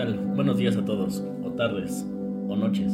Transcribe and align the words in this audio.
tal? 0.00 0.14
Buenos 0.34 0.56
días 0.56 0.76
a 0.76 0.84
todos, 0.86 1.22
o 1.44 1.50
tardes, 1.50 2.06
o 2.48 2.56
noches. 2.56 2.90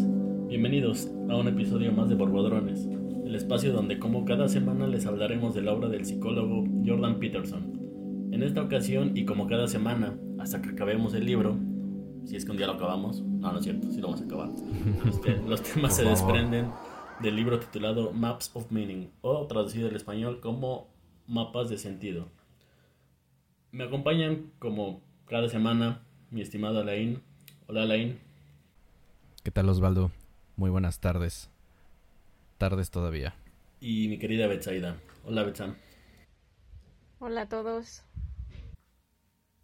Bienvenidos 0.49 1.09
a 1.31 1.37
un 1.37 1.47
episodio 1.47 1.93
más 1.93 2.09
de 2.09 2.17
Borbodrones, 2.17 2.85
el 3.25 3.33
espacio 3.33 3.73
donde 3.73 4.01
como 4.01 4.25
cada 4.25 4.49
semana 4.49 4.89
les 4.89 5.07
hablaremos 5.07 5.55
de 5.55 5.63
la 5.63 5.73
obra 5.73 5.89
del 5.89 6.05
psicólogo 6.05 6.65
Jordan 6.85 7.21
Peterson. 7.21 8.29
En 8.33 8.43
esta 8.43 8.61
ocasión 8.61 9.13
y 9.15 9.25
como 9.25 9.47
cada 9.47 9.69
semana, 9.69 10.19
hasta 10.41 10.61
que 10.61 10.71
acabemos 10.71 11.15
el 11.15 11.27
libro, 11.27 11.57
si 12.25 12.35
es 12.35 12.45
que 12.45 12.51
un 12.51 12.57
día 12.57 12.67
lo 12.67 12.73
acabamos, 12.73 13.23
no, 13.23 13.53
no 13.53 13.59
es 13.61 13.65
cierto, 13.65 13.89
sí 13.93 14.01
lo 14.01 14.09
vamos 14.09 14.23
a 14.23 14.25
acabar, 14.25 14.51
este, 15.09 15.37
los 15.49 15.63
temas 15.63 15.95
se 15.95 16.03
desprenden 16.03 16.73
del 17.23 17.37
libro 17.37 17.61
titulado 17.61 18.13
Maps 18.13 18.51
of 18.55 18.73
Meaning, 18.73 19.11
o 19.21 19.47
traducido 19.47 19.89
al 19.89 19.95
español 19.95 20.41
como 20.41 20.89
Mapas 21.29 21.69
de 21.69 21.79
Sentido. 21.79 22.27
Me 23.71 23.85
acompañan 23.85 24.51
como 24.59 25.03
cada 25.27 25.49
semana 25.49 26.06
mi 26.31 26.41
estimado 26.41 26.81
Alain. 26.81 27.23
Hola 27.67 27.83
Alain. 27.83 28.19
¿Qué 29.43 29.51
tal 29.51 29.69
Osvaldo? 29.69 30.11
Muy 30.57 30.71
buenas 30.71 31.01
tardes. 31.01 31.51
Tardes 32.59 32.91
todavía. 32.91 33.35
Y 33.81 34.09
mi 34.09 34.19
querida 34.19 34.47
Betsaida. 34.47 34.97
Hola 35.25 35.45
Betsa. 35.45 35.77
Hola 37.19 37.43
a 37.43 37.49
todos. 37.49 38.03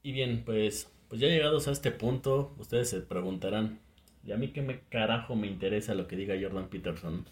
Y 0.03 0.13
bien, 0.13 0.43
pues, 0.45 0.91
pues 1.09 1.21
ya 1.21 1.29
llegados 1.29 1.69
a 1.69 1.73
este 1.73 1.91
punto, 1.91 2.55
ustedes 2.59 2.91
se 2.91 3.01
preguntarán, 3.01 3.81
¿y 4.25 4.33
a 4.33 4.37
mí 4.37 4.49
qué 4.49 4.63
me 4.63 4.81
carajo 4.89 5.37
me 5.37 5.47
interesa 5.47 5.95
lo 5.95 6.07
que 6.07 6.17
diga 6.17 6.35
Jordan 6.41 6.69
Peterson? 6.69 7.27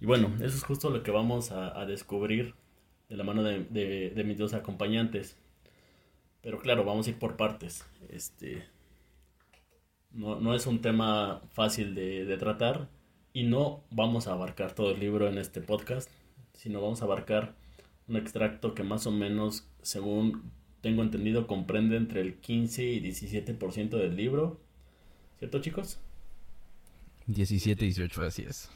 Y 0.00 0.06
bueno, 0.06 0.34
eso 0.36 0.56
es 0.56 0.64
justo 0.64 0.90
lo 0.90 1.02
que 1.02 1.10
vamos 1.10 1.52
a, 1.52 1.84
descubrir 1.86 2.54
de 3.08 3.16
la 3.16 3.24
mano 3.24 3.42
de 3.42 4.22
mis 4.24 4.38
dos 4.38 4.54
acompañantes. 4.54 5.41
Pero 6.42 6.58
claro, 6.58 6.84
vamos 6.84 7.06
a 7.06 7.10
ir 7.10 7.18
por 7.18 7.36
partes. 7.36 7.84
Este, 8.08 8.64
no, 10.10 10.54
es 10.54 10.66
un 10.66 10.80
tema 10.80 11.40
fácil 11.52 11.94
de, 11.94 12.36
tratar 12.36 12.88
y 13.32 13.44
no 13.44 13.82
vamos 13.90 14.26
a 14.26 14.32
abarcar 14.32 14.74
todo 14.74 14.90
el 14.90 15.00
libro 15.00 15.28
en 15.28 15.38
este 15.38 15.60
podcast, 15.60 16.10
sino 16.52 16.82
vamos 16.82 17.00
a 17.00 17.06
abarcar 17.06 17.54
un 18.08 18.16
extracto 18.16 18.74
que 18.74 18.82
más 18.82 19.06
o 19.06 19.10
menos, 19.10 19.68
según 19.82 20.50
tengo 20.80 21.02
entendido, 21.02 21.46
comprende 21.46 21.96
entre 21.96 22.20
el 22.20 22.34
15 22.34 22.84
y 22.84 23.00
17% 23.00 23.90
del 23.90 24.16
libro. 24.16 24.60
¿Cierto, 25.38 25.60
chicos? 25.60 25.98
17 27.26 27.84
y 27.84 27.88
18, 27.88 28.22
así 28.22 28.42
es. 28.42 28.68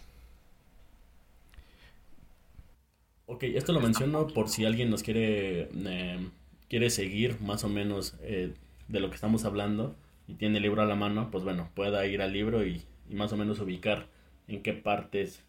Ok, 3.26 3.42
esto 3.42 3.72
lo 3.72 3.80
menciono 3.80 4.28
por 4.28 4.48
si 4.48 4.64
alguien 4.64 4.88
nos 4.88 5.02
quiere 5.02 5.68
eh, 5.74 6.30
quiere 6.68 6.90
seguir 6.90 7.40
más 7.40 7.64
o 7.64 7.68
menos 7.68 8.16
eh, 8.20 8.54
de 8.88 9.00
lo 9.00 9.08
que 9.08 9.14
estamos 9.14 9.44
hablando 9.44 9.96
y 10.28 10.34
tiene 10.34 10.56
el 10.56 10.62
libro 10.62 10.82
a 10.82 10.86
la 10.86 10.96
mano, 10.96 11.30
pues 11.30 11.44
bueno, 11.44 11.70
pueda 11.74 12.04
ir 12.06 12.22
al 12.22 12.32
libro 12.32 12.66
y, 12.66 12.84
más 13.08 13.32
o 13.32 13.36
menos 13.36 13.60
ubicar 13.60 14.08
en 14.48 14.62
qué 14.62 14.72
partes 14.72 15.44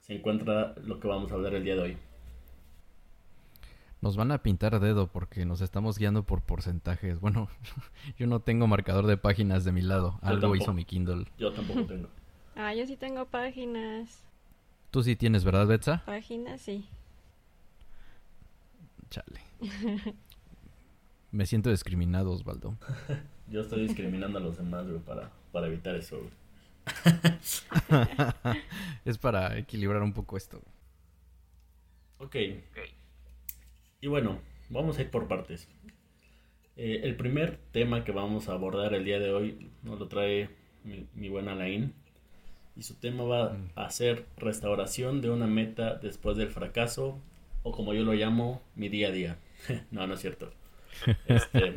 se 0.00 0.14
encuentra 0.14 0.74
lo 0.82 0.98
que 0.98 1.08
vamos 1.08 1.30
a 1.30 1.34
hablar 1.34 1.54
el 1.54 1.64
día 1.64 1.76
de 1.76 1.82
hoy. 1.82 1.96
Nos 4.00 4.16
van 4.16 4.32
a 4.32 4.42
pintar 4.42 4.80
dedo 4.80 5.06
porque 5.08 5.44
nos 5.44 5.60
estamos 5.60 5.98
guiando 5.98 6.24
por 6.24 6.40
porcentajes. 6.40 7.20
Bueno, 7.20 7.48
yo 8.18 8.26
no 8.26 8.40
tengo 8.40 8.66
marcador 8.66 9.06
de 9.06 9.16
páginas 9.16 9.64
de 9.64 9.72
mi 9.72 9.82
lado. 9.82 10.18
Algo 10.22 10.56
hizo 10.56 10.72
mi 10.72 10.84
Kindle. 10.84 11.26
Yo 11.38 11.52
tampoco 11.52 11.84
tengo. 11.84 12.08
ah, 12.56 12.74
yo 12.74 12.86
sí 12.86 12.96
tengo 12.96 13.26
páginas. 13.26 14.24
Tú 14.90 15.02
sí 15.02 15.14
tienes, 15.14 15.44
¿verdad, 15.44 15.66
Betsa? 15.66 16.02
Páginas, 16.04 16.62
sí. 16.62 16.86
Chale. 19.10 19.40
Me 21.32 21.46
siento 21.46 21.70
discriminado, 21.70 22.30
Osvaldo. 22.30 22.76
Yo 23.48 23.62
estoy 23.62 23.82
discriminando 23.82 24.38
a 24.38 24.40
los 24.40 24.56
demás, 24.56 24.86
güey, 24.86 25.00
para, 25.00 25.32
para 25.50 25.66
evitar 25.66 25.96
eso, 25.96 26.20
es 29.04 29.18
para 29.18 29.58
equilibrar 29.58 30.02
un 30.02 30.12
poco 30.12 30.36
esto. 30.36 30.60
Ok. 32.18 32.36
Y 34.00 34.06
bueno, 34.06 34.40
vamos 34.68 34.98
a 34.98 35.02
ir 35.02 35.10
por 35.10 35.28
partes. 35.28 35.68
Eh, 36.76 37.00
el 37.04 37.16
primer 37.16 37.58
tema 37.72 38.04
que 38.04 38.12
vamos 38.12 38.48
a 38.48 38.52
abordar 38.52 38.94
el 38.94 39.04
día 39.04 39.18
de 39.18 39.32
hoy 39.32 39.70
nos 39.82 39.98
lo 39.98 40.08
trae 40.08 40.50
mi, 40.84 41.06
mi 41.14 41.28
buena 41.28 41.52
Alain. 41.52 41.94
Y 42.74 42.84
su 42.84 42.94
tema 42.94 43.24
va 43.24 43.50
mm. 43.50 43.70
a 43.76 43.90
ser 43.90 44.26
restauración 44.36 45.20
de 45.20 45.30
una 45.30 45.46
meta 45.46 45.96
después 45.96 46.36
del 46.36 46.48
fracaso, 46.48 47.20
o 47.62 47.72
como 47.72 47.92
yo 47.92 48.02
lo 48.02 48.14
llamo, 48.14 48.62
mi 48.74 48.88
día 48.88 49.08
a 49.08 49.12
día. 49.12 49.38
no, 49.90 50.06
no 50.06 50.14
es 50.14 50.20
cierto. 50.20 50.52
Este, 51.26 51.74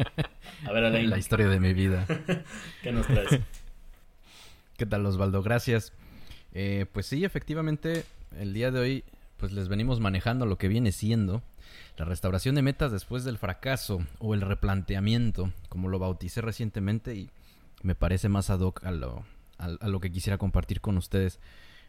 a 0.65 0.71
ver, 0.71 0.85
Alain. 0.85 1.09
La 1.09 1.17
historia 1.17 1.47
de 1.47 1.59
mi 1.59 1.73
vida. 1.73 2.05
¿Qué 2.83 2.91
nos 2.91 3.07
traes? 3.07 3.39
¿Qué 4.77 4.85
tal, 4.85 5.05
Osvaldo? 5.05 5.41
Gracias. 5.41 5.93
Eh, 6.53 6.85
pues 6.91 7.05
sí, 7.05 7.25
efectivamente, 7.25 8.05
el 8.37 8.53
día 8.53 8.71
de 8.71 8.79
hoy, 8.79 9.03
pues 9.37 9.51
les 9.51 9.67
venimos 9.67 9.99
manejando 9.99 10.45
lo 10.45 10.57
que 10.57 10.67
viene 10.67 10.91
siendo 10.91 11.41
la 11.97 12.05
restauración 12.05 12.55
de 12.55 12.61
metas 12.61 12.91
después 12.91 13.23
del 13.23 13.37
fracaso 13.37 13.99
o 14.19 14.33
el 14.33 14.41
replanteamiento, 14.41 15.51
como 15.69 15.87
lo 15.87 15.99
bauticé 15.99 16.41
recientemente 16.41 17.15
y 17.15 17.29
me 17.83 17.95
parece 17.95 18.29
más 18.29 18.49
ad 18.49 18.59
hoc 18.59 18.83
a 18.83 18.91
lo, 18.91 19.25
a 19.57 19.87
lo 19.87 19.99
que 19.99 20.11
quisiera 20.11 20.37
compartir 20.37 20.81
con 20.81 20.97
ustedes. 20.97 21.39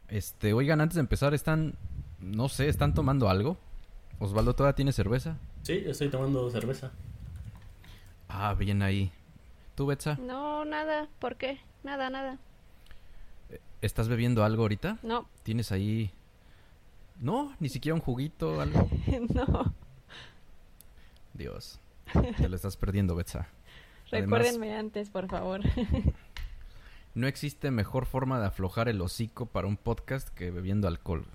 Este, 0.08 0.52
oigan, 0.52 0.80
antes 0.80 0.94
de 0.94 1.00
empezar, 1.00 1.34
están, 1.34 1.74
no 2.20 2.48
sé, 2.48 2.68
¿están 2.68 2.94
tomando 2.94 3.28
algo? 3.28 3.58
Osvaldo, 4.18 4.54
¿todavía 4.54 4.76
tiene 4.76 4.92
cerveza? 4.92 5.38
Sí, 5.62 5.82
estoy 5.86 6.08
tomando 6.08 6.48
cerveza. 6.50 6.92
Ah, 8.28 8.54
bien 8.54 8.82
ahí. 8.82 9.12
¿Tú, 9.74 9.86
Betsa? 9.86 10.18
No, 10.20 10.64
nada. 10.64 11.08
¿Por 11.18 11.36
qué? 11.36 11.60
Nada, 11.82 12.10
nada. 12.10 12.38
¿Estás 13.82 14.08
bebiendo 14.08 14.44
algo 14.44 14.62
ahorita? 14.62 14.98
No. 15.02 15.28
¿Tienes 15.42 15.72
ahí... 15.72 16.10
No, 17.20 17.54
ni 17.60 17.68
siquiera 17.68 17.94
un 17.94 18.00
juguito 18.00 18.56
o 18.56 18.60
algo. 18.60 18.88
no. 19.34 19.74
Dios. 21.34 21.80
Te 22.36 22.48
lo 22.48 22.56
estás 22.56 22.76
perdiendo, 22.76 23.14
Betsa. 23.14 23.48
Recuérdenme 24.10 24.76
antes, 24.76 25.10
por 25.10 25.28
favor. 25.28 25.60
no 27.14 27.26
existe 27.26 27.70
mejor 27.70 28.06
forma 28.06 28.38
de 28.38 28.46
aflojar 28.46 28.88
el 28.88 29.00
hocico 29.00 29.46
para 29.46 29.66
un 29.66 29.76
podcast 29.76 30.28
que 30.28 30.50
bebiendo 30.50 30.88
alcohol. 30.88 31.26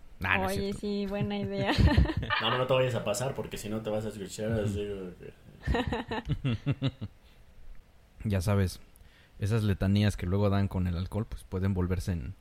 Oye, 0.45 0.73
sí, 0.73 1.05
buena 1.07 1.37
idea. 1.37 1.73
no, 2.41 2.51
no, 2.51 2.57
no 2.59 2.67
te 2.67 2.73
vayas 2.73 2.95
a 2.95 3.03
pasar 3.03 3.33
porque 3.33 3.57
si 3.57 3.69
no 3.69 3.81
te 3.81 3.89
vas 3.89 4.05
a 4.05 4.09
escuchar 4.09 4.51
así. 4.51 4.87
ya 8.23 8.41
sabes, 8.41 8.79
esas 9.39 9.63
letanías 9.63 10.17
que 10.17 10.25
luego 10.25 10.49
dan 10.49 10.67
con 10.67 10.87
el 10.87 10.97
alcohol, 10.97 11.25
pues 11.25 11.43
pueden 11.43 11.73
volverse 11.73 12.13
en 12.13 12.35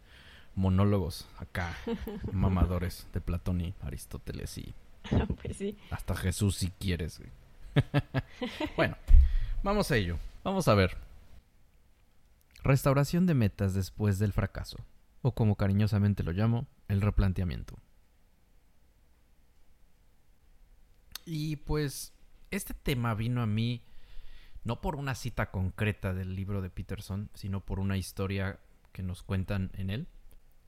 monólogos 0.54 1.26
acá, 1.38 1.76
mamadores 2.32 3.06
de 3.12 3.20
Platón 3.20 3.60
y 3.60 3.74
Aristóteles 3.82 4.58
y 4.58 4.74
pues 5.42 5.56
sí. 5.56 5.78
hasta 5.90 6.14
Jesús 6.14 6.56
si 6.56 6.70
quieres. 6.70 7.20
bueno, 8.76 8.96
vamos 9.62 9.90
a 9.90 9.96
ello. 9.96 10.18
Vamos 10.42 10.68
a 10.68 10.74
ver. 10.74 10.96
Restauración 12.62 13.26
de 13.26 13.34
metas 13.34 13.74
después 13.74 14.18
del 14.18 14.32
fracaso, 14.32 14.78
o 15.22 15.32
como 15.32 15.56
cariñosamente 15.56 16.22
lo 16.22 16.32
llamo, 16.32 16.66
el 16.88 17.00
replanteamiento. 17.00 17.74
Y 21.24 21.56
pues 21.56 22.12
este 22.50 22.74
tema 22.74 23.14
vino 23.14 23.42
a 23.42 23.46
mí 23.46 23.82
no 24.64 24.80
por 24.80 24.96
una 24.96 25.14
cita 25.14 25.50
concreta 25.50 26.12
del 26.12 26.34
libro 26.34 26.60
de 26.60 26.70
Peterson, 26.70 27.30
sino 27.34 27.64
por 27.64 27.80
una 27.80 27.96
historia 27.96 28.60
que 28.92 29.02
nos 29.02 29.22
cuentan 29.22 29.70
en 29.74 29.90
él. 29.90 30.08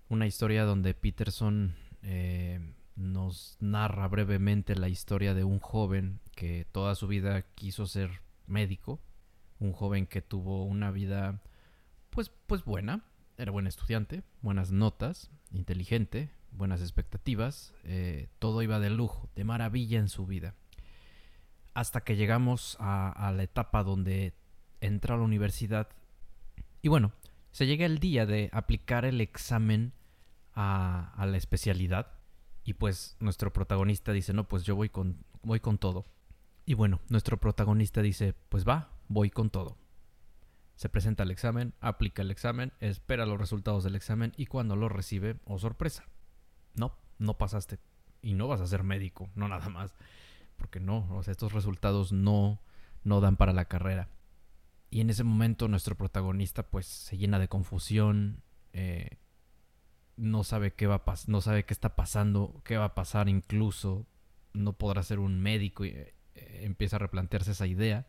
Una 0.09 0.26
historia 0.26 0.65
donde 0.65 0.94
Peterson 0.94 1.74
eh, 2.03 2.74
nos 2.97 3.57
narra 3.60 4.09
brevemente 4.09 4.77
la 4.77 4.89
historia 4.89 5.34
de 5.34 5.45
un 5.45 5.59
joven 5.59 6.21
que 6.34 6.66
toda 6.72 6.95
su 6.95 7.07
vida 7.07 7.42
quiso 7.54 7.86
ser 7.86 8.22
médico. 8.47 9.01
Un 9.59 9.72
joven 9.72 10.07
que 10.07 10.22
tuvo 10.22 10.65
una 10.65 10.91
vida 10.91 11.42
pues, 12.10 12.30
pues 12.47 12.65
buena. 12.65 13.04
Era 13.36 13.51
buen 13.51 13.66
estudiante, 13.66 14.22
buenas 14.41 14.72
notas, 14.72 15.30
inteligente, 15.51 16.30
buenas 16.51 16.80
expectativas. 16.80 17.74
Eh, 17.84 18.28
todo 18.39 18.62
iba 18.62 18.78
de 18.78 18.91
lujo, 18.91 19.30
de 19.34 19.45
maravilla 19.45 19.98
en 19.98 20.09
su 20.09 20.27
vida 20.27 20.54
hasta 21.74 22.03
que 22.03 22.16
llegamos 22.16 22.77
a, 22.80 23.33
la 23.34 23.42
etapa 23.42 23.83
donde 23.83 24.34
entra 24.80 25.15
a 25.15 25.19
la 25.19 25.24
universidad. 25.24 25.89
Y 26.83 26.89
bueno, 26.89 27.13
se 27.51 27.66
llega 27.66 27.86
el 27.86 27.98
día 27.98 28.27
de 28.27 28.51
aplicar 28.53 29.04
el 29.04 29.21
examen 29.21 29.92
a, 30.54 31.24
la 31.27 31.36
especialidad. 31.36 32.13
Y 32.65 32.74
pues 32.74 33.16
nuestro 33.21 33.53
protagonista 33.53 34.13
dice, 34.13 34.33
no, 34.33 34.48
pues 34.48 34.65
yo 34.65 34.77
voy 34.77 34.89
con, 34.89 35.24
voy 35.42 35.60
con 35.60 35.78
todo. 35.78 36.07
Y 36.65 36.74
bueno, 36.74 37.01
nuestro 37.09 37.39
protagonista 37.39 38.03
dice, 38.03 38.34
pues 38.48 38.66
va, 38.66 38.91
voy 39.09 39.30
con 39.30 39.51
todo. 39.51 39.77
Se 40.77 40.89
presenta 40.89 41.22
el 41.22 41.30
examen, 41.30 41.74
aplica 41.80 42.22
el 42.22 42.30
examen, 42.30 42.72
espera 42.80 43.27
los 43.27 43.39
resultados 43.39 43.84
del 43.84 43.95
examen 43.95 44.33
y 44.36 44.47
cuando 44.47 44.74
lo 44.77 44.89
recibe, 44.89 45.36
oh 45.45 45.59
sorpresa, 45.59 46.04
no, 46.74 46.97
no 47.19 47.36
pasaste. 47.36 47.78
Y 48.21 48.34
no 48.34 48.47
vas 48.47 48.60
a 48.60 48.66
ser 48.66 48.84
médico, 48.84 49.28
no 49.34 49.48
nada 49.48 49.69
más 49.69 49.95
porque 50.62 50.78
no, 50.78 51.09
o 51.16 51.24
sea, 51.24 51.32
estos 51.32 51.53
resultados 51.53 52.12
no, 52.12 52.60
no 53.03 53.20
dan 53.20 53.36
para 53.36 53.53
la 53.53 53.64
carrera. 53.64 54.09
Y 54.91 55.00
en 55.00 55.10
ese 55.10 55.24
momento 55.24 55.66
nuestro 55.66 55.97
protagonista 55.97 56.62
pues 56.62 56.86
se 56.86 57.18
llena 57.18 57.41
de 57.41 57.48
confusión, 57.48 58.44
eh, 58.72 59.18
no 60.16 60.44
sabe 60.44 60.72
qué 60.72 60.86
va 60.86 61.03
a 61.04 61.14
no 61.26 61.41
sabe 61.41 61.64
qué 61.64 61.74
está 61.74 61.97
pasando, 61.97 62.62
qué 62.64 62.76
va 62.76 62.84
a 62.84 62.94
pasar 62.94 63.28
incluso, 63.28 64.06
no 64.53 64.74
podrá 64.74 65.03
ser 65.03 65.18
un 65.18 65.41
médico 65.41 65.84
y 65.84 65.88
eh, 65.88 66.14
empieza 66.36 66.94
a 66.94 67.00
replantearse 67.00 67.50
esa 67.50 67.66
idea 67.66 68.06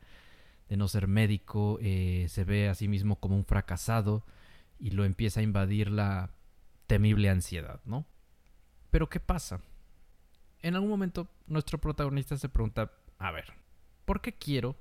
de 0.69 0.77
no 0.77 0.87
ser 0.87 1.07
médico, 1.07 1.79
eh, 1.81 2.27
se 2.29 2.43
ve 2.43 2.69
a 2.69 2.75
sí 2.75 2.87
mismo 2.87 3.19
como 3.19 3.35
un 3.35 3.45
fracasado 3.45 4.27
y 4.77 4.91
lo 4.91 5.05
empieza 5.05 5.39
a 5.39 5.43
invadir 5.43 5.89
la 5.89 6.29
temible 6.85 7.31
ansiedad, 7.31 7.81
¿no? 7.83 8.05
Pero 8.91 9.09
¿qué 9.09 9.19
pasa? 9.19 9.59
En 10.63 10.75
algún 10.75 10.89
momento 10.89 11.27
nuestro 11.45 11.77
protagonista 11.77 12.37
se 12.37 12.47
pregunta, 12.47 12.93
a 13.19 13.31
ver, 13.31 13.53
¿por 14.05 14.21
qué 14.21 14.33
quiero 14.33 14.77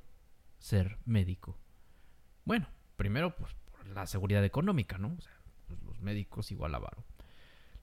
ser 0.60 0.96
médico? 1.04 1.58
Bueno, 2.44 2.68
primero 2.96 3.34
pues 3.34 3.52
por 3.72 3.88
la 3.88 4.06
seguridad 4.06 4.44
económica, 4.44 4.96
¿no? 4.96 5.16
O 5.18 5.20
sea, 5.20 5.32
pues, 5.66 5.82
los 5.82 6.00
médicos 6.00 6.52
igual 6.52 6.76
a 6.76 6.78
varo. 6.78 7.04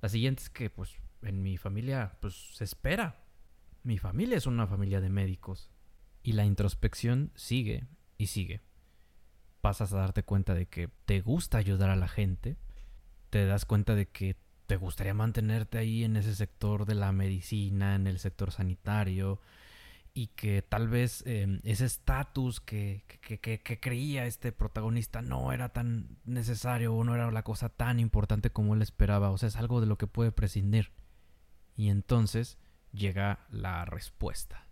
La 0.01 0.07
siguiente 0.07 0.43
es 0.43 0.49
que 0.49 0.69
pues 0.69 0.95
en 1.23 1.43
mi 1.43 1.57
familia 1.57 2.17
pues 2.21 2.55
se 2.55 2.63
espera. 2.63 3.25
Mi 3.83 3.97
familia 3.97 4.37
es 4.37 4.47
una 4.47 4.65
familia 4.65 5.01
de 5.01 5.09
médicos. 5.09 5.69
Y 6.23 6.33
la 6.33 6.45
introspección 6.45 7.31
sigue 7.35 7.85
y 8.17 8.27
sigue. 8.27 8.61
Pasas 9.59 9.91
a 9.91 9.97
darte 9.97 10.23
cuenta 10.23 10.53
de 10.53 10.67
que 10.67 10.89
te 11.05 11.19
gusta 11.19 11.57
ayudar 11.57 11.89
a 11.89 11.97
la 11.97 12.07
gente. 12.07 12.55
Te 13.29 13.45
das 13.45 13.65
cuenta 13.65 13.93
de 13.93 14.07
que 14.07 14.37
te 14.69 14.77
gustaría 14.77 15.15
mantenerte 15.15 15.79
ahí 15.79 16.03
en 16.03 16.15
ese 16.15 16.35
sector 16.35 16.85
de 16.85 16.93
la 16.93 17.11
medicina, 17.11 17.95
en 17.95 18.05
el 18.05 18.19
sector 18.19 18.51
sanitario, 18.51 19.41
y 20.13 20.27
que 20.27 20.61
tal 20.61 20.87
vez 20.87 21.23
em, 21.25 21.59
ese 21.63 21.85
estatus 21.85 22.59
que, 22.59 23.03
que, 23.19 23.79
creía 23.79 24.27
este 24.27 24.51
protagonista 24.51 25.23
no 25.23 25.51
era 25.53 25.69
tan 25.69 26.19
necesario 26.23 26.93
o 26.93 27.03
no 27.03 27.15
era 27.15 27.31
la 27.31 27.41
cosa 27.41 27.69
tan 27.69 27.99
importante 27.99 28.51
como 28.51 28.75
él 28.75 28.83
esperaba. 28.83 29.31
O 29.31 29.39
sea, 29.39 29.49
es 29.49 29.55
algo 29.55 29.81
de 29.81 29.87
lo 29.87 29.97
que 29.97 30.05
puede 30.05 30.31
prescindir. 30.31 30.91
Y 31.75 31.89
entonces 31.89 32.59
llega 32.91 33.47
la 33.49 33.85
respuesta. 33.85 34.67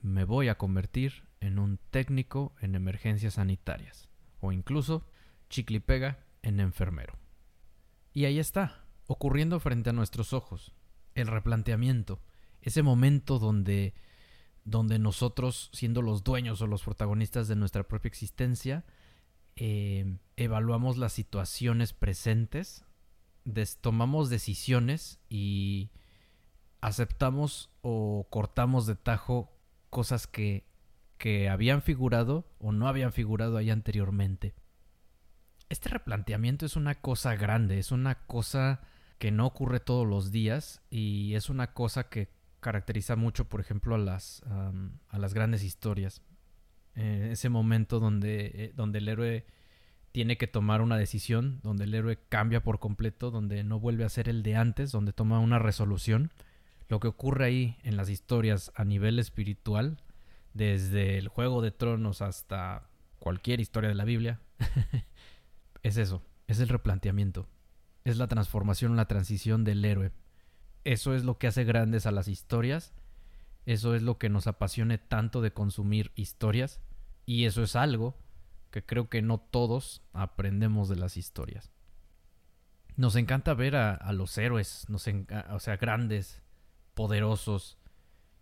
Me 0.00 0.22
voy 0.22 0.46
a 0.46 0.58
convertir 0.58 1.24
en 1.40 1.58
un 1.58 1.80
técnico 1.90 2.54
en 2.60 2.76
emergencias 2.76 3.34
sanitarias. 3.34 4.08
O 4.38 4.52
incluso, 4.52 5.08
chicle 5.50 5.80
pega, 5.80 6.20
en 6.42 6.60
enfermero. 6.60 7.18
Y 8.12 8.26
ahí 8.26 8.38
está, 8.38 8.83
ocurriendo 9.06 9.60
frente 9.60 9.90
a 9.90 9.92
nuestros 9.92 10.32
ojos. 10.32 10.72
El 11.14 11.28
replanteamiento. 11.28 12.20
Ese 12.60 12.82
momento 12.82 13.38
donde 13.38 13.94
donde 14.64 14.98
nosotros, 14.98 15.70
siendo 15.72 16.02
los 16.02 16.24
dueños 16.24 16.60
o 16.62 16.66
los 16.66 16.82
protagonistas 16.82 17.48
de 17.48 17.56
nuestra 17.56 17.86
propia 17.86 18.08
existencia, 18.08 18.84
eh, 19.56 20.16
evaluamos 20.36 20.96
las 20.96 21.12
situaciones 21.12 21.92
presentes, 21.92 22.84
tomamos 23.80 24.30
decisiones 24.30 25.20
y 25.28 25.90
aceptamos 26.80 27.70
o 27.82 28.26
cortamos 28.30 28.86
de 28.86 28.96
tajo 28.96 29.52
cosas 29.90 30.26
que, 30.26 30.66
que 31.18 31.50
habían 31.50 31.82
figurado 31.82 32.48
o 32.58 32.72
no 32.72 32.88
habían 32.88 33.12
figurado 33.12 33.58
ahí 33.58 33.70
anteriormente. 33.70 34.54
Este 35.68 35.90
replanteamiento 35.90 36.64
es 36.64 36.76
una 36.76 36.94
cosa 36.94 37.36
grande, 37.36 37.78
es 37.78 37.92
una 37.92 38.26
cosa 38.26 38.80
que 39.24 39.30
no 39.30 39.46
ocurre 39.46 39.80
todos 39.80 40.06
los 40.06 40.32
días 40.32 40.82
y 40.90 41.34
es 41.34 41.48
una 41.48 41.72
cosa 41.72 42.10
que 42.10 42.28
caracteriza 42.60 43.16
mucho, 43.16 43.48
por 43.48 43.58
ejemplo, 43.58 43.94
a 43.94 43.98
las, 43.98 44.42
a 44.42 45.18
las 45.18 45.32
grandes 45.32 45.64
historias. 45.64 46.20
Eh, 46.94 47.30
ese 47.32 47.48
momento 47.48 48.00
donde, 48.00 48.52
eh, 48.54 48.72
donde 48.76 48.98
el 48.98 49.08
héroe 49.08 49.46
tiene 50.12 50.36
que 50.36 50.46
tomar 50.46 50.82
una 50.82 50.98
decisión, 50.98 51.60
donde 51.62 51.84
el 51.84 51.94
héroe 51.94 52.18
cambia 52.28 52.62
por 52.62 52.80
completo, 52.80 53.30
donde 53.30 53.64
no 53.64 53.80
vuelve 53.80 54.04
a 54.04 54.10
ser 54.10 54.28
el 54.28 54.42
de 54.42 54.56
antes, 54.56 54.92
donde 54.92 55.14
toma 55.14 55.38
una 55.38 55.58
resolución. 55.58 56.30
Lo 56.90 57.00
que 57.00 57.08
ocurre 57.08 57.46
ahí 57.46 57.78
en 57.82 57.96
las 57.96 58.10
historias 58.10 58.72
a 58.74 58.84
nivel 58.84 59.18
espiritual, 59.18 60.02
desde 60.52 61.16
el 61.16 61.28
Juego 61.28 61.62
de 61.62 61.70
Tronos 61.70 62.20
hasta 62.20 62.90
cualquier 63.20 63.60
historia 63.60 63.88
de 63.88 63.94
la 63.94 64.04
Biblia, 64.04 64.42
es 65.82 65.96
eso, 65.96 66.22
es 66.46 66.60
el 66.60 66.68
replanteamiento, 66.68 67.48
es 68.04 68.16
la 68.18 68.28
transformación, 68.28 68.96
la 68.96 69.08
transición 69.08 69.64
del 69.64 69.84
héroe 69.84 70.12
eso 70.84 71.14
es 71.14 71.24
lo 71.24 71.38
que 71.38 71.46
hace 71.46 71.64
grandes 71.64 72.06
a 72.06 72.10
las 72.10 72.28
historias, 72.28 72.92
eso 73.66 73.94
es 73.94 74.02
lo 74.02 74.18
que 74.18 74.28
nos 74.28 74.46
apasione 74.46 74.98
tanto 74.98 75.40
de 75.40 75.52
consumir 75.52 76.12
historias, 76.14 76.80
y 77.26 77.46
eso 77.46 77.62
es 77.62 77.74
algo 77.74 78.16
que 78.70 78.84
creo 78.84 79.08
que 79.08 79.22
no 79.22 79.38
todos 79.38 80.02
aprendemos 80.12 80.88
de 80.88 80.96
las 80.96 81.16
historias. 81.16 81.70
Nos 82.96 83.16
encanta 83.16 83.54
ver 83.54 83.76
a, 83.76 84.12
los 84.12 84.36
héroes, 84.36 84.86
o 84.90 85.58
sea, 85.58 85.76
grandes, 85.78 86.42
poderosos, 86.92 87.78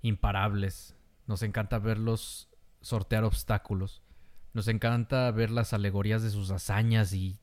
imparables. 0.02 0.94
Nos 1.26 1.42
encanta 1.42 1.78
verlos 1.78 2.50
sortear 2.82 3.24
obstáculos. 3.24 4.02
Nos 4.52 4.68
encanta 4.68 5.30
ver 5.30 5.50
las 5.50 5.72
alegorías 5.72 6.22
de 6.22 6.30
sus 6.30 6.50
hazañas 6.50 7.14
y 7.14 7.38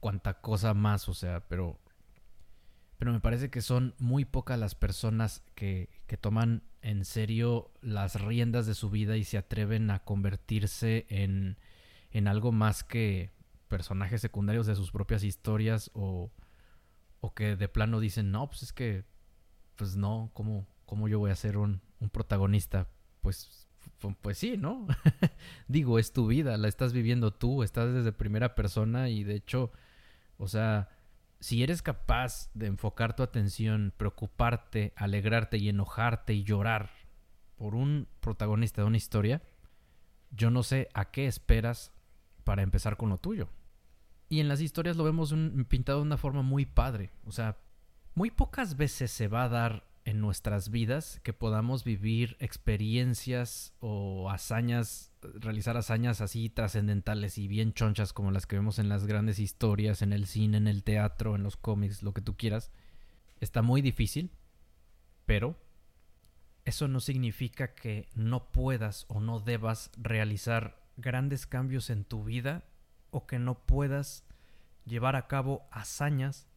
cuanta 0.00 0.40
cosa 0.40 0.74
más, 0.74 1.08
o 1.08 1.14
sea, 1.14 1.40
pero 1.48 1.78
pero 3.00 3.12
me 3.12 3.20
parece 3.20 3.48
que 3.48 3.62
son 3.62 3.94
muy 3.98 4.26
pocas 4.26 4.58
las 4.58 4.74
personas 4.74 5.42
que, 5.54 5.88
que, 6.06 6.18
toman 6.18 6.62
en 6.82 7.06
serio 7.06 7.70
las 7.80 8.20
riendas 8.20 8.66
de 8.66 8.74
su 8.74 8.90
vida 8.90 9.16
y 9.16 9.24
se 9.24 9.38
atreven 9.38 9.90
a 9.90 10.00
convertirse 10.00 11.06
en, 11.08 11.56
en 12.10 12.28
algo 12.28 12.52
más 12.52 12.84
que 12.84 13.30
personajes 13.68 14.20
secundarios 14.20 14.66
de 14.66 14.74
sus 14.74 14.90
propias 14.90 15.24
historias 15.24 15.90
o, 15.94 16.30
o 17.20 17.32
que 17.32 17.56
de 17.56 17.68
plano 17.68 18.00
dicen, 18.00 18.30
no, 18.30 18.50
pues 18.50 18.64
es 18.64 18.74
que, 18.74 19.04
pues 19.76 19.96
no, 19.96 20.30
¿cómo, 20.34 20.66
cómo 20.84 21.08
yo 21.08 21.18
voy 21.20 21.30
a 21.30 21.36
ser 21.36 21.56
un, 21.56 21.80
un 22.00 22.10
protagonista? 22.10 22.86
Pues, 23.22 23.66
pues 24.20 24.36
sí, 24.36 24.58
¿no? 24.58 24.86
Digo, 25.68 25.98
es 25.98 26.12
tu 26.12 26.26
vida, 26.26 26.58
la 26.58 26.68
estás 26.68 26.92
viviendo 26.92 27.32
tú, 27.32 27.62
estás 27.62 27.94
desde 27.94 28.12
primera 28.12 28.54
persona 28.54 29.08
y 29.08 29.24
de 29.24 29.36
hecho, 29.36 29.72
o 30.40 30.48
sea, 30.48 30.88
si 31.38 31.62
eres 31.62 31.82
capaz 31.82 32.50
de 32.54 32.66
enfocar 32.66 33.14
tu 33.14 33.22
atención, 33.22 33.92
preocuparte, 33.94 34.94
alegrarte 34.96 35.58
y 35.58 35.68
enojarte 35.68 36.32
y 36.32 36.44
llorar 36.44 36.90
por 37.56 37.74
un 37.74 38.08
protagonista 38.20 38.80
de 38.80 38.88
una 38.88 38.96
historia, 38.96 39.42
yo 40.30 40.50
no 40.50 40.62
sé 40.62 40.88
a 40.94 41.10
qué 41.10 41.26
esperas 41.26 41.92
para 42.42 42.62
empezar 42.62 42.96
con 42.96 43.10
lo 43.10 43.18
tuyo. 43.18 43.50
Y 44.30 44.40
en 44.40 44.48
las 44.48 44.62
historias 44.62 44.96
lo 44.96 45.04
vemos 45.04 45.34
pintado 45.68 45.98
de 45.98 46.06
una 46.06 46.16
forma 46.16 46.40
muy 46.40 46.64
padre. 46.64 47.10
O 47.24 47.32
sea, 47.32 47.58
muy 48.14 48.30
pocas 48.30 48.78
veces 48.78 49.10
se 49.10 49.28
va 49.28 49.44
a 49.44 49.48
dar 49.50 49.89
en 50.10 50.20
nuestras 50.20 50.70
vidas 50.70 51.20
que 51.22 51.32
podamos 51.32 51.84
vivir 51.84 52.36
experiencias 52.40 53.72
o 53.78 54.28
hazañas, 54.28 55.12
realizar 55.22 55.76
hazañas 55.76 56.20
así 56.20 56.50
trascendentales 56.50 57.38
y 57.38 57.46
bien 57.46 57.74
chonchas 57.74 58.12
como 58.12 58.32
las 58.32 58.46
que 58.46 58.56
vemos 58.56 58.80
en 58.80 58.88
las 58.88 59.06
grandes 59.06 59.38
historias, 59.38 60.02
en 60.02 60.12
el 60.12 60.26
cine, 60.26 60.56
en 60.56 60.66
el 60.66 60.82
teatro, 60.82 61.36
en 61.36 61.44
los 61.44 61.56
cómics, 61.56 62.02
lo 62.02 62.12
que 62.12 62.22
tú 62.22 62.36
quieras. 62.36 62.72
Está 63.38 63.62
muy 63.62 63.82
difícil, 63.82 64.32
pero 65.26 65.56
eso 66.64 66.88
no 66.88 66.98
significa 66.98 67.72
que 67.74 68.08
no 68.16 68.50
puedas 68.50 69.06
o 69.06 69.20
no 69.20 69.38
debas 69.38 69.92
realizar 69.96 70.82
grandes 70.96 71.46
cambios 71.46 71.88
en 71.88 72.04
tu 72.04 72.24
vida 72.24 72.64
o 73.10 73.28
que 73.28 73.38
no 73.38 73.64
puedas 73.64 74.24
llevar 74.86 75.14
a 75.14 75.28
cabo 75.28 75.68
hazañas 75.70 76.48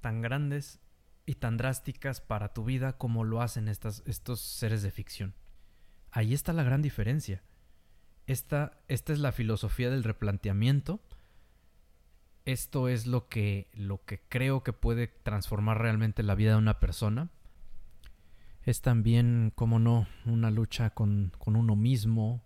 tan 0.00 0.22
grandes 0.22 0.80
y 1.26 1.34
tan 1.34 1.56
drásticas 1.56 2.20
para 2.20 2.54
tu 2.54 2.64
vida 2.64 2.94
como 2.94 3.24
lo 3.24 3.42
hacen 3.42 3.68
estas, 3.68 4.02
estos 4.06 4.40
seres 4.40 4.82
de 4.82 4.92
ficción. 4.92 5.34
Ahí 6.12 6.32
está 6.32 6.52
la 6.52 6.62
gran 6.62 6.82
diferencia. 6.82 7.42
Esta, 8.28 8.78
esta 8.88 9.12
es 9.12 9.18
la 9.18 9.32
filosofía 9.32 9.90
del 9.90 10.04
replanteamiento. 10.04 11.00
Esto 12.44 12.88
es 12.88 13.06
lo 13.06 13.28
que, 13.28 13.68
lo 13.74 14.04
que 14.04 14.20
creo 14.28 14.62
que 14.62 14.72
puede 14.72 15.08
transformar 15.08 15.80
realmente 15.80 16.22
la 16.22 16.36
vida 16.36 16.52
de 16.52 16.58
una 16.58 16.78
persona. 16.78 17.28
Es 18.62 18.80
también, 18.80 19.52
como 19.54 19.80
no, 19.80 20.06
una 20.24 20.50
lucha 20.50 20.90
con, 20.90 21.32
con 21.38 21.56
uno 21.56 21.74
mismo, 21.74 22.42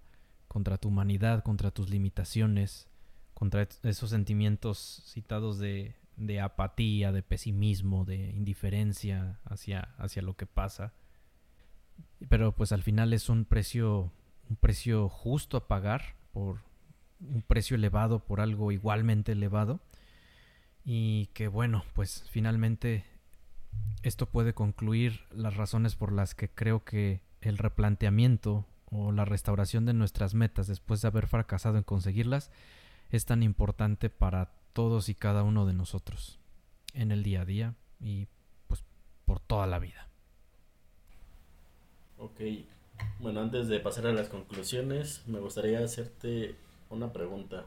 contra 0.48 0.78
tu 0.78 0.88
humanidad, 0.88 1.42
contra 1.42 1.70
tus 1.70 1.90
limitaciones, 1.90 2.88
contra 3.34 3.68
esos 3.82 4.10
sentimientos 4.10 5.02
citados 5.06 5.58
de, 5.58 5.94
de 6.20 6.40
apatía, 6.40 7.12
de 7.12 7.22
pesimismo, 7.22 8.04
de 8.04 8.30
indiferencia 8.30 9.40
hacia, 9.44 9.94
hacia 9.96 10.20
lo 10.20 10.36
que 10.36 10.46
pasa. 10.46 10.92
Pero 12.28 12.54
pues 12.54 12.72
al 12.72 12.82
final 12.82 13.12
es 13.14 13.30
un 13.30 13.46
precio, 13.46 14.12
un 14.48 14.56
precio 14.56 15.08
justo 15.08 15.56
a 15.56 15.66
pagar 15.66 16.14
por 16.32 16.60
un 17.20 17.42
precio 17.42 17.74
elevado 17.74 18.24
por 18.24 18.40
algo 18.40 18.70
igualmente 18.70 19.32
elevado. 19.32 19.80
Y 20.84 21.26
que 21.32 21.48
bueno, 21.48 21.84
pues 21.94 22.24
finalmente 22.30 23.04
esto 24.02 24.26
puede 24.26 24.52
concluir 24.52 25.20
las 25.30 25.56
razones 25.56 25.96
por 25.96 26.12
las 26.12 26.34
que 26.34 26.50
creo 26.50 26.84
que 26.84 27.22
el 27.40 27.56
replanteamiento 27.56 28.66
o 28.90 29.10
la 29.12 29.24
restauración 29.24 29.86
de 29.86 29.94
nuestras 29.94 30.34
metas 30.34 30.66
después 30.66 31.00
de 31.00 31.08
haber 31.08 31.26
fracasado 31.28 31.78
en 31.78 31.84
conseguirlas 31.84 32.50
es 33.10 33.24
tan 33.24 33.42
importante 33.42 34.10
para 34.10 34.59
todos 34.72 35.08
y 35.08 35.14
cada 35.14 35.42
uno 35.42 35.66
de 35.66 35.74
nosotros 35.74 36.38
en 36.94 37.12
el 37.12 37.22
día 37.22 37.42
a 37.42 37.44
día 37.44 37.74
y 38.00 38.26
pues 38.66 38.84
por 39.24 39.40
toda 39.40 39.66
la 39.66 39.78
vida. 39.78 40.08
Ok, 42.18 42.40
bueno, 43.18 43.40
antes 43.40 43.68
de 43.68 43.80
pasar 43.80 44.06
a 44.06 44.12
las 44.12 44.28
conclusiones, 44.28 45.22
me 45.26 45.40
gustaría 45.40 45.82
hacerte 45.82 46.54
una 46.90 47.12
pregunta. 47.12 47.66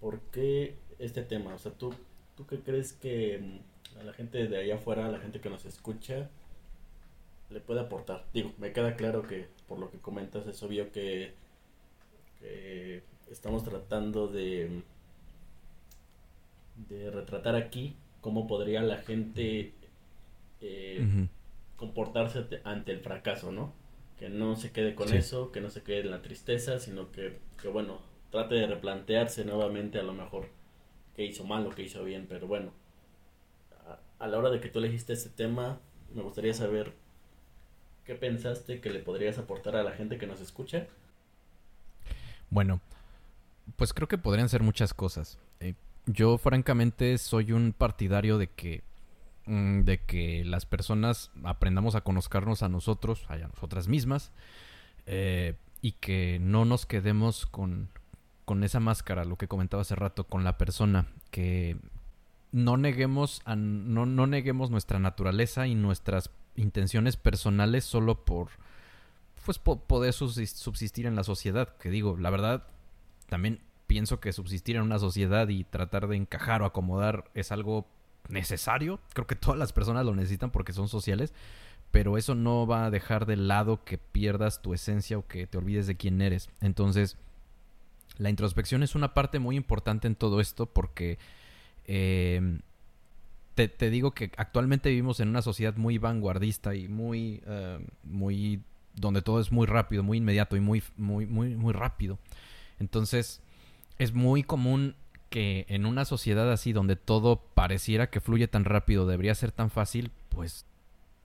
¿Por 0.00 0.20
qué 0.30 0.76
este 0.98 1.22
tema? 1.22 1.54
O 1.54 1.58
sea, 1.58 1.72
¿tú, 1.72 1.94
tú 2.36 2.46
qué 2.46 2.60
crees 2.60 2.92
que 2.92 3.38
mm, 3.38 3.98
a 4.00 4.04
la 4.04 4.12
gente 4.12 4.46
de 4.48 4.58
allá 4.58 4.76
afuera, 4.76 5.06
a 5.06 5.10
la 5.10 5.20
gente 5.20 5.40
que 5.40 5.50
nos 5.50 5.64
escucha, 5.64 6.28
le 7.50 7.60
puede 7.60 7.80
aportar? 7.80 8.26
Digo, 8.32 8.52
me 8.58 8.72
queda 8.72 8.96
claro 8.96 9.22
que 9.22 9.48
por 9.68 9.78
lo 9.78 9.90
que 9.90 9.98
comentas 9.98 10.46
es 10.46 10.62
obvio 10.62 10.92
que, 10.92 11.34
estamos 13.30 13.62
tratando 13.62 14.28
de, 14.28 14.82
de 16.76 17.10
retratar 17.10 17.54
aquí 17.54 17.96
cómo 18.20 18.46
podría 18.46 18.82
la 18.82 18.98
gente 18.98 19.72
eh, 20.60 21.28
comportarse 21.76 22.46
ante 22.64 22.92
el 22.92 23.00
fracaso, 23.00 23.52
¿no? 23.52 23.72
Que 24.18 24.28
no 24.28 24.56
se 24.56 24.70
quede 24.70 24.94
con 24.94 25.12
eso, 25.12 25.50
que 25.50 25.60
no 25.60 25.70
se 25.70 25.82
quede 25.82 26.00
en 26.00 26.10
la 26.10 26.22
tristeza, 26.22 26.78
sino 26.78 27.10
que, 27.10 27.38
que, 27.60 27.68
bueno, 27.68 28.00
trate 28.30 28.54
de 28.54 28.66
replantearse 28.66 29.44
nuevamente 29.44 29.98
a 29.98 30.02
lo 30.02 30.12
mejor 30.12 30.48
qué 31.16 31.24
hizo 31.24 31.44
mal 31.44 31.66
o 31.66 31.70
qué 31.70 31.82
hizo 31.82 32.04
bien, 32.04 32.26
pero 32.28 32.46
bueno, 32.46 32.72
a, 34.18 34.26
la 34.26 34.38
hora 34.38 34.50
de 34.50 34.60
que 34.60 34.68
tú 34.68 34.78
elegiste 34.78 35.12
este 35.12 35.30
tema, 35.30 35.80
me 36.14 36.22
gustaría 36.22 36.54
saber 36.54 36.92
qué 38.04 38.14
pensaste 38.14 38.80
que 38.80 38.90
le 38.90 39.00
podrías 39.00 39.38
aportar 39.38 39.76
a 39.76 39.82
la 39.82 39.92
gente 39.92 40.18
que 40.18 40.26
nos 40.26 40.40
escucha. 40.40 40.86
Bueno, 42.50 42.80
pues 43.76 43.92
creo 43.92 44.08
que 44.08 44.18
podrían 44.18 44.48
ser 44.48 44.62
muchas 44.62 44.94
cosas. 44.94 45.38
Eh, 45.60 45.74
yo 46.06 46.38
francamente 46.38 47.16
soy 47.18 47.52
un 47.52 47.72
partidario 47.72 48.38
de 48.38 48.48
que 48.48 48.82
Mm, 49.46 49.80
de 49.82 49.98
que 49.98 50.44
las 50.44 50.66
personas 50.66 51.32
aprendamos 51.42 51.96
a 51.96 52.02
conocernos 52.02 52.62
a 52.62 52.68
nosotros, 52.68 53.24
a 53.28 53.36
nosotras 53.36 53.88
mismas, 53.88 54.30
eh, 55.06 55.56
y 55.80 55.92
que 55.92 56.38
no 56.40 56.64
nos 56.64 56.86
quedemos 56.86 57.46
con, 57.46 57.88
con 58.44 58.62
esa 58.62 58.78
máscara, 58.78 59.24
lo 59.24 59.36
que 59.36 59.48
comentaba 59.48 59.80
hace 59.80 59.96
rato, 59.96 60.24
con 60.24 60.44
la 60.44 60.58
persona, 60.58 61.08
que 61.32 61.76
no 62.52 62.76
neguemos, 62.76 63.42
no, 63.56 64.06
no 64.06 64.26
neguemos 64.28 64.70
nuestra 64.70 65.00
naturaleza 65.00 65.66
y 65.66 65.74
nuestras 65.74 66.30
intenciones 66.54 67.16
personales 67.16 67.84
solo 67.84 68.24
por 68.24 68.50
pues 69.44 69.58
poder 69.58 70.12
subsistir 70.12 71.06
en 71.06 71.16
la 71.16 71.24
sociedad, 71.24 71.76
que 71.78 71.90
digo, 71.90 72.16
la 72.16 72.30
verdad, 72.30 72.68
también 73.28 73.60
pienso 73.92 74.20
que 74.20 74.32
subsistir 74.32 74.76
en 74.76 74.82
una 74.82 74.98
sociedad 74.98 75.50
y 75.50 75.64
tratar 75.64 76.08
de 76.08 76.16
encajar 76.16 76.62
o 76.62 76.64
acomodar 76.64 77.24
es 77.34 77.52
algo 77.52 77.86
necesario. 78.30 79.00
Creo 79.12 79.26
que 79.26 79.36
todas 79.36 79.58
las 79.58 79.74
personas 79.74 80.06
lo 80.06 80.14
necesitan 80.14 80.50
porque 80.50 80.72
son 80.72 80.88
sociales. 80.88 81.34
Pero 81.90 82.16
eso 82.16 82.34
no 82.34 82.66
va 82.66 82.86
a 82.86 82.90
dejar 82.90 83.26
de 83.26 83.36
lado 83.36 83.84
que 83.84 83.98
pierdas 83.98 84.62
tu 84.62 84.72
esencia 84.72 85.18
o 85.18 85.26
que 85.26 85.46
te 85.46 85.58
olvides 85.58 85.86
de 85.86 85.98
quién 85.98 86.22
eres. 86.22 86.48
Entonces, 86.62 87.18
la 88.16 88.30
introspección 88.30 88.82
es 88.82 88.94
una 88.94 89.12
parte 89.12 89.38
muy 89.38 89.56
importante 89.56 90.06
en 90.06 90.14
todo 90.14 90.40
esto 90.40 90.64
porque 90.64 91.18
em, 91.84 92.60
te, 93.54 93.90
digo 93.90 94.12
que 94.12 94.32
actualmente 94.38 94.88
vivimos 94.88 95.20
en 95.20 95.28
una 95.28 95.42
sociedad 95.42 95.76
muy 95.76 95.98
vanguardista 95.98 96.74
y 96.74 96.88
muy, 96.88 97.42
em, 97.44 97.84
muy 98.04 98.62
donde 98.94 99.20
todo 99.20 99.38
es 99.38 99.52
muy 99.52 99.66
rápido, 99.66 100.02
muy 100.02 100.16
inmediato 100.16 100.56
y 100.56 100.60
muy, 100.60 100.82
muy, 100.96 101.26
muy, 101.26 101.56
muy 101.56 101.74
rápido. 101.74 102.18
Entonces, 102.78 103.42
es 104.02 104.14
muy 104.14 104.42
común 104.42 104.96
que 105.30 105.64
en 105.68 105.86
una 105.86 106.04
sociedad 106.04 106.50
así 106.50 106.72
donde 106.72 106.96
todo 106.96 107.36
pareciera 107.54 108.10
que 108.10 108.20
fluye 108.20 108.48
tan 108.48 108.64
rápido, 108.64 109.06
debería 109.06 109.34
ser 109.34 109.52
tan 109.52 109.70
fácil, 109.70 110.10
pues 110.28 110.66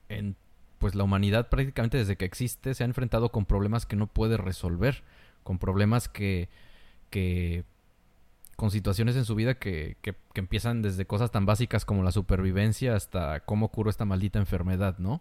en 0.08 0.36
pues 0.78 0.94
la 0.94 1.02
humanidad 1.02 1.48
prácticamente 1.48 1.98
desde 1.98 2.16
que 2.16 2.24
existe 2.24 2.72
se 2.72 2.84
ha 2.84 2.86
enfrentado 2.86 3.30
con 3.30 3.44
problemas 3.46 3.84
que 3.84 3.96
no 3.96 4.06
puede 4.06 4.36
resolver, 4.36 5.02
con 5.42 5.58
problemas 5.58 6.08
que 6.08 6.48
que 7.10 7.64
con 8.56 8.70
situaciones 8.70 9.16
en 9.16 9.24
su 9.24 9.34
vida 9.34 9.54
que, 9.54 9.96
que, 10.02 10.16
empiezan 10.34 10.82
desde 10.82 11.04
cosas 11.04 11.30
tan 11.30 11.46
básicas 11.46 11.84
como 11.84 12.02
la 12.02 12.10
supervivencia 12.10 12.96
hasta 12.96 13.40
cómo 13.40 13.68
curo 13.68 13.88
esta 13.88 14.04
maldita 14.04 14.40
enfermedad, 14.40 14.98
¿no? 14.98 15.20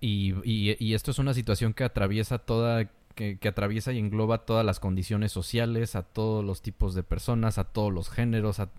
y, 0.00 0.34
y, 0.44 0.94
esto 0.94 1.10
es 1.10 1.18
una 1.18 1.32
situación 1.34 1.72
que 1.72 1.84
atraviesa 1.84 2.38
toda 2.38 2.90
que, 3.14 3.38
atraviesa 3.48 3.92
y 3.92 3.98
engloba 3.98 4.44
todas 4.44 4.64
las 4.64 4.80
condiciones 4.80 5.32
sociales, 5.32 5.96
a 5.96 6.02
todos 6.02 6.44
los 6.44 6.62
tipos 6.62 6.94
de 6.94 7.02
personas, 7.02 7.58
a 7.58 7.64
todos 7.64 7.92
los 7.92 8.10
géneros, 8.10 8.60
a, 8.60 8.70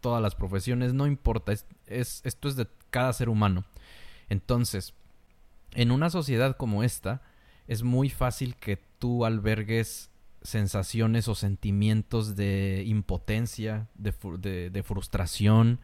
todas 0.00 0.22
las 0.22 0.34
profesiones, 0.34 0.94
no 0.94 1.06
importa, 1.06 1.52
es, 1.52 1.66
es, 1.86 2.20
esto 2.24 2.48
es 2.48 2.56
de 2.56 2.66
cada 2.90 3.12
ser 3.12 3.28
humano. 3.28 3.64
Entonces, 4.28 4.94
en 5.72 5.90
una 5.90 6.10
sociedad 6.10 6.56
como 6.56 6.82
esta, 6.82 7.22
es 7.66 7.82
muy 7.82 8.08
fácil 8.10 8.56
que 8.56 8.78
tú 8.98 9.24
albergues 9.24 10.10
sensaciones 10.42 11.28
o 11.28 11.34
sentimientos 11.34 12.36
de 12.36 12.84
impotencia, 12.86 13.88
de 13.96 14.82
frustración, 14.84 15.80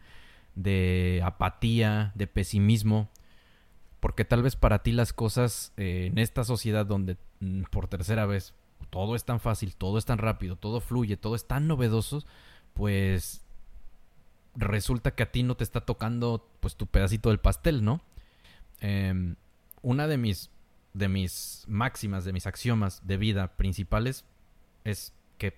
de 0.55 1.21
apatía, 1.23 2.11
de 2.15 2.27
pesimismo, 2.27 3.09
porque 4.05 4.23
tal 4.23 4.43
vez 4.43 4.55
para 4.55 4.83
ti 4.83 4.91
las 4.91 5.13
cosas 5.13 5.73
eh, 5.77 6.09
en 6.11 6.19
esta 6.19 6.43
sociedad 6.43 6.85
donde 6.85 7.17
mm, 7.39 7.63
por 7.71 7.87
tercera 7.87 8.27
vez 8.27 8.53
todo 8.91 9.15
es 9.15 9.25
tan 9.25 9.39
fácil, 9.39 9.75
todo 9.75 9.97
es 9.97 10.05
tan 10.05 10.19
rápido, 10.19 10.57
todo 10.57 10.79
fluye, 10.79 11.17
todo 11.17 11.33
es 11.33 11.47
tan 11.47 11.65
novedoso, 11.67 12.23
pues 12.75 13.41
resulta 14.53 15.15
que 15.15 15.23
a 15.23 15.31
ti 15.31 15.41
no 15.41 15.55
te 15.55 15.63
está 15.63 15.81
tocando 15.81 16.47
pues 16.59 16.75
tu 16.75 16.85
pedacito 16.85 17.29
del 17.29 17.39
pastel, 17.39 17.83
¿no? 17.83 17.99
Em, 18.79 19.37
una 19.81 20.05
de 20.05 20.17
mis 20.17 20.51
de 20.93 21.09
mis 21.09 21.65
máximas, 21.67 22.25
de 22.25 22.33
mis 22.33 22.45
axiomas 22.45 23.07
de 23.07 23.17
vida 23.17 23.57
principales 23.57 24.23
es 24.83 25.15
que 25.39 25.57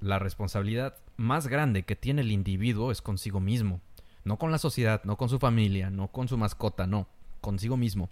la 0.00 0.18
responsabilidad 0.18 0.96
más 1.16 1.46
grande 1.46 1.84
que 1.84 1.94
tiene 1.94 2.22
el 2.22 2.32
individuo 2.32 2.90
es 2.90 3.02
consigo 3.02 3.38
mismo, 3.38 3.80
no 4.24 4.36
con 4.36 4.50
la 4.50 4.58
sociedad, 4.58 5.04
no 5.04 5.16
con 5.16 5.28
su 5.28 5.38
familia, 5.38 5.90
no 5.90 6.08
con 6.08 6.26
su 6.26 6.36
mascota, 6.36 6.88
no, 6.88 7.06
consigo 7.44 7.76
mismo. 7.76 8.08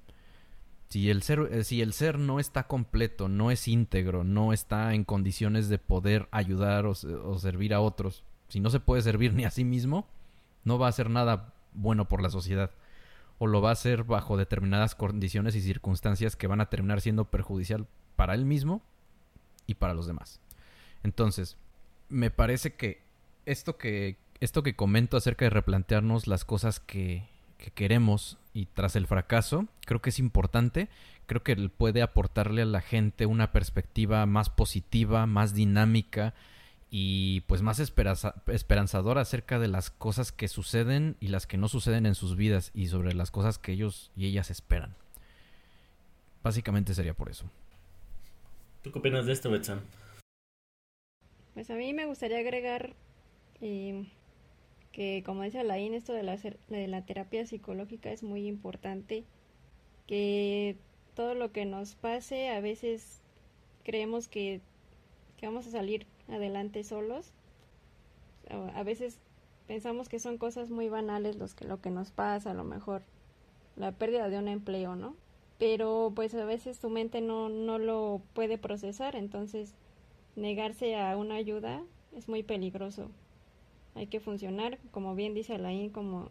Si 0.91 1.09
el, 1.09 1.23
ser, 1.23 1.49
eh, 1.51 1.65
si 1.65 1.81
el 1.81 1.95
ser 1.95 2.19
no 2.19 2.39
está 2.39 2.65
completo, 2.65 3.31
no 3.31 3.51
es 3.51 3.67
íntegro, 3.67 4.25
no 4.25 4.53
está 4.53 4.93
en 4.93 5.05
condiciones 5.05 5.71
de 5.71 5.79
poder 5.79 6.29
ayudar 6.33 6.85
o, 6.85 6.95
servir 7.39 7.73
a 7.73 7.81
otros, 7.81 8.25
si 8.49 8.61
no 8.61 8.69
se 8.69 8.79
puede 8.79 9.01
servir 9.01 9.33
ni 9.35 9.47
a 9.47 9.51
sí 9.51 9.65
mismo, 9.65 10.07
no 10.65 10.79
va 10.79 10.87
a 10.87 10.91
hacer 10.91 11.09
nada 11.09 11.55
bueno 11.73 12.09
por 12.09 12.21
la 12.21 12.29
sociedad. 12.29 12.73
O 13.39 13.47
lo 13.47 13.63
va 13.63 13.71
a 13.71 13.73
hacer 13.73 14.05
bajo 14.05 14.37
determinadas 14.37 14.95
condiciones 14.95 15.57
y 15.57 15.63
circunstancias 15.63 16.37
que 16.37 16.47
van 16.47 16.61
a 16.61 16.69
terminar 16.69 17.01
siendo 17.01 17.25
perjudicial 17.25 17.87
para 18.15 18.35
él 18.35 18.45
mismo 18.45 18.83
y 19.67 19.77
para 19.77 19.95
los 19.95 20.07
demás. 20.07 20.41
Entonces, 21.03 21.57
me 22.11 22.31
parece 22.31 22.75
que 22.75 23.03
esto 23.47 23.79
que, 23.79 24.19
esto 24.41 24.63
que 24.63 24.77
comento 24.77 25.17
acerca 25.17 25.47
de 25.47 25.51
replantearnos 25.51 26.27
las 26.27 26.45
cosas 26.45 26.81
que, 26.81 27.31
que 27.57 27.71
queremos 27.71 28.37
y 28.55 28.67
tras 28.67 28.97
el 28.97 29.07
fracaso, 29.07 29.67
creo 29.87 30.03
que 30.03 30.11
es 30.11 30.19
importante, 30.19 30.89
creo 31.27 31.43
que 31.43 31.57
puede 31.69 32.03
aportarle 32.03 32.63
a 32.63 32.67
la 32.67 32.81
gente 32.81 33.27
una 33.27 33.53
perspectiva 33.53 34.27
más 34.27 34.51
positiva, 34.51 35.27
más 35.27 35.55
dinámica 35.55 36.35
y 36.91 37.41
pues 37.43 37.63
más 37.63 37.81
esperanzadora 37.81 39.23
acerca 39.23 39.59
de 39.59 39.69
las 39.69 39.91
cosas 39.91 40.31
que 40.31 40.49
suceden 40.49 41.17
y 41.21 41.29
las 41.29 41.47
que 41.47 41.57
no 41.57 41.69
suceden 41.69 42.05
en 42.05 42.15
sus 42.15 42.37
vidas 42.37 42.71
y 42.75 42.89
sobre 42.89 43.15
las 43.15 43.31
cosas 43.31 43.59
que 43.59 43.73
ellos 43.73 44.11
y 44.15 44.27
ellas 44.27 44.51
esperan. 44.51 44.95
Básicamente 46.43 46.93
sería 46.93 47.15
por 47.15 47.31
eso. 47.31 47.47
¿Tú 48.83 48.93
qué 48.93 48.99
opinas 48.99 49.25
de 49.25 49.33
esto, 49.33 49.51
Betsan? 49.51 49.81
Pues 51.55 51.71
a 51.71 51.75
mí 51.75 51.93
me 51.95 52.05
gustaría 52.07 52.39
agregar 52.39 52.95
eh, 53.61 54.07
que 54.93 55.23
como 55.25 55.43
dice 55.43 55.61
Alain, 55.61 55.95
esto 55.95 56.13
de 56.13 56.23
la, 56.23 56.37
de 56.37 56.87
la 56.87 57.05
terapia 57.05 57.47
psicológica 57.47 58.13
es 58.13 58.23
muy 58.23 58.47
importante, 58.47 59.25
que 60.07 60.77
todo 61.15 61.35
lo 61.35 61.51
que 61.53 61.65
nos 61.65 61.95
pase 61.95 62.51
a 62.51 62.61
veces 62.61 63.21
creemos 63.85 64.29
que, 64.29 64.61
que 65.39 65.47
vamos 65.47 65.67
a 65.67 65.71
salir 65.71 66.07
adelante 66.29 66.85
solos, 66.85 67.33
a 68.75 68.83
veces 68.83 69.19
pensamos 69.67 70.09
que 70.09 70.19
son 70.19 70.37
cosas 70.37 70.69
muy 70.71 70.89
banales 70.89 71.37
los 71.37 71.55
que, 71.55 71.65
lo 71.65 71.81
que 71.81 71.91
nos 71.91 72.11
pasa, 72.11 72.51
a 72.51 72.55
lo 72.55 72.65
mejor 72.65 73.03
la 73.77 73.93
pérdida 73.93 74.29
de 74.29 74.39
un 74.39 74.49
empleo, 74.49 74.95
¿no? 74.95 75.17
Pero 75.59 76.13
pues 76.15 76.35
a 76.35 76.45
veces 76.45 76.81
tu 76.81 76.91
mente 76.91 77.21
no, 77.21 77.49
no 77.49 77.79
lo 77.79 78.21
puede 78.35 78.59
procesar, 78.59 79.17
entonces 79.17 79.75
negarse 80.37 80.97
a 80.97 81.17
una 81.17 81.37
ayuda 81.37 81.83
es 82.15 82.29
muy 82.29 82.43
peligroso 82.43 83.11
hay 83.95 84.07
que 84.07 84.21
funcionar, 84.21 84.79
como 84.91 85.15
bien 85.15 85.35
dice 85.35 85.55
Alain, 85.55 85.91
como 85.91 86.31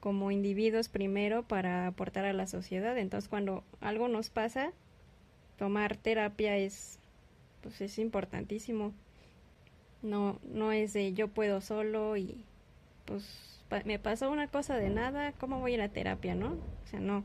como 0.00 0.30
individuos 0.30 0.88
primero 0.88 1.42
para 1.42 1.88
aportar 1.88 2.26
a 2.26 2.32
la 2.32 2.46
sociedad. 2.46 2.96
Entonces, 2.96 3.28
cuando 3.28 3.64
algo 3.80 4.06
nos 4.06 4.30
pasa, 4.30 4.72
tomar 5.58 5.96
terapia 5.96 6.56
es 6.56 6.98
pues 7.62 7.80
es 7.80 7.98
importantísimo. 7.98 8.92
No 10.02 10.38
no 10.44 10.72
es 10.72 10.92
de 10.92 11.12
yo 11.14 11.28
puedo 11.28 11.60
solo 11.60 12.16
y 12.16 12.44
pues 13.06 13.56
me 13.84 13.98
pasó 13.98 14.30
una 14.30 14.46
cosa 14.46 14.76
de 14.76 14.90
nada, 14.90 15.32
¿cómo 15.32 15.58
voy 15.60 15.72
a 15.72 15.74
ir 15.74 15.82
a 15.82 15.88
terapia, 15.88 16.34
no? 16.34 16.52
O 16.52 16.88
sea, 16.88 17.00
no. 17.00 17.24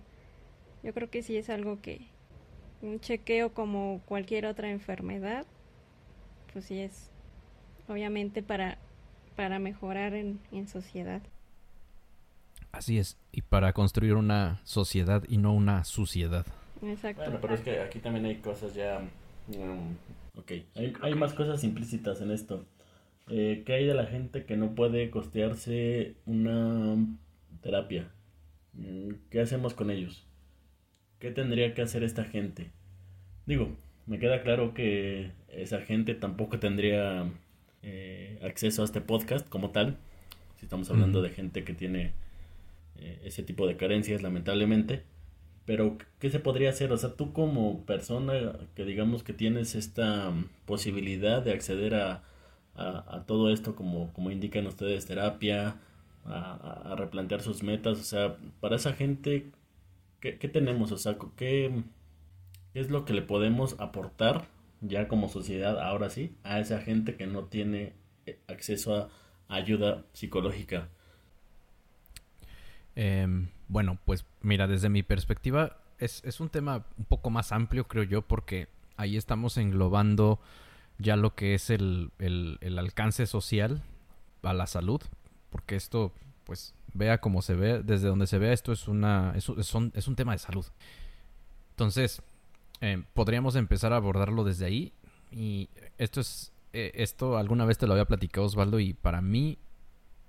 Yo 0.84 0.94
creo 0.94 1.10
que 1.10 1.22
sí 1.22 1.38
es 1.38 1.50
algo 1.50 1.82
que 1.82 2.02
un 2.82 3.00
chequeo 3.00 3.54
como 3.54 4.02
cualquier 4.06 4.48
otra 4.48 4.72
enfermedad, 4.72 5.46
pues 6.52 6.66
sí 6.66 6.80
es 6.80 7.12
obviamente 7.88 8.42
para 8.42 8.80
para 9.36 9.60
mejorar 9.60 10.14
en, 10.14 10.40
en 10.52 10.68
sociedad. 10.68 11.22
Así 12.72 12.98
es, 12.98 13.18
y 13.32 13.42
para 13.42 13.74
construir 13.74 14.16
una 14.16 14.62
sociedad 14.64 15.24
y 15.28 15.38
no 15.38 15.54
una 15.54 15.84
suciedad. 15.84 16.46
Exacto. 16.82 17.24
Bueno, 17.24 17.40
pero 17.42 17.56
es 17.56 17.62
que 17.62 17.80
aquí 17.80 18.00
también 18.00 18.26
hay 18.26 18.38
cosas 18.38 18.74
ya... 18.74 19.00
mm, 19.48 20.40
ok, 20.40 20.52
hay, 20.76 20.94
hay 21.02 21.16
más 21.16 21.34
cosas 21.34 21.64
implícitas 21.64 22.22
en 22.22 22.32
esto. 22.32 22.66
Eh, 23.30 23.64
¿Qué 23.66 23.74
hay 23.74 23.86
de 23.86 23.94
la 23.94 24.06
gente 24.06 24.46
que 24.46 24.58
no 24.58 24.74
puede 24.74 25.10
costearse 25.10 26.16
una 26.26 26.98
terapia? 27.62 28.10
Mm, 28.74 29.12
¿Qué 29.30 29.42
hacemos 29.42 29.74
con 29.74 29.92
ellos? 29.92 30.26
¿Qué 31.20 31.32
tendría 31.32 31.74
que 31.74 31.82
hacer 31.82 32.04
esta 32.04 32.24
gente? 32.24 32.72
Digo, 33.46 33.76
me 34.08 34.18
queda 34.18 34.42
claro 34.42 34.74
que 34.74 35.32
esa 35.50 35.82
gente 35.82 36.16
tampoco 36.16 36.60
tendría 36.60 37.30
eh, 37.84 38.40
acceso 38.44 38.82
a 38.82 38.86
este 38.86 39.02
podcast 39.02 39.48
como 39.50 39.72
tal. 39.72 39.98
Si 40.58 40.66
estamos 40.66 40.90
hablando 40.90 41.22
de 41.22 41.30
gente 41.30 41.64
que 41.64 41.74
tiene 41.74 42.14
eh, 42.98 43.20
ese 43.24 43.44
tipo 43.44 43.68
de 43.68 43.78
carencias, 43.78 44.22
lamentablemente. 44.22 45.04
Pero, 45.66 45.98
¿qué 46.20 46.30
se 46.30 46.40
podría 46.40 46.70
hacer? 46.70 46.92
O 46.92 46.98
sea, 46.98 47.16
tú 47.16 47.34
como 47.34 47.86
persona 47.86 48.34
que 48.76 48.86
digamos 48.86 49.24
que 49.24 49.34
tienes 49.34 49.76
esta 49.76 50.32
posibilidad 50.66 51.42
de 51.42 51.54
acceder 51.54 51.96
a, 51.96 52.24
a, 52.76 53.16
a 53.18 53.26
todo 53.26 53.52
esto, 53.52 53.76
como, 53.76 54.12
como 54.14 54.32
indican 54.32 54.68
ustedes, 54.68 55.06
terapia, 55.06 55.78
a 56.26 56.96
replantear 56.98 57.42
sus 57.42 57.64
metas, 57.64 58.00
o 58.00 58.04
sea, 58.04 58.38
para 58.60 58.76
esa 58.76 58.94
gente, 58.94 59.52
¿qué, 60.20 60.38
qué 60.38 60.48
tenemos? 60.48 60.92
O 60.92 60.98
sea, 60.98 61.18
¿qué, 61.36 61.84
qué 62.74 62.80
es 62.80 62.90
lo 62.90 63.06
que 63.06 63.14
le 63.14 63.22
podemos 63.22 63.76
aportar 63.80 64.46
ya 64.82 65.08
como 65.08 65.30
sociedad, 65.30 65.80
ahora 65.82 66.10
sí, 66.10 66.38
a 66.44 66.60
esa 66.60 66.82
gente 66.82 67.16
que 67.18 67.28
no 67.28 67.46
tiene 67.46 67.94
eh, 68.26 68.40
acceso 68.48 68.96
a 68.96 69.10
ayuda 69.50 70.06
psicológica? 70.14 70.90
Em, 72.96 73.48
bueno, 73.68 73.98
pues 74.06 74.26
mira, 74.42 74.68
desde 74.68 74.90
mi 74.90 75.04
perspectiva 75.04 75.78
es, 76.00 76.22
es 76.26 76.40
un 76.40 76.50
tema 76.50 76.86
un 76.98 77.06
poco 77.06 77.30
más 77.30 77.52
amplio, 77.52 77.88
creo 77.88 78.04
yo, 78.04 78.22
porque 78.22 78.68
ahí 78.98 79.18
estamos 79.18 79.58
englobando 79.58 80.40
ya 81.00 81.16
lo 81.16 81.36
que 81.36 81.56
es 81.56 81.70
el, 81.70 82.12
el- 82.20 82.80
alcance 82.80 83.28
social 83.28 83.84
a 84.44 84.54
la 84.54 84.68
salud, 84.68 85.02
porque 85.52 85.76
esto, 85.76 86.14
pues, 86.46 86.74
vea 86.94 87.20
como 87.20 87.42
se 87.42 87.56
ve, 87.56 87.82
desde 87.84 88.10
donde 88.10 88.28
se 88.28 88.40
vea, 88.40 88.54
esto 88.54 88.72
es, 88.74 88.88
una, 88.88 89.34
es, 89.36 89.50
es 89.96 90.08
un 90.08 90.16
tema 90.16 90.34
de 90.34 90.40
salud. 90.40 90.66
Entonces, 91.72 92.22
em, 92.82 93.06
podríamos 93.14 93.56
empezar 93.56 93.94
a 93.94 93.98
abordarlo 93.98 94.44
desde 94.44 94.66
ahí, 94.66 94.94
y 95.32 95.70
esto 95.98 96.20
es, 96.20 96.52
eh, 96.74 96.92
esto 96.96 97.38
alguna 97.38 97.66
vez 97.66 97.78
te 97.78 97.88
lo 97.88 97.94
había 97.94 98.06
platicado 98.06 98.46
Osvaldo, 98.46 98.80
y 98.80 98.94
para 98.94 99.22
mí 99.22 99.58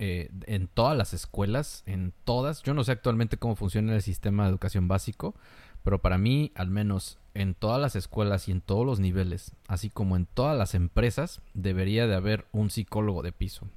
eh, 0.04 0.30
en 0.46 0.66
todas 0.66 0.96
las 0.96 1.14
escuelas, 1.14 1.84
en 1.86 2.12
todas. 2.24 2.64
Yo 2.64 2.74
no 2.74 2.82
sé 2.82 2.90
actualmente 2.90 3.36
cómo 3.36 3.54
funciona 3.54 3.94
el 3.94 4.02
sistema 4.02 4.42
de 4.42 4.50
educación 4.50 4.88
básico, 4.88 5.36
pero 5.84 6.00
para 6.00 6.18
mí, 6.18 6.50
al 6.56 6.70
menos 6.70 7.20
en 7.34 7.54
todas 7.54 7.80
las 7.80 7.94
escuelas 7.94 8.48
y 8.48 8.50
en 8.50 8.62
todos 8.62 8.84
los 8.84 8.98
niveles, 8.98 9.52
así 9.68 9.90
como 9.90 10.16
en 10.16 10.26
todas 10.26 10.58
las 10.58 10.74
empresas, 10.74 11.40
debería 11.54 12.08
de 12.08 12.16
haber 12.16 12.46
un 12.50 12.68
psicólogo 12.68 13.22
de 13.22 13.30
piso. 13.30 13.68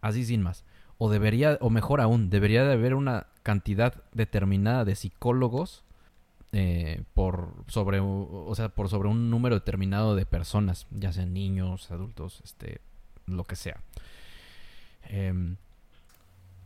Así 0.00 0.24
sin 0.24 0.40
más. 0.40 0.64
O 0.96 1.10
debería, 1.10 1.58
o 1.60 1.68
mejor 1.68 2.00
aún, 2.00 2.30
debería 2.30 2.64
de 2.64 2.72
haber 2.72 2.94
una 2.94 3.26
cantidad 3.42 4.02
determinada 4.12 4.86
de 4.86 4.94
psicólogos 4.94 5.84
eh, 6.52 7.02
por 7.14 7.64
sobre, 7.68 8.00
o 8.00 8.52
sea, 8.56 8.70
por 8.70 8.88
sobre 8.88 9.08
un 9.08 9.30
número 9.30 9.54
determinado 9.56 10.16
de 10.16 10.26
personas, 10.26 10.86
ya 10.90 11.12
sean 11.12 11.32
niños, 11.34 11.90
adultos, 11.90 12.40
este, 12.44 12.80
lo 13.26 13.44
que 13.44 13.56
sea. 13.56 13.80
Em, 15.08 15.56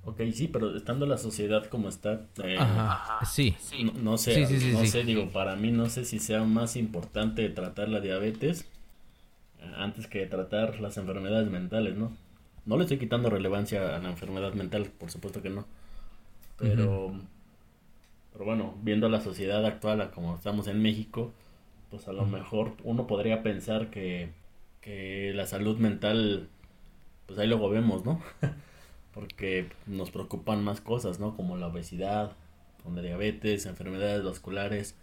Ok, 0.07 0.21
sí, 0.35 0.49
pero 0.49 0.77
estando 0.77 1.07
la 1.07 1.17
sociedad 1.17 1.65
como 1.67 1.89
está, 1.89 2.27
eh, 2.43 2.59
Ajá, 2.59 3.25
sí. 3.25 3.57
no, 3.83 3.93
no 3.95 4.19
sé, 4.19 4.35
Sí, 4.35 4.47
sí, 4.47 4.61
sí, 4.61 4.73
no 4.73 4.81
sí. 4.81 4.87
sé, 4.89 5.05
digo, 5.05 5.31
para 5.31 5.57
mí 5.57 5.71
no 5.73 5.89
sé 5.89 6.05
si 6.05 6.19
sea 6.21 6.45
más 6.45 6.77
importante 6.77 7.49
tratar 7.49 7.89
la 7.89 8.01
diabetes 8.01 8.67
eh, 9.61 9.73
antes 9.77 10.07
que 10.09 10.27
tratar 10.27 10.81
las 10.81 10.97
enfermedades 10.99 11.51
mentales, 11.51 11.97
¿no? 11.97 12.13
No 12.67 12.77
le 12.77 12.85
estoy 12.85 12.99
quitando 12.99 13.31
relevancia 13.31 13.97
a 13.97 14.01
la 14.01 14.11
enfermedad 14.11 14.55
mental, 14.55 14.91
por 14.99 15.11
supuesto 15.11 15.43
que 15.43 15.51
no. 15.51 15.67
Pero, 16.59 17.15
pero 18.35 18.45
bueno, 18.45 18.75
viendo 18.83 19.09
la 19.09 19.23
sociedad 19.23 19.65
actual 19.65 20.03
a 20.03 20.11
como 20.11 20.35
estamos 20.35 20.67
en 20.69 20.83
México, 20.83 21.33
pues 21.91 22.07
a 22.09 22.13
lo 22.13 22.27
mejor 22.27 22.75
uno 22.85 23.07
podría 23.07 23.43
pensar 23.43 23.89
que, 23.91 24.29
que 24.83 25.33
la 25.35 25.47
salud 25.47 25.79
mental, 25.79 26.49
pues 27.27 27.39
ahí 27.39 27.47
luego 27.49 27.71
vemos, 27.71 28.05
¿no? 28.05 28.21
Porque 29.15 29.69
nos 29.87 30.11
preocupan 30.11 30.63
más 30.65 30.81
cosas, 30.81 31.21
¿no? 31.21 31.37
Como 31.37 31.57
la 31.57 31.69
obesidad, 31.69 32.33
como 32.83 32.97
la 32.97 33.03
diabetes, 33.03 33.65
enfermedades 33.67 34.25
vasculares. 34.25 34.97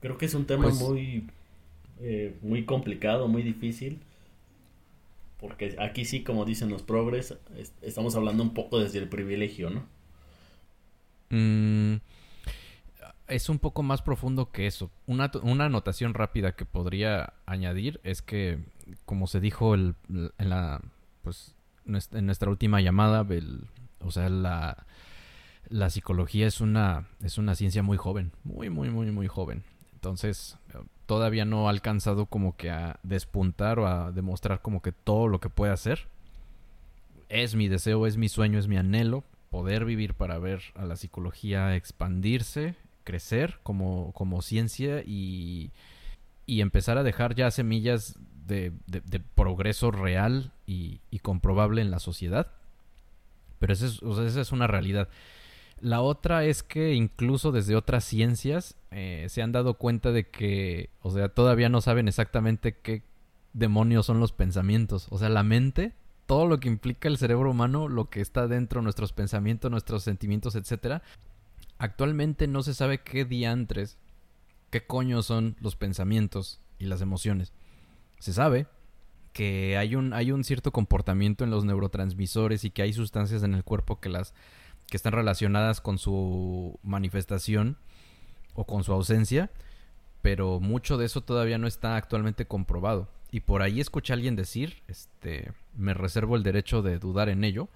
Creo 0.00 0.16
que 0.18 0.26
es 0.26 0.34
un 0.34 0.46
tema 0.46 0.64
Pues- 0.64 0.80
muy, 0.80 1.24
eh, 2.00 2.36
muy 2.42 2.64
complicado, 2.64 3.26
muy 3.28 3.42
difícil. 3.42 3.98
Porque 5.40 5.76
aquí 5.80 6.04
sí, 6.04 6.22
como 6.22 6.44
dicen 6.44 6.70
los 6.70 6.82
progres, 6.82 7.34
es- 7.58 7.72
estamos 7.82 8.14
hablando 8.16 8.42
un 8.42 8.54
poco 8.54 8.78
desde 8.78 9.00
el 9.00 9.08
privilegio, 9.08 9.68
¿no? 9.70 9.84
Mm, 11.30 11.96
es 13.28 13.48
un 13.48 13.58
poco 13.58 13.82
más 13.82 14.02
profundo 14.02 14.50
que 14.50 14.66
eso. 14.66 14.90
Una, 15.06 15.30
una 15.42 15.66
anotación 15.66 16.14
rápida 16.14 16.52
que 16.52 16.64
podría 16.64 17.34
añadir 17.44 18.00
es 18.04 18.22
que, 18.22 18.60
como 19.04 19.26
se 19.26 19.40
dijo 19.40 19.74
en 19.74 19.96
la, 20.38 20.80
pues, 21.22 21.54
en 21.86 22.26
nuestra 22.26 22.50
última 22.50 22.80
llamada, 22.80 23.26
o 24.00 24.10
sea, 24.10 24.28
la, 24.28 24.86
la 25.68 25.90
psicología 25.90 26.46
es 26.46 26.60
una, 26.60 27.08
es 27.22 27.38
una 27.38 27.54
ciencia 27.54 27.82
muy 27.82 27.96
joven, 27.96 28.32
muy, 28.44 28.70
muy, 28.70 28.90
muy, 28.90 29.10
muy 29.10 29.26
joven. 29.26 29.64
Entonces, 29.94 30.56
eh, 30.74 30.78
todavía 31.06 31.44
no 31.44 31.66
ha 31.66 31.70
alcanzado 31.70 32.26
como 32.26 32.56
que 32.56 32.70
a 32.70 33.00
despuntar 33.02 33.78
o 33.80 33.88
a 33.88 34.12
demostrar 34.12 34.62
como 34.62 34.82
que 34.82 34.92
todo 34.92 35.26
lo 35.26 35.40
que 35.40 35.50
puede 35.50 35.72
hacer. 35.72 36.06
Es 37.28 37.56
mi 37.56 37.66
deseo, 37.66 38.06
es 38.06 38.16
mi 38.16 38.28
sueño, 38.28 38.58
es 38.58 38.68
mi 38.68 38.76
anhelo 38.76 39.24
poder 39.56 39.86
vivir 39.86 40.12
para 40.12 40.38
ver 40.38 40.60
a 40.74 40.84
la 40.84 40.96
psicología 40.96 41.76
expandirse, 41.76 42.74
crecer 43.04 43.58
como, 43.62 44.12
como 44.12 44.42
ciencia 44.42 45.02
y, 45.06 45.70
y 46.44 46.60
empezar 46.60 46.98
a 46.98 47.02
dejar 47.02 47.34
ya 47.34 47.50
semillas 47.50 48.18
de, 48.46 48.72
de- 48.86 49.20
progreso 49.20 49.90
real 49.90 50.52
y, 50.66 51.00
y 51.10 51.20
comprobable 51.20 51.80
en 51.80 51.90
la 51.90 52.00
sociedad. 52.00 52.48
Pero 53.58 53.72
esa 53.72 53.86
es, 53.86 54.02
o 54.02 54.14
sea, 54.14 54.26
esa 54.26 54.42
es 54.42 54.52
una 54.52 54.66
realidad. 54.66 55.08
La 55.80 56.02
otra 56.02 56.44
es 56.44 56.62
que 56.62 56.92
incluso 56.94 57.50
desde 57.50 57.76
otras 57.76 58.04
ciencias 58.04 58.76
eh, 58.90 59.26
se 59.30 59.40
han 59.40 59.52
dado 59.52 59.74
cuenta 59.74 60.12
de 60.12 60.28
que, 60.28 60.90
o 61.00 61.10
sea, 61.10 61.28
todavía 61.30 61.70
no 61.70 61.80
saben 61.80 62.08
exactamente 62.08 62.76
qué 62.76 63.02
demonios 63.54 64.04
son 64.04 64.20
los 64.20 64.32
pensamientos. 64.32 65.06
O 65.10 65.16
sea, 65.18 65.30
la 65.30 65.42
mente, 65.42 65.94
todo 66.26 66.46
lo 66.46 66.60
que 66.60 66.68
implica 66.68 67.08
el 67.08 67.18
cerebro 67.18 67.50
humano, 67.50 67.88
lo 67.88 68.10
que 68.10 68.20
está 68.20 68.48
dentro, 68.48 68.82
nuestros 68.82 69.12
pensamientos, 69.12 69.70
nuestros 69.70 70.02
sentimientos, 70.02 70.56
etcétera. 70.56 71.02
Actualmente 71.78 72.48
no 72.48 72.62
se 72.62 72.74
sabe 72.74 72.98
qué 72.98 73.24
diantres, 73.24 73.98
qué 74.70 74.86
coño 74.86 75.22
son 75.22 75.56
los 75.60 75.76
pensamientos 75.76 76.60
y 76.78 76.86
las 76.86 77.00
emociones. 77.00 77.52
Se 78.18 78.32
sabe 78.32 78.66
que 79.32 79.76
hay 79.76 79.94
un, 79.94 80.12
hay 80.12 80.32
un 80.32 80.44
cierto 80.44 80.72
comportamiento 80.72 81.44
en 81.44 81.50
los 81.50 81.64
neurotransmisores 81.64 82.64
y 82.64 82.70
que 82.70 82.82
hay 82.82 82.92
sustancias 82.92 83.42
en 83.42 83.54
el 83.54 83.64
cuerpo 83.64 84.00
que 84.00 84.08
las 84.08 84.34
que 84.86 84.96
están 84.96 85.12
relacionadas 85.12 85.80
con 85.80 85.98
su 85.98 86.78
manifestación 86.82 87.76
o 88.54 88.64
con 88.64 88.84
su 88.84 88.92
ausencia, 88.92 89.50
pero 90.26 90.58
mucho 90.58 90.96
de 90.98 91.06
eso 91.06 91.20
todavía 91.20 91.56
no 91.56 91.68
está 91.68 91.94
actualmente 91.94 92.46
comprobado. 92.46 93.06
Y 93.30 93.42
por 93.42 93.62
ahí 93.62 93.78
escuché 93.78 94.12
a 94.12 94.16
alguien 94.16 94.34
decir, 94.34 94.82
este, 94.88 95.52
me 95.76 95.94
reservo 95.94 96.34
el 96.34 96.42
derecho 96.42 96.82
de 96.82 96.98
dudar 96.98 97.28
en 97.28 97.44
ello, 97.44 97.68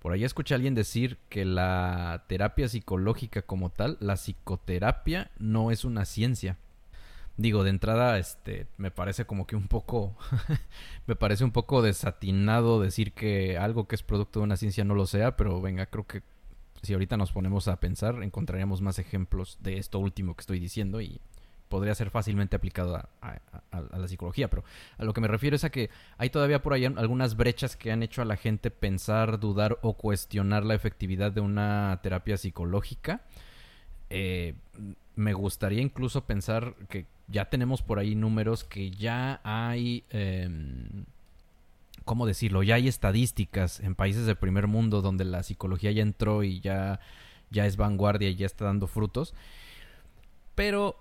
por 0.00 0.12
ahí 0.12 0.22
escuché 0.22 0.52
a 0.52 0.56
alguien 0.56 0.74
decir 0.74 1.16
que 1.30 1.46
la 1.46 2.24
terapia 2.26 2.68
psicológica 2.68 3.40
como 3.40 3.70
tal, 3.70 3.96
la 4.00 4.16
psicoterapia 4.16 5.30
no 5.38 5.70
es 5.70 5.86
una 5.86 6.04
ciencia. 6.04 6.58
Digo, 7.38 7.64
de 7.64 7.70
entrada, 7.70 8.18
este, 8.18 8.66
me 8.76 8.90
parece 8.90 9.24
como 9.24 9.46
que 9.46 9.56
un 9.56 9.66
poco, 9.66 10.14
me 11.06 11.16
parece 11.16 11.42
un 11.42 11.52
poco 11.52 11.80
desatinado 11.80 12.82
decir 12.82 13.12
que 13.12 13.56
algo 13.56 13.88
que 13.88 13.94
es 13.94 14.02
producto 14.02 14.40
de 14.40 14.44
una 14.44 14.58
ciencia 14.58 14.84
no 14.84 14.94
lo 14.94 15.06
sea, 15.06 15.38
pero 15.38 15.58
venga, 15.62 15.86
creo 15.86 16.06
que 16.06 16.20
si 16.82 16.92
ahorita 16.92 17.16
nos 17.16 17.32
ponemos 17.32 17.66
a 17.66 17.80
pensar, 17.80 18.22
encontraríamos 18.22 18.82
más 18.82 18.98
ejemplos 18.98 19.56
de 19.62 19.78
esto 19.78 19.98
último 20.00 20.34
que 20.36 20.42
estoy 20.42 20.60
diciendo 20.60 21.00
y 21.00 21.18
podría 21.68 21.94
ser 21.94 22.10
fácilmente 22.10 22.56
aplicado 22.56 22.96
a, 22.96 23.40
la 23.72 24.08
psicología, 24.08 24.48
pero 24.48 24.64
a 24.98 25.04
lo 25.04 25.12
que 25.12 25.20
me 25.20 25.28
refiero 25.28 25.56
es 25.56 25.64
a 25.64 25.70
que 25.70 25.90
hay 26.18 26.30
todavía 26.30 26.62
por 26.62 26.72
ahí 26.72 26.84
algunas 26.84 27.36
brechas 27.36 27.76
que 27.76 27.90
han 27.90 28.02
hecho 28.02 28.22
a 28.22 28.24
la 28.24 28.36
gente 28.36 28.70
pensar, 28.70 29.40
dudar 29.40 29.78
o 29.82 29.94
cuestionar 29.94 30.64
la 30.64 30.74
efectividad 30.74 31.32
de 31.32 31.40
una 31.40 31.98
terapia 32.02 32.36
psicológica. 32.36 33.22
Eh, 34.10 34.54
me 35.16 35.32
gustaría 35.32 35.80
incluso 35.80 36.24
pensar 36.24 36.74
que 36.88 37.06
ya 37.28 37.46
tenemos 37.46 37.82
por 37.82 37.98
ahí 37.98 38.14
números 38.14 38.64
que 38.64 38.90
ya 38.90 39.40
hay, 39.44 40.04
em, 40.10 41.04
¿cómo 42.04 42.26
decirlo? 42.26 42.62
Ya 42.62 42.76
hay 42.76 42.88
estadísticas 42.88 43.80
en 43.80 43.94
países 43.94 44.26
del 44.26 44.36
primer 44.36 44.66
mundo 44.66 45.02
donde 45.02 45.24
la 45.24 45.42
psicología 45.42 45.90
ya 45.90 46.02
entró 46.02 46.42
y 46.42 46.60
ya, 46.60 47.00
ya 47.50 47.66
es 47.66 47.76
vanguardia 47.76 48.28
y 48.28 48.36
ya 48.36 48.46
está 48.46 48.66
dando 48.66 48.86
frutos. 48.86 49.34
Pero, 50.54 50.96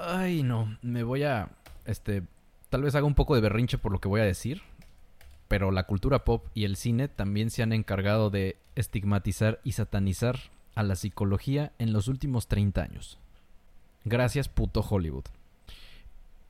ay 0.00 0.42
no, 0.42 0.76
me 0.82 1.02
voy 1.02 1.24
a, 1.24 1.50
este, 1.84 2.22
tal 2.70 2.82
vez 2.82 2.94
haga 2.94 3.06
un 3.06 3.14
poco 3.14 3.34
de 3.34 3.40
berrinche 3.40 3.78
por 3.78 3.92
lo 3.92 4.00
que 4.00 4.08
voy 4.08 4.20
a 4.20 4.24
decir. 4.24 4.62
Pero 5.48 5.70
la 5.70 5.84
cultura 5.84 6.24
pop 6.24 6.46
y 6.52 6.64
el 6.64 6.76
cine 6.76 7.08
también 7.08 7.50
se 7.50 7.62
han 7.62 7.72
encargado 7.72 8.28
de 8.28 8.56
estigmatizar 8.74 9.60
y 9.64 9.72
satanizar 9.72 10.38
a 10.74 10.82
la 10.82 10.94
psicología 10.94 11.72
en 11.78 11.94
los 11.94 12.06
últimos 12.06 12.48
30 12.48 12.82
años. 12.82 13.18
Gracias 14.04 14.48
puto 14.48 14.80
Hollywood. 14.80 15.24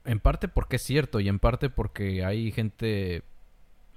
En 0.05 0.19
parte 0.19 0.49
porque 0.49 0.77
es 0.77 0.83
cierto 0.83 1.21
y 1.21 1.29
en 1.29 1.39
parte 1.39 1.71
porque 1.71 2.25
hay 2.25 2.51
gente 2.51 3.23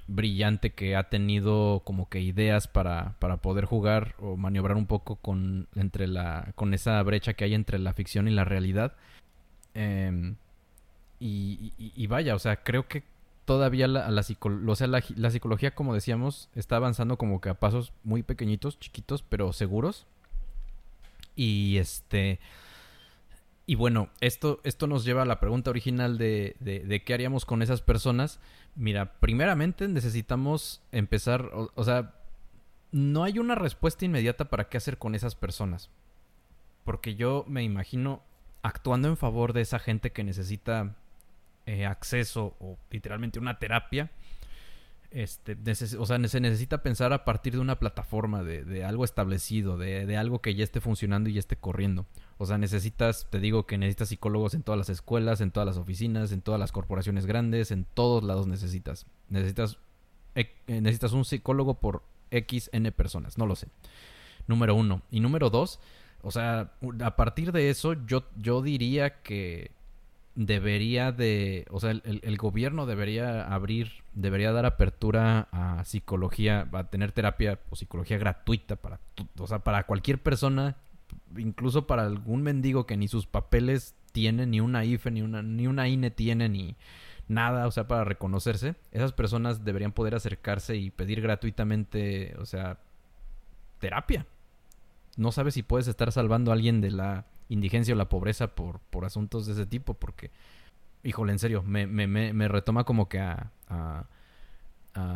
brillante 0.07 0.71
que 0.71 0.95
ha 0.95 1.09
tenido 1.09 1.81
como 1.83 2.09
que 2.09 2.19
ideas 2.19 2.67
para, 2.67 3.15
para 3.19 3.37
poder 3.37 3.65
jugar 3.65 4.15
o 4.19 4.37
maniobrar 4.37 4.77
un 4.77 4.87
poco 4.87 5.15
con, 5.15 5.67
entre 5.75 6.07
la, 6.07 6.51
con 6.55 6.73
esa 6.73 7.01
brecha 7.03 7.33
que 7.33 7.45
hay 7.45 7.53
entre 7.53 7.79
la 7.79 7.93
ficción 7.93 8.27
y 8.27 8.31
la 8.31 8.43
realidad. 8.43 8.93
Em, 9.73 10.35
y, 11.19 12.07
vaya, 12.07 12.33
o 12.35 12.39
sea, 12.39 12.63
creo 12.63 12.87
que 12.87 13.03
todavía 13.45 13.87
la, 13.87 14.07
o 14.09 14.23
psicología, 14.23 15.75
como 15.75 15.93
decíamos, 15.93 16.49
está 16.55 16.77
avanzando 16.77 17.17
como 17.17 17.41
que 17.41 17.49
a 17.49 17.53
pasos 17.53 17.93
muy 18.03 18.23
pequeñitos, 18.23 18.79
chiquitos, 18.79 19.21
pero 19.21 19.53
seguros. 19.53 20.07
Y 21.35 21.77
este... 21.77 22.39
Y 23.67 23.75
bueno, 23.75 24.09
esto, 24.19 24.59
esto 24.63 24.87
nos 24.87 25.05
lleva 25.05 25.21
a 25.21 25.25
la 25.25 25.39
pregunta 25.39 25.69
original 25.69 26.17
de, 26.17 26.55
de, 26.59 27.03
qué 27.03 27.13
haríamos 27.13 27.45
con 27.45 27.61
esas 27.61 27.81
personas. 27.81 28.39
Mira, 28.75 29.13
primeramente 29.19 29.87
necesitamos 29.87 30.81
empezar, 30.91 31.51
o, 31.53 31.83
sea, 31.83 32.15
no 32.91 33.23
hay 33.23 33.39
una 33.39 33.55
respuesta 33.55 34.03
inmediata 34.03 34.45
para 34.45 34.67
qué 34.67 34.77
hacer 34.77 34.97
con 34.97 35.15
esas 35.15 35.35
personas. 35.35 35.89
Porque 36.83 37.15
yo 37.15 37.45
me 37.47 37.63
imagino 37.63 38.23
actuando 38.61 39.07
en 39.07 39.17
favor 39.17 39.53
de 39.53 39.61
esa 39.61 39.79
gente 39.79 40.11
que 40.11 40.23
necesita 40.23 40.95
eh, 41.65 41.85
acceso 41.85 42.55
o 42.59 42.77
literalmente 42.89 43.39
una 43.39 43.59
terapia 43.59 44.11
este, 45.11 45.57
o 45.99 46.05
sea, 46.05 46.25
se 46.29 46.39
necesita 46.39 46.81
pensar 46.83 47.11
a 47.11 47.25
partir 47.25 47.51
de 47.53 47.59
una 47.59 47.79
plataforma, 47.79 48.43
de, 48.43 48.85
algo 48.85 49.03
establecido, 49.03 49.77
de, 49.77 50.15
algo 50.15 50.41
que 50.41 50.55
ya 50.55 50.63
esté 50.63 50.79
funcionando 50.79 51.29
y 51.29 51.33
ya 51.33 51.39
esté 51.39 51.57
corriendo. 51.57 52.05
O 52.37 52.45
sea, 52.45 52.57
necesitas, 52.57 53.27
te 53.29 53.39
digo 53.39 53.65
que 53.65 53.77
necesitas 53.77 54.07
psicólogos 54.07 54.53
en 54.53 54.63
todas 54.63 54.77
las 54.77 54.89
escuelas, 54.89 55.41
en 55.41 55.51
todas 55.51 55.67
las 55.67 55.77
oficinas, 55.77 56.31
en 56.31 56.41
todas 56.41 56.59
las 56.61 56.71
corporaciones 56.71 57.25
grandes, 57.25 57.71
en 57.71 57.85
todos 57.93 58.23
lados 58.23 58.47
necesitas. 58.47 59.05
Necesitas, 59.27 59.79
eh, 60.35 60.55
necesitas 60.67 61.11
un 61.11 61.25
psicólogo 61.25 61.81
por 61.81 62.03
XN 62.31 62.93
personas, 62.93 63.37
no 63.37 63.45
lo 63.45 63.57
sé. 63.57 63.67
Número 64.47 64.75
uno. 64.75 65.01
Y 65.11 65.19
número 65.19 65.49
dos, 65.49 65.81
o 66.21 66.31
sea, 66.31 66.71
a 67.03 67.15
partir 67.15 67.51
de 67.51 67.69
eso 67.69 67.93
yo, 68.05 68.23
yo 68.37 68.61
diría 68.61 69.21
que 69.21 69.71
debería 70.35 71.11
de, 71.11 71.65
o 71.69 71.79
sea, 71.79 71.91
el, 71.91 72.37
gobierno 72.37 72.85
debería 72.85 73.43
abrir, 73.53 73.91
debería 74.13 74.51
dar 74.51 74.65
apertura 74.65 75.49
a 75.51 75.83
psicología, 75.83 76.69
a 76.71 76.83
tener 76.85 77.11
terapia 77.11 77.59
o 77.69 77.75
psicología 77.75 78.17
gratuita 78.17 78.77
para, 78.77 78.99
o 79.37 79.47
sea, 79.47 79.59
para 79.59 79.85
cualquier 79.85 80.21
persona, 80.21 80.77
incluso 81.37 81.85
para 81.85 82.03
algún 82.03 82.43
mendigo 82.43 82.85
que 82.85 82.97
ni 82.97 83.07
sus 83.07 83.25
papeles 83.27 83.95
tiene, 84.13 84.45
ni 84.45 84.61
una 84.61 84.85
IFE, 84.85 85.11
ni 85.11 85.21
una, 85.21 85.41
ni 85.41 85.67
una 85.67 85.87
INE 85.89 86.11
tiene, 86.11 86.47
ni 86.47 86.75
nada, 87.27 87.67
o 87.67 87.71
sea, 87.71 87.87
para 87.87 88.03
reconocerse, 88.03 88.75
esas 88.91 89.13
personas 89.13 89.65
deberían 89.65 89.91
poder 89.91 90.15
acercarse 90.15 90.77
y 90.77 90.91
pedir 90.91 91.21
gratuitamente, 91.21 92.35
o 92.39 92.45
sea, 92.45 92.79
terapia. 93.79 94.25
No 95.17 95.31
sabes 95.31 95.53
si 95.53 95.63
puedes 95.63 95.87
estar 95.87 96.11
salvando 96.11 96.51
a 96.51 96.53
alguien 96.53 96.81
de 96.81 96.91
la 96.91 97.25
indigencia 97.49 97.93
o 97.93 97.97
la 97.97 98.09
pobreza 98.09 98.55
por, 98.55 98.79
por 98.79 99.05
asuntos 99.05 99.45
de 99.45 99.53
ese 99.53 99.65
tipo, 99.65 99.93
porque, 99.93 100.31
híjole, 101.03 101.33
en 101.33 101.39
serio, 101.39 101.63
me, 101.63 101.85
me, 101.87 102.07
me, 102.07 102.47
retoma 102.47 102.85
como 102.85 103.09
que 103.09 103.19
a, 103.19 103.51
a, 103.67 104.05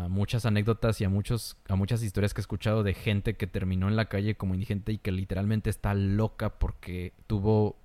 muchas 0.10 0.46
anécdotas 0.46 1.02
y 1.02 1.06
a, 1.06 1.10
muchos, 1.10 1.58
a 1.68 1.76
muchas 1.76 2.02
historias 2.02 2.34
que 2.34 2.40
he 2.40 2.44
escuchado 2.44 2.84
de 2.84 2.94
gente 2.94 3.36
que 3.36 3.48
terminó 3.48 3.88
en 3.88 3.96
la 3.96 4.06
calle 4.06 4.36
como 4.36 4.54
indigente 4.54 4.94
y 4.94 4.98
que 4.98 5.12
literalmente 5.12 5.70
está 5.70 5.94
loca 5.94 6.60
porque 6.60 7.14
tuvo 7.28 7.76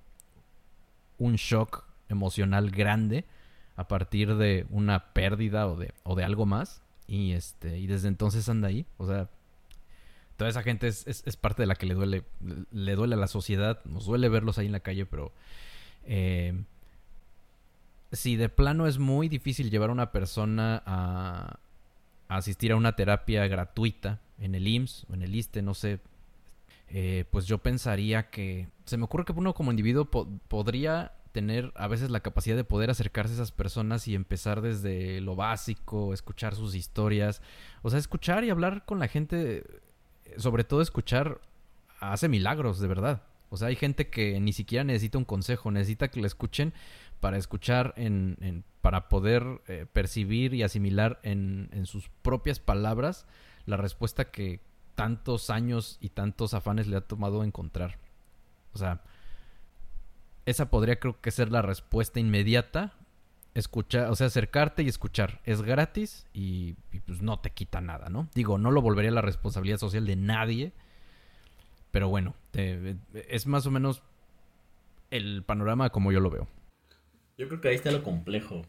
un 1.17 1.35
shock 1.35 1.83
emocional 2.09 2.71
grande 2.71 3.25
a 3.75 3.87
partir 3.87 4.35
de 4.35 4.65
una 4.69 5.13
pérdida 5.13 5.67
o 5.67 5.75
de, 5.75 5.93
o 6.03 6.15
de 6.15 6.23
algo 6.23 6.45
más. 6.45 6.81
Y 7.07 7.33
este, 7.33 7.77
y 7.79 7.87
desde 7.87 8.07
entonces 8.07 8.47
anda 8.47 8.69
ahí. 8.69 8.85
O 8.97 9.07
sea, 9.07 9.29
toda 10.41 10.49
esa 10.49 10.63
gente 10.63 10.87
es, 10.87 11.05
es, 11.05 11.37
parte 11.37 11.61
de 11.61 11.67
la 11.67 11.75
que 11.75 11.85
le 11.85 11.93
duele, 11.93 12.23
le 12.71 12.95
duele 12.95 13.13
a 13.13 13.17
la 13.19 13.27
sociedad, 13.27 13.79
nos 13.85 14.07
duele 14.07 14.27
verlos 14.27 14.57
ahí 14.57 14.65
en 14.65 14.71
la 14.71 14.79
calle, 14.79 15.05
pero 15.05 15.31
eh, 16.03 16.63
si 18.11 18.37
de 18.37 18.49
plano 18.49 18.87
es 18.87 18.97
muy 18.97 19.29
difícil 19.29 19.69
llevar 19.69 19.91
a 19.91 19.93
una 19.93 20.11
persona 20.11 20.81
a, 20.83 21.59
asistir 22.27 22.71
a 22.71 22.75
una 22.75 22.95
terapia 22.95 23.45
gratuita 23.45 24.19
en 24.39 24.55
el 24.55 24.67
IMSS 24.67 25.05
o 25.11 25.13
en 25.13 25.21
el 25.21 25.35
ISTE, 25.35 25.61
no 25.61 25.75
sé, 25.75 25.99
eh, 26.89 27.25
pues 27.29 27.45
yo 27.45 27.59
pensaría 27.59 28.31
que 28.31 28.67
se 28.85 28.97
me 28.97 29.03
ocurre 29.03 29.25
que 29.25 29.33
uno 29.33 29.53
como 29.53 29.69
individuo 29.69 30.05
podría 30.05 31.11
tener 31.33 31.71
a 31.75 31.87
veces 31.87 32.09
la 32.09 32.21
capacidad 32.21 32.55
de 32.55 32.63
poder 32.63 32.89
acercarse 32.89 33.33
a 33.33 33.35
esas 33.35 33.51
personas 33.51 34.07
y 34.07 34.15
empezar 34.15 34.61
desde 34.61 35.21
lo 35.21 35.35
básico, 35.35 36.15
escuchar 36.15 36.55
sus 36.55 36.73
historias, 36.73 37.43
o 37.83 37.91
sea, 37.91 37.99
escuchar 37.99 38.43
y 38.43 38.49
hablar 38.49 38.85
con 38.85 38.97
la 38.97 39.07
gente 39.07 39.63
sobre 40.37 40.63
todo 40.63 40.81
escuchar 40.81 41.41
hace 41.99 42.27
milagros, 42.27 42.79
de 42.79 42.87
verdad. 42.87 43.23
O 43.49 43.57
sea, 43.57 43.67
hay 43.67 43.75
gente 43.75 44.09
que 44.09 44.39
ni 44.39 44.53
siquiera 44.53 44.83
necesita 44.83 45.17
un 45.17 45.25
consejo, 45.25 45.71
necesita 45.71 46.09
que 46.09 46.21
le 46.21 46.27
escuchen 46.27 46.73
para 47.19 47.37
escuchar, 47.37 47.93
en, 47.97 48.63
para 48.81 49.09
poder 49.09 49.61
eh, 49.67 49.85
percibir 49.91 50.53
y 50.53 50.63
asimilar 50.63 51.19
en, 51.23 51.69
en 51.73 51.85
sus 51.85 52.09
propias 52.21 52.59
palabras 52.59 53.25
la 53.65 53.77
respuesta 53.77 54.31
que 54.31 54.61
tantos 54.95 55.49
años 55.49 55.97
y 55.99 56.09
tantos 56.09 56.53
afanes 56.53 56.87
le 56.87 56.97
ha 56.97 57.01
tomado 57.01 57.43
encontrar. 57.43 57.97
O 58.73 58.77
sea, 58.77 59.01
esa 60.45 60.69
podría 60.69 60.99
creo 60.99 61.19
que 61.21 61.31
ser 61.31 61.51
la 61.51 61.61
respuesta 61.61 62.19
inmediata 62.19 62.93
escuchar, 63.53 64.09
o 64.09 64.15
sea, 64.15 64.27
acercarte 64.27 64.83
y 64.83 64.87
escuchar. 64.87 65.41
Es 65.45 65.61
gratis 65.61 66.25
y, 66.33 66.73
pues 67.05 67.21
no 67.21 67.39
te 67.39 67.51
quita 67.51 67.81
nada, 67.81 68.09
¿no? 68.09 68.27
Digo, 68.33 68.57
no 68.57 68.71
lo 68.71 68.81
volvería 68.81 69.11
la 69.11 69.21
responsabilidad 69.21 69.77
social 69.77 70.05
de 70.05 70.15
nadie. 70.15 70.71
Pero 71.91 72.07
bueno, 72.07 72.35
es 72.53 73.47
más 73.47 73.65
o 73.65 73.71
menos 73.71 74.01
el 75.09 75.43
panorama 75.43 75.89
como 75.89 76.11
yo 76.11 76.21
lo 76.21 76.29
veo. 76.29 76.47
Yo 77.37 77.47
creo 77.47 77.59
que 77.59 77.69
ahí 77.69 77.75
está 77.75 77.91
lo 77.91 78.03
complejo. 78.03 78.61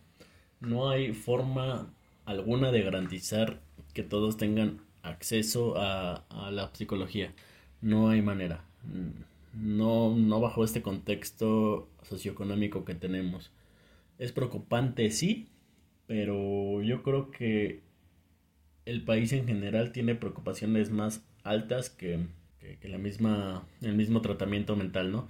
No 0.61 0.91
hay 0.91 1.13
forma 1.13 1.93
alguna 2.25 2.73
de 2.73 2.83
garantizar 2.83 3.61
que 3.95 4.03
todos 4.03 4.37
tengan 4.37 4.81
acceso 5.03 5.77
a, 5.79 6.25
a 6.31 6.51
la 6.51 6.75
psicología. 6.75 7.33
No 7.81 8.09
hay 8.09 8.23
manera. 8.23 8.65
No, 9.53 10.17
no 10.17 10.41
bajo 10.41 10.65
este 10.65 10.83
contexto 10.83 11.89
socioeconómico 12.03 12.85
que 12.85 12.95
tenemos. 12.97 13.53
Es 14.23 14.31
preocupante, 14.31 15.11
sí, 15.11 15.49
pero 16.07 16.81
yo 16.81 17.03
creo 17.03 17.33
que 17.33 17.81
el 18.85 19.03
país 19.03 19.33
en 19.33 19.49
general 19.49 19.91
tiene 19.91 20.15
preocupaciones 20.15 20.91
más 20.91 21.27
altas 21.43 21.91
que, 21.91 22.29
la 22.85 22.99
misma, 22.99 23.67
el 23.81 23.97
mismo 23.97 24.21
tratamiento 24.21 24.77
mental, 24.77 25.11
¿no? 25.11 25.27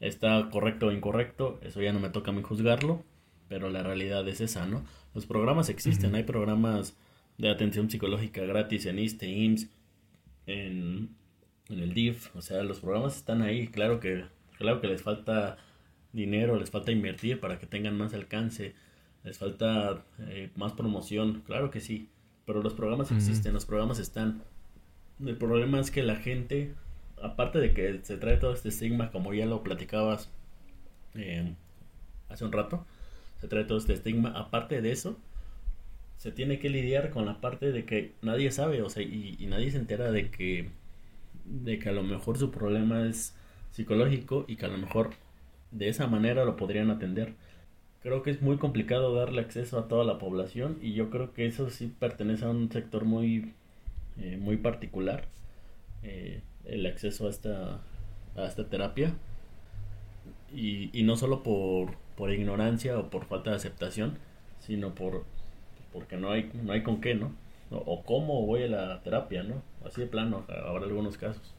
Está 0.00 0.50
correcto 0.50 0.88
o 0.88 0.92
incorrecto, 0.92 1.58
eso 1.62 1.80
ya 1.80 1.94
no 1.94 1.98
me 1.98 2.10
toca 2.10 2.30
a 2.30 2.34
mí 2.34 2.42
juzgarlo, 2.42 3.02
pero 3.48 3.70
la 3.70 3.82
realidad 3.82 4.28
es 4.28 4.42
esa, 4.42 4.66
¿no? 4.66 4.84
Los 5.14 5.24
programas 5.24 5.70
existen, 5.70 6.14
hay 6.14 6.24
programas 6.24 6.94
de 7.38 7.48
atención 7.48 7.90
psicológica 7.90 8.42
gratis 8.42 8.84
en 8.84 8.98
ISTE, 8.98 9.30
IMSS, 9.30 9.70
en, 10.44 11.08
en 11.70 11.78
el 11.78 11.94
DIF, 11.94 12.36
o 12.36 12.42
sea, 12.42 12.62
los 12.64 12.80
programas 12.80 13.16
están 13.16 13.40
ahí, 13.40 13.68
claro 13.68 13.98
que, 13.98 14.26
claro 14.58 14.82
que 14.82 14.88
les 14.88 15.00
falta 15.00 15.56
dinero, 16.16 16.58
les 16.58 16.70
falta 16.70 16.90
invertir 16.90 17.38
para 17.38 17.58
que 17.58 17.66
tengan 17.66 17.96
más 17.96 18.14
alcance, 18.14 18.74
les 19.22 19.38
falta 19.38 20.04
eh, 20.20 20.50
más 20.56 20.72
promoción, 20.72 21.42
claro 21.46 21.70
que 21.70 21.80
sí, 21.80 22.08
pero 22.44 22.62
los 22.62 22.74
programas 22.74 23.12
existen, 23.12 23.52
los 23.52 23.66
programas 23.66 23.98
están. 23.98 24.42
El 25.24 25.36
problema 25.36 25.80
es 25.80 25.90
que 25.90 26.02
la 26.02 26.16
gente 26.16 26.74
aparte 27.22 27.58
de 27.58 27.72
que 27.72 28.00
se 28.02 28.16
trae 28.16 28.36
todo 28.36 28.52
este 28.52 28.68
estigma, 28.68 29.10
como 29.10 29.32
ya 29.34 29.46
lo 29.46 29.62
platicabas 29.62 30.30
eh, 31.14 31.54
hace 32.28 32.44
un 32.44 32.52
rato, 32.52 32.84
se 33.40 33.48
trae 33.48 33.64
todo 33.64 33.78
este 33.78 33.92
estigma, 33.92 34.30
aparte 34.30 34.80
de 34.82 34.92
eso, 34.92 35.18
se 36.16 36.32
tiene 36.32 36.58
que 36.58 36.70
lidiar 36.70 37.10
con 37.10 37.26
la 37.26 37.40
parte 37.40 37.72
de 37.72 37.84
que 37.84 38.12
nadie 38.22 38.50
sabe, 38.50 38.82
o 38.82 38.90
sea, 38.90 39.02
y, 39.02 39.36
y 39.38 39.46
nadie 39.46 39.70
se 39.70 39.78
entera 39.78 40.10
de 40.10 40.30
que, 40.30 40.70
de 41.44 41.78
que 41.78 41.88
a 41.88 41.92
lo 41.92 42.02
mejor 42.02 42.38
su 42.38 42.50
problema 42.50 43.06
es 43.06 43.34
psicológico 43.70 44.44
y 44.48 44.56
que 44.56 44.66
a 44.66 44.68
lo 44.68 44.78
mejor 44.78 45.10
de 45.70 45.88
esa 45.88 46.06
manera 46.06 46.44
lo 46.44 46.56
podrían 46.56 46.90
atender. 46.90 47.34
Creo 48.02 48.22
que 48.22 48.30
es 48.30 48.42
muy 48.42 48.58
complicado 48.58 49.14
darle 49.14 49.40
acceso 49.40 49.78
a 49.78 49.88
toda 49.88 50.04
la 50.04 50.18
población 50.18 50.78
y 50.82 50.94
yo 50.94 51.10
creo 51.10 51.32
que 51.34 51.46
eso 51.46 51.70
sí 51.70 51.92
pertenece 51.98 52.44
a 52.44 52.50
un 52.50 52.70
sector 52.70 53.04
muy, 53.04 53.54
eh, 54.18 54.38
muy 54.40 54.56
particular, 54.58 55.24
eh, 56.02 56.42
el 56.64 56.86
acceso 56.86 57.26
a 57.26 57.30
esta, 57.30 57.80
a 58.36 58.46
esta 58.46 58.68
terapia. 58.68 59.14
Y, 60.54 60.90
y 60.98 61.02
no 61.02 61.16
solo 61.16 61.42
por, 61.42 61.96
por 62.16 62.30
ignorancia 62.32 62.98
o 62.98 63.10
por 63.10 63.24
falta 63.26 63.50
de 63.50 63.56
aceptación, 63.56 64.18
sino 64.60 64.94
por 64.94 65.24
porque 65.92 66.16
no 66.18 66.30
hay, 66.30 66.50
no 66.62 66.72
hay 66.72 66.82
con 66.82 67.00
qué, 67.00 67.14
¿no? 67.14 67.32
O, 67.70 67.78
o 67.78 68.04
cómo 68.04 68.46
voy 68.46 68.64
a 68.64 68.68
la 68.68 69.02
terapia, 69.02 69.42
¿no? 69.42 69.62
Así 69.86 70.02
de 70.02 70.06
plano, 70.06 70.44
habrá 70.48 70.84
algunos 70.86 71.18
casos. 71.18 71.54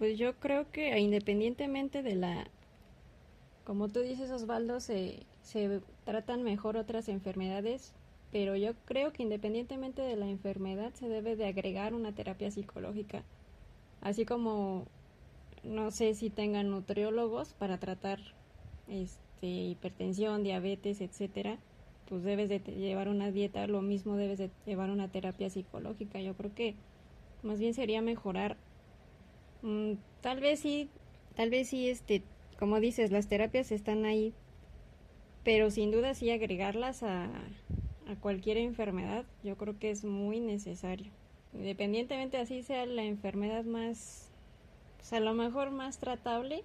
Pues 0.00 0.18
yo 0.18 0.32
creo 0.36 0.70
que 0.72 0.98
independientemente 0.98 2.02
de 2.02 2.14
la, 2.14 2.46
como 3.64 3.90
tú 3.90 4.00
dices 4.00 4.30
Osvaldo, 4.30 4.80
se, 4.80 5.26
se 5.42 5.82
tratan 6.06 6.42
mejor 6.42 6.78
otras 6.78 7.10
enfermedades, 7.10 7.92
pero 8.32 8.56
yo 8.56 8.72
creo 8.86 9.12
que 9.12 9.22
independientemente 9.22 10.00
de 10.00 10.16
la 10.16 10.26
enfermedad 10.26 10.94
se 10.94 11.10
debe 11.10 11.36
de 11.36 11.44
agregar 11.44 11.92
una 11.92 12.12
terapia 12.12 12.50
psicológica, 12.50 13.24
así 14.00 14.24
como 14.24 14.86
no 15.64 15.90
sé 15.90 16.14
si 16.14 16.30
tengan 16.30 16.70
nutriólogos 16.70 17.52
para 17.52 17.76
tratar 17.76 18.20
este 18.88 19.48
hipertensión, 19.48 20.42
diabetes, 20.44 21.02
etcétera, 21.02 21.58
pues 22.08 22.24
debes 22.24 22.48
de 22.48 22.60
llevar 22.60 23.10
una 23.10 23.32
dieta, 23.32 23.66
lo 23.66 23.82
mismo 23.82 24.16
debes 24.16 24.38
de 24.38 24.50
llevar 24.64 24.88
una 24.88 25.08
terapia 25.08 25.50
psicológica. 25.50 26.22
Yo 26.22 26.32
creo 26.32 26.54
que 26.54 26.74
más 27.42 27.60
bien 27.60 27.74
sería 27.74 28.00
mejorar 28.00 28.56
Mm, 29.62 29.94
tal 30.20 30.40
vez 30.40 30.60
sí, 30.60 30.88
tal 31.34 31.50
vez 31.50 31.68
sí, 31.68 31.88
este, 31.88 32.22
como 32.58 32.80
dices, 32.80 33.10
las 33.10 33.28
terapias 33.28 33.72
están 33.72 34.04
ahí, 34.04 34.32
pero 35.44 35.70
sin 35.70 35.90
duda 35.90 36.14
sí 36.14 36.30
agregarlas 36.30 37.02
a, 37.02 37.24
a 38.06 38.16
cualquier 38.20 38.56
enfermedad, 38.56 39.24
yo 39.42 39.56
creo 39.56 39.78
que 39.78 39.90
es 39.90 40.04
muy 40.04 40.40
necesario. 40.40 41.10
Independientemente 41.52 42.36
así 42.38 42.62
sea 42.62 42.86
la 42.86 43.02
enfermedad 43.02 43.64
más, 43.64 44.30
pues 44.98 45.12
a 45.12 45.20
lo 45.20 45.34
mejor 45.34 45.70
más 45.70 45.98
tratable, 45.98 46.62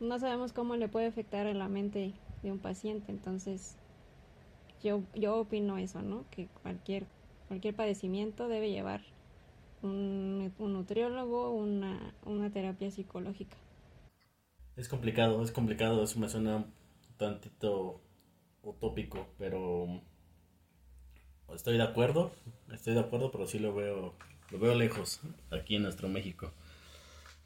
no 0.00 0.18
sabemos 0.18 0.52
cómo 0.52 0.76
le 0.76 0.88
puede 0.88 1.06
afectar 1.06 1.46
a 1.46 1.54
la 1.54 1.68
mente 1.68 2.12
de 2.42 2.52
un 2.52 2.58
paciente, 2.58 3.12
entonces 3.12 3.76
yo, 4.82 5.02
yo 5.14 5.36
opino 5.36 5.76
eso, 5.78 6.02
¿no? 6.02 6.24
Que 6.30 6.48
cualquier, 6.62 7.06
cualquier 7.48 7.74
padecimiento 7.74 8.48
debe 8.48 8.70
llevar 8.70 9.02
un, 9.82 10.52
un 10.58 10.72
nutriólogo, 10.72 11.50
una, 11.52 12.14
una 12.24 12.50
terapia 12.50 12.90
psicológica. 12.90 13.56
Es 14.76 14.88
complicado, 14.88 15.42
es 15.42 15.50
complicado, 15.52 16.02
eso 16.02 16.18
me 16.18 16.28
suena 16.28 16.56
un 16.56 16.66
tantito 17.16 18.00
utópico, 18.62 19.26
pero 19.38 20.00
estoy 21.54 21.76
de 21.76 21.82
acuerdo, 21.82 22.30
estoy 22.72 22.94
de 22.94 23.00
acuerdo, 23.00 23.30
pero 23.30 23.46
sí 23.46 23.58
lo 23.58 23.74
veo, 23.74 24.14
lo 24.50 24.58
veo 24.58 24.74
lejos 24.74 25.20
aquí 25.50 25.76
en 25.76 25.82
nuestro 25.82 26.08
México. 26.08 26.52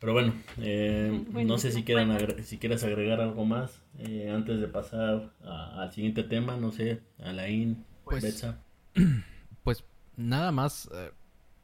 Pero 0.01 0.13
bueno, 0.13 0.35
eh, 0.59 1.25
Bueno, 1.31 1.49
no 1.55 1.59
sé 1.59 1.73
si 1.73 1.83
quieran 1.85 2.11
agre- 2.11 2.43
si 2.43 2.59
quieres 2.59 2.85
agregar 2.85 3.21
algo 3.21 3.45
más 3.45 3.81
eh, 3.99 4.31
antes 4.31 4.61
de 4.61 4.69
pasar 4.69 5.33
a- 5.45 5.83
al 5.83 5.93
siguiente 5.93 6.23
tema, 6.25 6.57
no 6.57 6.73
sé, 6.73 7.01
Alain, 7.23 7.85
Pues- 8.05 8.23
Betsa. 8.23 8.61
Pues 9.65 9.83
nada 10.19 10.53
más, 10.53 10.91
eh, 10.95 11.11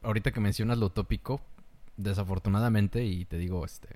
ahorita 0.01 0.31
que 0.31 0.39
mencionas 0.39 0.77
lo 0.77 0.87
utópico, 0.87 1.41
desafortunadamente, 1.97 3.05
y 3.05 3.25
te 3.25 3.37
digo, 3.37 3.65
este, 3.65 3.89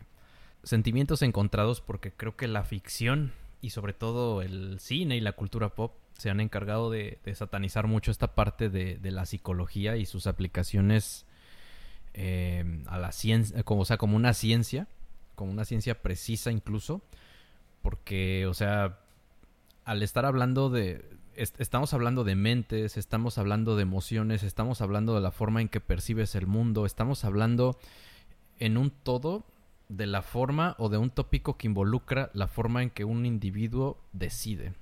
sentimientos 0.64 1.22
encontrados 1.22 1.82
porque 1.82 2.12
creo 2.12 2.36
que 2.36 2.48
la 2.48 2.64
ficción 2.64 3.34
y 3.62 3.72
sobre 3.72 3.94
todo 3.94 4.42
el 4.42 4.80
cine 4.80 5.18
y 5.18 5.22
la 5.22 5.34
cultura 5.34 5.70
pop 5.70 5.94
se 6.18 6.30
han 6.30 6.40
encargado 6.40 6.90
de, 6.90 7.20
satanizar 7.34 7.88
mucho 7.88 8.12
esta 8.12 8.36
parte 8.36 8.70
de, 8.70 8.98
de 8.98 9.12
la 9.12 9.26
psicología 9.26 9.98
y 9.98 10.06
sus 10.06 10.28
aplicaciones 10.28 11.26
eh, 12.14 12.64
a 12.88 12.98
la 12.98 13.12
ciencia, 13.12 13.64
como, 13.64 13.82
o 13.82 13.86
sea, 13.86 13.98
como 13.98 14.16
una 14.16 14.34
ciencia, 14.34 14.88
como 15.36 15.52
una 15.52 15.66
ciencia 15.66 16.02
precisa 16.02 16.50
incluso, 16.50 17.02
porque, 17.82 18.48
o 18.48 18.54
sea, 18.54 19.00
al 19.84 20.02
estar 20.02 20.26
hablando 20.26 20.70
de, 20.70 21.04
est- 21.38 21.60
estamos 21.60 21.94
hablando 21.94 22.24
de 22.24 22.36
mentes, 22.36 22.98
estamos 22.98 23.38
hablando 23.38 23.76
de 23.76 23.84
emociones, 23.84 24.44
estamos 24.44 24.82
hablando 24.82 25.16
de 25.16 25.22
la 25.22 25.32
forma 25.32 25.62
en 25.62 25.70
que 25.70 25.80
percibes 25.82 26.36
el 26.36 26.48
mundo, 26.48 26.86
estamos 26.86 27.24
hablando 27.26 27.78
en 28.60 28.78
un 28.78 28.90
todo 28.92 29.46
de 29.90 30.08
la 30.08 30.22
forma 30.22 30.76
o 30.80 30.90
de 30.90 30.98
un 30.98 31.10
tópico 31.10 31.58
que 31.58 31.68
involucra 31.68 32.32
la 32.34 32.48
forma 32.48 32.82
en 32.82 32.90
que 32.90 33.04
un 33.06 33.26
individuo 33.26 33.98
decide. 34.14 34.74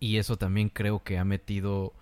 Y 0.00 0.16
eso 0.18 0.36
también 0.36 0.68
creo 0.68 1.02
que 1.02 1.18
ha 1.18 1.24
metido, 1.24 1.92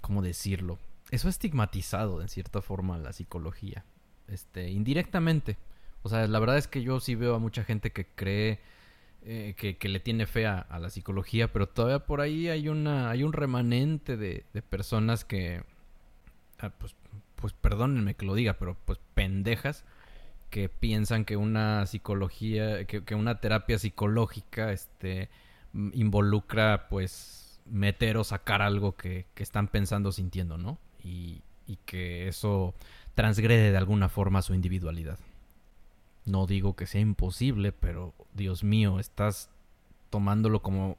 ¿cómo 0.00 0.22
decirlo? 0.22 0.78
Eso 1.10 1.28
ha 1.28 1.30
estigmatizado 1.30 2.22
en 2.22 2.28
cierta 2.28 2.62
forma 2.62 2.98
la 2.98 3.12
psicología, 3.12 3.84
este, 4.28 4.70
indirectamente. 4.70 5.56
O 6.02 6.08
sea, 6.08 6.26
la 6.26 6.38
verdad 6.38 6.58
es 6.58 6.66
que 6.68 6.82
yo 6.82 7.00
sí 7.00 7.14
veo 7.14 7.34
a 7.34 7.38
mucha 7.38 7.64
gente 7.64 7.92
que 7.92 8.06
cree 8.06 8.60
eh, 9.24 9.54
que, 9.56 9.88
le 9.88 10.00
tiene 10.00 10.26
fe 10.26 10.46
a, 10.46 10.66
la 10.80 10.90
psicología, 10.90 11.52
pero 11.52 11.68
todavía 11.68 12.00
por 12.06 12.20
ahí 12.20 12.48
hay 12.48 12.68
una 12.68 13.10
hay 13.10 13.22
un 13.22 13.32
remanente 13.32 14.16
de, 14.16 14.44
personas 14.68 15.24
que, 15.24 15.62
ah, 16.58 16.70
pues, 16.70 16.96
pues 17.36 17.52
perdónenme 17.52 18.14
que 18.14 18.26
lo 18.26 18.34
diga, 18.34 18.54
pero 18.54 18.76
pues 18.84 18.98
pendejas 19.14 19.84
que 20.50 20.68
piensan 20.68 21.24
que 21.24 21.36
una 21.36 21.86
psicología, 21.86 22.84
que, 22.84 23.14
una 23.14 23.40
terapia 23.40 23.78
psicológica, 23.78 24.72
este, 24.72 25.30
mm, 25.72 25.90
involucra 25.94 26.88
pues 26.88 27.60
meter 27.64 28.16
o 28.16 28.24
sacar 28.24 28.60
algo 28.60 28.96
que, 28.96 29.26
están 29.36 29.68
pensando, 29.68 30.12
sintiendo, 30.12 30.58
¿no? 30.58 30.78
Y, 31.02 31.42
y 31.66 31.76
que 31.86 32.28
eso 32.28 32.74
transgrede 33.14 33.70
de 33.70 33.76
alguna 33.76 34.08
forma 34.08 34.42
su 34.42 34.54
individualidad. 34.54 35.18
No 36.24 36.46
digo 36.46 36.76
que 36.76 36.86
sea 36.86 37.00
imposible, 37.00 37.72
pero 37.72 38.14
Dios 38.34 38.64
mío, 38.64 39.00
estás 39.00 39.50
tomándolo 40.10 40.62
como 40.62 40.98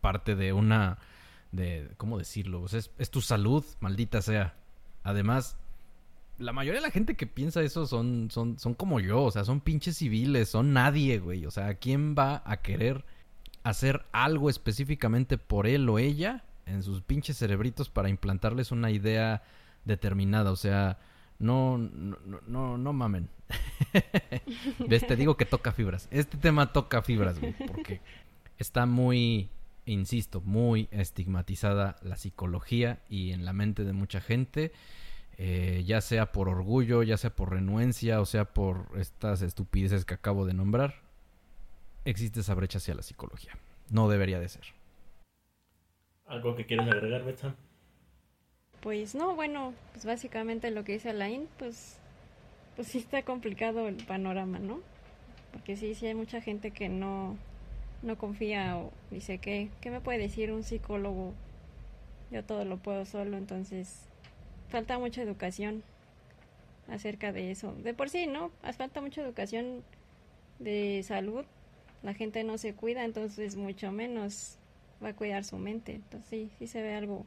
parte 0.00 0.34
de 0.34 0.52
una 0.52 0.98
de 1.52 1.90
cómo 1.96 2.18
decirlo, 2.18 2.62
O 2.62 2.68
sea, 2.68 2.80
es, 2.80 2.90
es 2.98 3.10
tu 3.10 3.20
salud, 3.20 3.64
maldita 3.80 4.20
sea. 4.22 4.56
Además, 5.04 5.56
la 6.38 6.52
mayoría 6.52 6.80
de 6.80 6.86
la 6.86 6.92
gente 6.92 7.14
que 7.14 7.26
piensa 7.26 7.62
eso 7.62 7.86
son 7.86 8.28
son 8.30 8.58
son 8.58 8.74
como 8.74 9.00
yo, 9.00 9.22
o 9.22 9.30
sea, 9.30 9.44
son 9.44 9.60
pinches 9.60 9.98
civiles, 9.98 10.48
son 10.48 10.72
nadie, 10.72 11.18
güey. 11.18 11.46
O 11.46 11.50
sea, 11.50 11.74
¿quién 11.74 12.14
va 12.18 12.42
a 12.44 12.58
querer 12.58 13.04
hacer 13.62 14.04
algo 14.12 14.50
específicamente 14.50 15.38
por 15.38 15.66
él 15.66 15.88
o 15.88 15.98
ella 15.98 16.44
en 16.66 16.82
sus 16.82 17.02
pinches 17.02 17.38
cerebritos 17.38 17.88
para 17.88 18.08
implantarles 18.08 18.72
una 18.72 18.90
idea 18.90 19.42
determinada? 19.84 20.50
O 20.50 20.56
sea, 20.56 20.98
no 21.38 21.78
no 21.78 22.16
no, 22.46 22.78
no, 22.78 22.92
mamen. 22.92 23.28
¿Ves? 24.88 25.06
Te 25.06 25.16
digo 25.16 25.36
que 25.36 25.44
toca 25.44 25.72
fibras. 25.72 26.08
Este 26.10 26.36
tema 26.36 26.72
toca 26.72 27.02
fibras, 27.02 27.38
güey, 27.40 27.54
porque 27.66 28.00
está 28.58 28.86
muy, 28.86 29.48
insisto, 29.86 30.40
muy 30.40 30.88
estigmatizada 30.90 31.96
la 32.02 32.16
psicología 32.16 33.00
y 33.08 33.32
en 33.32 33.44
la 33.44 33.52
mente 33.52 33.84
de 33.84 33.92
mucha 33.92 34.20
gente, 34.20 34.72
eh, 35.36 35.82
ya 35.86 36.00
sea 36.00 36.32
por 36.32 36.48
orgullo, 36.48 37.02
ya 37.02 37.16
sea 37.16 37.30
por 37.30 37.52
renuencia, 37.52 38.20
o 38.20 38.26
sea 38.26 38.44
por 38.44 38.88
estas 38.96 39.42
estupideces 39.42 40.04
que 40.04 40.14
acabo 40.14 40.46
de 40.46 40.54
nombrar, 40.54 41.02
existe 42.04 42.40
esa 42.40 42.54
brecha 42.54 42.78
hacia 42.78 42.94
la 42.94 43.02
psicología. 43.02 43.56
No 43.90 44.08
debería 44.08 44.40
de 44.40 44.48
ser. 44.48 44.64
¿Algo 46.26 46.54
que 46.56 46.64
quieres 46.64 46.88
agregar, 46.88 47.24
Betsa? 47.24 47.54
Pues 48.80 49.14
no, 49.14 49.34
bueno, 49.34 49.74
pues 49.92 50.04
básicamente 50.04 50.70
lo 50.70 50.84
que 50.84 50.92
dice 50.92 51.10
Alain, 51.10 51.48
pues, 51.58 51.98
pues 52.76 52.88
sí 52.88 52.98
está 52.98 53.22
complicado 53.22 53.88
el 53.88 53.96
panorama, 53.96 54.58
¿no? 54.58 54.80
Porque 55.52 55.76
sí, 55.76 55.94
sí 55.94 56.06
hay 56.06 56.14
mucha 56.14 56.40
gente 56.40 56.72
que 56.72 56.88
no, 56.88 57.36
no 58.02 58.18
confía 58.18 58.76
o 58.78 58.92
dice 59.10 59.38
que, 59.38 59.70
¿qué 59.80 59.90
me 59.90 60.00
puede 60.00 60.18
decir 60.18 60.52
un 60.52 60.64
psicólogo? 60.64 61.32
Yo 62.30 62.44
todo 62.44 62.64
lo 62.64 62.78
puedo 62.78 63.06
solo, 63.06 63.36
entonces 63.36 64.00
falta 64.68 64.98
mucha 64.98 65.22
educación 65.22 65.84
acerca 66.88 67.32
de 67.32 67.50
eso. 67.50 67.72
De 67.76 67.94
por 67.94 68.10
sí, 68.10 68.26
¿no? 68.26 68.50
Falta 68.76 69.00
mucha 69.00 69.22
educación 69.22 69.84
de 70.58 71.02
salud. 71.06 71.44
La 72.02 72.14
gente 72.14 72.44
no 72.44 72.58
se 72.58 72.74
cuida, 72.74 73.04
entonces 73.04 73.56
mucho 73.56 73.92
menos 73.92 74.58
va 75.02 75.10
a 75.10 75.16
cuidar 75.16 75.44
su 75.44 75.56
mente. 75.56 75.94
Entonces 75.94 76.28
sí, 76.28 76.50
sí 76.58 76.66
se 76.66 76.82
ve 76.82 76.94
algo 76.94 77.24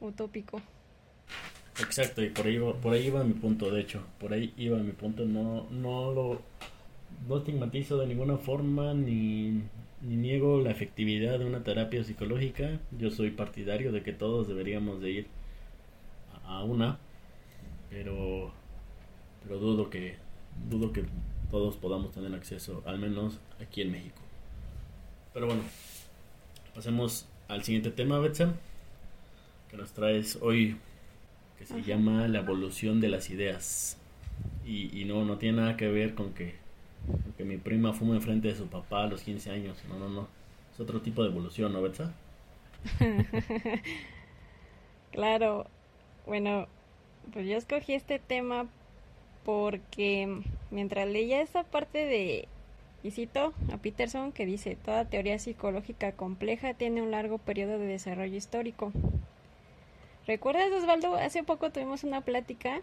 utópico. 0.00 0.62
Exacto, 1.80 2.22
y 2.22 2.30
por 2.30 2.46
ahí, 2.46 2.58
por 2.82 2.92
ahí 2.92 3.06
iba 3.06 3.22
mi 3.24 3.34
punto, 3.34 3.70
de 3.70 3.80
hecho, 3.80 4.02
por 4.18 4.32
ahí 4.32 4.52
iba 4.56 4.78
mi 4.78 4.92
punto, 4.92 5.24
no, 5.24 5.68
no 5.70 6.12
lo 6.12 6.42
no 7.28 7.38
estigmatizo 7.38 7.98
de 7.98 8.06
ninguna 8.06 8.36
forma 8.36 8.94
ni, 8.94 9.62
ni 10.02 10.16
niego 10.16 10.60
la 10.60 10.70
efectividad 10.70 11.38
de 11.38 11.44
una 11.44 11.62
terapia 11.62 12.04
psicológica, 12.04 12.78
yo 12.98 13.10
soy 13.10 13.30
partidario 13.30 13.92
de 13.92 14.02
que 14.02 14.12
todos 14.12 14.48
deberíamos 14.48 15.00
de 15.00 15.10
ir 15.10 15.26
a 16.44 16.62
una, 16.64 16.98
pero, 17.90 18.52
pero 19.42 19.58
dudo 19.58 19.90
que, 19.90 20.16
dudo 20.68 20.92
que 20.92 21.04
todos 21.50 21.76
podamos 21.76 22.12
tener 22.12 22.34
acceso, 22.34 22.82
al 22.86 22.98
menos 22.98 23.38
aquí 23.60 23.82
en 23.82 23.92
México. 23.92 24.20
Pero 25.32 25.46
bueno, 25.46 25.62
pasemos 26.74 27.26
al 27.48 27.62
siguiente 27.64 27.90
tema, 27.90 28.18
Betsa, 28.18 28.54
que 29.70 29.76
nos 29.76 29.92
traes 29.92 30.38
hoy, 30.40 30.76
que 31.58 31.66
se 31.66 31.82
llama 31.82 32.28
la 32.28 32.38
evolución 32.38 33.00
de 33.00 33.08
las 33.08 33.30
ideas. 33.30 33.98
Y, 34.64 35.00
y, 35.00 35.04
no, 35.04 35.24
no 35.24 35.38
tiene 35.38 35.60
nada 35.60 35.76
que 35.76 35.88
ver 35.88 36.14
con 36.14 36.32
que, 36.32 36.54
con 37.06 37.32
que 37.32 37.44
mi 37.44 37.56
prima 37.56 37.92
fume 37.92 38.16
enfrente 38.16 38.48
de 38.48 38.54
su 38.54 38.66
papá 38.66 39.04
a 39.04 39.06
los 39.06 39.22
15 39.22 39.50
años. 39.50 39.78
No, 39.88 39.98
no, 39.98 40.08
no. 40.08 40.28
Es 40.72 40.80
otro 40.80 41.00
tipo 41.00 41.22
de 41.22 41.30
evolución, 41.30 41.72
¿no, 41.72 41.82
Betsa? 41.82 42.12
claro. 45.12 45.66
Bueno, 46.26 46.68
pues 47.32 47.46
yo 47.46 47.56
escogí 47.56 47.94
este 47.94 48.18
tema 48.18 48.66
porque 49.44 50.42
mientras 50.70 51.08
leía 51.08 51.40
esta 51.40 51.64
parte 51.64 52.04
de, 52.04 52.48
y 53.02 53.10
cito 53.10 53.54
a 53.72 53.78
Peterson, 53.78 54.32
que 54.32 54.46
dice, 54.46 54.76
toda 54.76 55.06
teoría 55.06 55.38
psicológica 55.38 56.12
compleja 56.12 56.74
tiene 56.74 57.02
un 57.02 57.10
largo 57.10 57.38
periodo 57.38 57.78
de 57.78 57.86
desarrollo 57.86 58.36
histórico. 58.36 58.92
¿Recuerdas, 60.28 60.70
Osvaldo? 60.72 61.14
Hace 61.14 61.42
poco 61.42 61.70
tuvimos 61.70 62.04
una 62.04 62.20
plática 62.20 62.82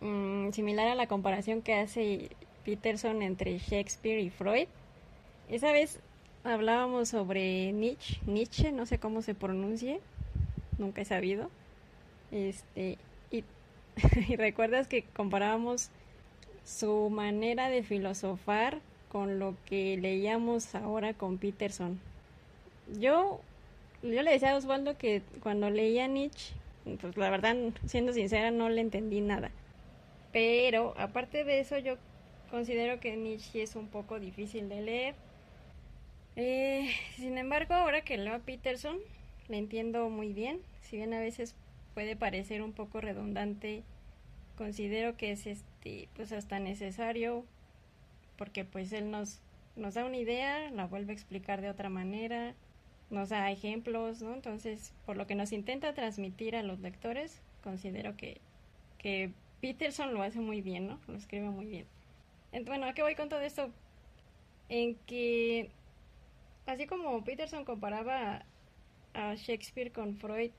mmm, 0.00 0.52
similar 0.52 0.88
a 0.88 0.94
la 0.94 1.06
comparación 1.06 1.60
que 1.60 1.74
hace 1.74 2.30
Peterson 2.64 3.20
entre 3.20 3.58
Shakespeare 3.58 4.20
y 4.20 4.30
Freud. 4.30 4.66
Esa 5.50 5.70
vez 5.70 6.00
hablábamos 6.42 7.10
sobre 7.10 7.72
Nietzsche, 7.72 8.22
Nietzsche, 8.24 8.72
no 8.72 8.86
sé 8.86 8.98
cómo 8.98 9.20
se 9.20 9.34
pronuncie, 9.34 10.00
nunca 10.78 11.02
he 11.02 11.04
sabido. 11.04 11.50
Este, 12.32 12.96
y 13.30 13.44
recuerdas 14.36 14.88
que 14.88 15.04
comparábamos 15.04 15.90
su 16.64 17.10
manera 17.10 17.68
de 17.68 17.82
filosofar 17.82 18.80
con 19.12 19.38
lo 19.38 19.56
que 19.66 19.98
leíamos 19.98 20.74
ahora 20.74 21.12
con 21.12 21.36
Peterson. 21.36 22.00
Yo, 22.98 23.42
yo 24.12 24.22
le 24.22 24.32
decía 24.32 24.52
a 24.52 24.56
Osvaldo 24.56 24.96
que 24.98 25.22
cuando 25.42 25.70
leía 25.70 26.06
Nietzsche, 26.06 26.54
pues 27.00 27.16
la 27.16 27.30
verdad, 27.30 27.56
siendo 27.86 28.12
sincera, 28.12 28.50
no 28.50 28.68
le 28.68 28.80
entendí 28.80 29.20
nada. 29.20 29.50
Pero 30.32 30.94
aparte 30.98 31.44
de 31.44 31.60
eso, 31.60 31.78
yo 31.78 31.96
considero 32.50 33.00
que 33.00 33.16
Nietzsche 33.16 33.62
es 33.62 33.76
un 33.76 33.88
poco 33.88 34.20
difícil 34.20 34.68
de 34.68 34.82
leer. 34.82 35.14
Eh, 36.36 36.90
sin 37.16 37.38
embargo, 37.38 37.74
ahora 37.74 38.02
que 38.02 38.18
leo 38.18 38.34
a 38.34 38.40
Peterson, 38.40 38.98
le 39.48 39.58
entiendo 39.58 40.08
muy 40.10 40.32
bien, 40.32 40.60
si 40.82 40.96
bien 40.96 41.14
a 41.14 41.20
veces 41.20 41.54
puede 41.94 42.16
parecer 42.16 42.62
un 42.62 42.72
poco 42.72 43.00
redundante, 43.00 43.84
considero 44.56 45.16
que 45.16 45.32
es 45.32 45.46
este 45.46 46.08
pues 46.16 46.32
hasta 46.32 46.58
necesario 46.58 47.44
porque 48.36 48.64
pues 48.64 48.92
él 48.92 49.10
nos 49.10 49.40
nos 49.76 49.94
da 49.94 50.04
una 50.04 50.16
idea, 50.16 50.70
la 50.70 50.86
vuelve 50.86 51.12
a 51.12 51.14
explicar 51.14 51.60
de 51.60 51.68
otra 51.68 51.88
manera, 51.88 52.54
nos 53.10 53.28
da 53.28 53.50
ejemplos, 53.50 54.22
¿no? 54.22 54.34
Entonces, 54.34 54.92
por 55.06 55.16
lo 55.16 55.26
que 55.26 55.34
nos 55.34 55.52
intenta 55.52 55.94
transmitir 55.94 56.56
a 56.56 56.62
los 56.62 56.80
lectores, 56.80 57.42
considero 57.62 58.16
que, 58.16 58.40
que 58.98 59.32
Peterson 59.60 60.14
lo 60.14 60.22
hace 60.22 60.40
muy 60.40 60.60
bien, 60.60 60.86
¿no? 60.86 61.00
Lo 61.06 61.14
escribe 61.14 61.48
muy 61.50 61.66
bien. 61.66 61.86
Bueno, 62.66 62.86
¿a 62.86 62.94
qué 62.94 63.02
voy 63.02 63.14
con 63.14 63.28
todo 63.28 63.40
esto? 63.40 63.70
En 64.68 64.94
que, 65.06 65.70
así 66.66 66.86
como 66.86 67.24
Peterson 67.24 67.64
comparaba 67.64 68.44
a 69.12 69.34
Shakespeare 69.34 69.92
con 69.92 70.16
Freud, 70.16 70.52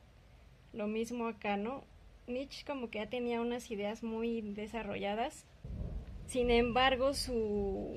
lo 0.73 0.87
mismo 0.87 1.27
acá, 1.27 1.57
¿no? 1.57 1.83
Nietzsche 2.27 2.65
como 2.65 2.89
que 2.89 2.99
ya 2.99 3.09
tenía 3.09 3.41
unas 3.41 3.69
ideas 3.71 4.03
muy 4.03 4.41
desarrolladas. 4.41 5.45
Sin 6.27 6.49
embargo, 6.49 7.13
su 7.13 7.93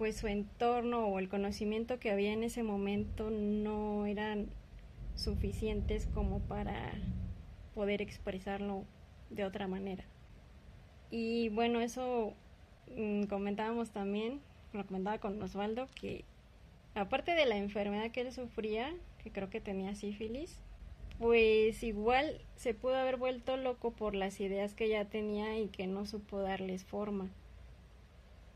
pues 0.00 0.16
su 0.16 0.28
entorno 0.28 1.08
o 1.08 1.18
el 1.18 1.28
conocimiento 1.28 1.98
que 1.98 2.10
había 2.10 2.32
en 2.32 2.42
ese 2.42 2.62
momento 2.62 3.28
no 3.28 4.06
eran 4.06 4.48
suficientes 5.14 6.06
como 6.14 6.38
para 6.40 6.94
poder 7.74 8.00
expresarlo 8.00 8.86
de 9.28 9.44
otra 9.44 9.68
manera. 9.68 10.02
Y 11.10 11.50
bueno, 11.50 11.82
eso 11.82 12.32
mmm, 12.96 13.24
comentábamos 13.24 13.90
también, 13.90 14.40
lo 14.72 14.86
comentaba 14.86 15.18
con 15.18 15.42
Osvaldo, 15.42 15.86
que 15.94 16.24
aparte 16.94 17.34
de 17.34 17.44
la 17.44 17.58
enfermedad 17.58 18.10
que 18.10 18.22
él 18.22 18.32
sufría, 18.32 18.94
que 19.22 19.30
creo 19.30 19.50
que 19.50 19.60
tenía 19.60 19.94
sífilis, 19.94 20.62
pues 21.18 21.82
igual 21.82 22.40
se 22.56 22.72
pudo 22.72 22.94
haber 22.94 23.18
vuelto 23.18 23.58
loco 23.58 23.90
por 23.90 24.14
las 24.14 24.40
ideas 24.40 24.72
que 24.72 24.88
ya 24.88 25.04
tenía 25.04 25.58
y 25.58 25.68
que 25.68 25.86
no 25.86 26.06
supo 26.06 26.40
darles 26.40 26.86
forma. 26.86 27.28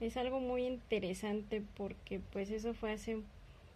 Es 0.01 0.17
algo 0.17 0.41
muy 0.41 0.65
interesante 0.67 1.63
porque 1.77 2.21
pues 2.33 2.51
eso 2.51 2.75
fue 2.75 2.93
hace, 2.93 3.23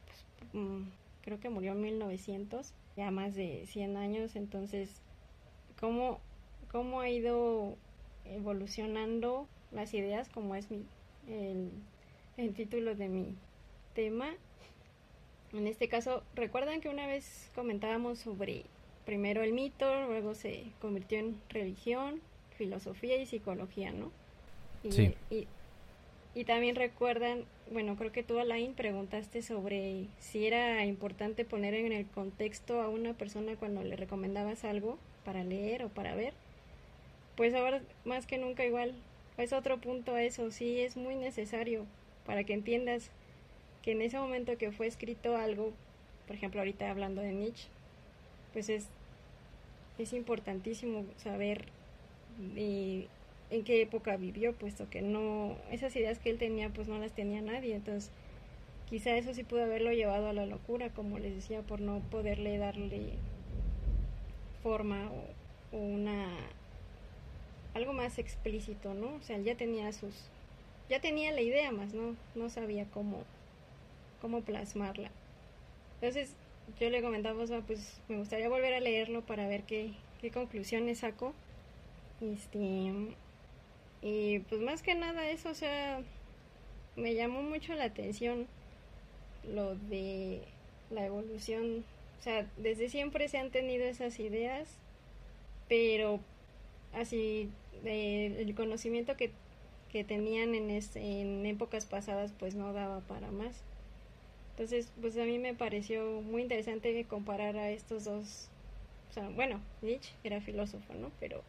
pues, 0.06 0.24
mm, 0.52 0.88
creo 1.22 1.40
que 1.40 1.48
murió 1.48 1.72
en 1.72 1.80
1900, 1.80 2.72
ya 2.96 3.10
más 3.10 3.34
de 3.34 3.64
100 3.66 3.96
años, 3.96 4.36
entonces, 4.36 5.00
¿cómo, 5.80 6.20
cómo 6.70 7.00
ha 7.00 7.08
ido 7.08 7.76
evolucionando 8.24 9.46
las 9.72 9.94
ideas, 9.94 10.28
como 10.28 10.54
es 10.54 10.70
mi, 10.70 10.84
el, 11.28 11.70
el 12.36 12.54
título 12.54 12.94
de 12.94 13.08
mi 13.08 13.34
tema? 13.94 14.34
En 15.52 15.66
este 15.66 15.88
caso, 15.88 16.22
recuerdan 16.34 16.80
que 16.80 16.88
una 16.88 17.06
vez 17.06 17.50
comentábamos 17.54 18.18
sobre 18.18 18.64
primero 19.06 19.42
el 19.42 19.54
mito, 19.54 19.86
luego 20.06 20.34
se 20.34 20.64
convirtió 20.80 21.18
en 21.18 21.40
religión, 21.48 22.20
filosofía 22.58 23.16
y 23.16 23.24
psicología, 23.24 23.92
¿no? 23.92 24.12
Y, 24.82 24.92
sí. 24.92 25.14
y, 25.30 25.48
y, 26.38 26.44
también 26.44 26.76
recuerdan, 26.76 27.44
bueno, 27.72 27.96
creo 27.96 28.12
que 28.12 28.22
tú, 28.22 28.38
Alain, 28.38 28.74
preguntaste 28.74 29.42
sobre 29.42 30.06
si 30.18 30.46
era 30.46 30.84
importante 30.84 31.44
poner 31.44 31.74
en 31.74 31.92
el 31.92 32.06
contexto 32.06 32.80
a 32.80 32.88
una 32.88 33.14
persona 33.14 33.56
cuando 33.56 33.82
le 33.82 33.96
recomendabas 33.96 34.64
algo 34.64 34.98
para 35.24 35.44
leer 35.44 35.84
o 35.84 35.88
para 35.88 36.14
ver. 36.14 36.34
Pues 37.36 37.54
ahora 37.54 37.82
más 38.04 38.26
que 38.26 38.38
nunca 38.38 38.64
igual, 38.64 38.94
es 39.36 39.52
otro 39.52 39.78
punto 39.78 40.16
eso, 40.16 40.50
sí 40.50 40.80
es 40.80 40.96
muy 40.96 41.14
necesario 41.14 41.86
para 42.26 42.44
que 42.44 42.54
entiendas 42.54 43.10
que 43.82 43.92
en 43.92 44.02
ese 44.02 44.18
momento 44.18 44.58
que 44.58 44.72
fue 44.72 44.86
escrito 44.86 45.36
algo, 45.36 45.72
por 46.26 46.36
ejemplo 46.36 46.60
ahorita 46.60 46.90
hablando 46.90 47.20
de 47.20 47.32
Nietzsche, 47.32 47.68
pues 48.52 48.68
es 48.68 48.88
es 49.98 50.12
importantísimo 50.12 51.04
saber 51.16 51.64
de, 52.38 53.08
en 53.50 53.64
qué 53.64 53.82
época 53.82 54.16
vivió, 54.16 54.54
puesto 54.54 54.90
que 54.90 55.02
no, 55.02 55.56
esas 55.70 55.94
ideas 55.96 56.18
que 56.18 56.30
él 56.30 56.38
tenía, 56.38 56.70
pues 56.70 56.88
no 56.88 56.98
las 56.98 57.12
tenía 57.12 57.40
nadie, 57.40 57.74
entonces 57.74 58.10
quizá 58.88 59.16
eso 59.16 59.34
sí 59.34 59.44
pudo 59.44 59.62
haberlo 59.62 59.92
llevado 59.92 60.28
a 60.28 60.32
la 60.32 60.46
locura, 60.46 60.90
como 60.90 61.18
les 61.18 61.34
decía, 61.34 61.62
por 61.62 61.80
no 61.80 62.00
poderle 62.10 62.58
darle 62.58 63.12
forma 64.62 65.10
o, 65.72 65.76
una 65.76 66.28
algo 67.74 67.92
más 67.92 68.18
explícito, 68.18 68.94
¿no? 68.94 69.14
O 69.16 69.22
sea, 69.22 69.38
ya 69.38 69.54
tenía 69.54 69.92
sus 69.92 70.14
ya 70.88 71.00
tenía 71.00 71.32
la 71.32 71.42
idea 71.42 71.70
más, 71.70 71.92
no 71.92 72.16
no 72.34 72.48
sabía 72.48 72.86
cómo 72.86 73.24
cómo 74.20 74.40
plasmarla. 74.40 75.10
Entonces, 76.00 76.34
yo 76.80 76.90
le 76.90 77.02
comentaba, 77.02 77.44
pues 77.66 78.00
me 78.08 78.18
gustaría 78.18 78.48
volver 78.48 78.74
a 78.74 78.80
leerlo 78.80 79.22
para 79.22 79.48
ver 79.48 79.62
qué, 79.64 79.92
qué 80.20 80.30
conclusiones 80.30 81.00
saco. 81.00 81.34
Este, 82.20 82.92
y 84.02 84.40
pues 84.40 84.60
más 84.60 84.82
que 84.82 84.94
nada 84.94 85.30
eso, 85.30 85.50
o 85.50 85.54
sea, 85.54 86.02
me 86.96 87.14
llamó 87.14 87.42
mucho 87.42 87.74
la 87.74 87.84
atención 87.84 88.46
lo 89.44 89.74
de 89.74 90.42
la 90.90 91.06
evolución. 91.06 91.84
O 92.20 92.22
sea, 92.22 92.46
desde 92.56 92.88
siempre 92.88 93.28
se 93.28 93.38
han 93.38 93.50
tenido 93.50 93.84
esas 93.84 94.18
ideas, 94.18 94.68
pero 95.68 96.20
así 96.92 97.50
de, 97.82 98.42
el 98.42 98.54
conocimiento 98.54 99.16
que, 99.16 99.30
que 99.90 100.04
tenían 100.04 100.54
en, 100.54 100.70
este, 100.70 101.20
en 101.20 101.46
épocas 101.46 101.86
pasadas 101.86 102.32
pues 102.38 102.54
no 102.54 102.72
daba 102.72 103.00
para 103.00 103.30
más. 103.30 103.62
Entonces, 104.50 104.90
pues 105.00 105.16
a 105.16 105.24
mí 105.24 105.38
me 105.38 105.54
pareció 105.54 106.20
muy 106.20 106.42
interesante 106.42 107.04
comparar 107.04 107.56
a 107.56 107.70
estos 107.70 108.04
dos. 108.04 108.48
O 109.10 109.12
sea, 109.12 109.28
bueno, 109.30 109.60
Nietzsche 109.82 110.12
era 110.24 110.40
filósofo, 110.40 110.94
¿no? 110.94 111.12
Pero 111.20 111.42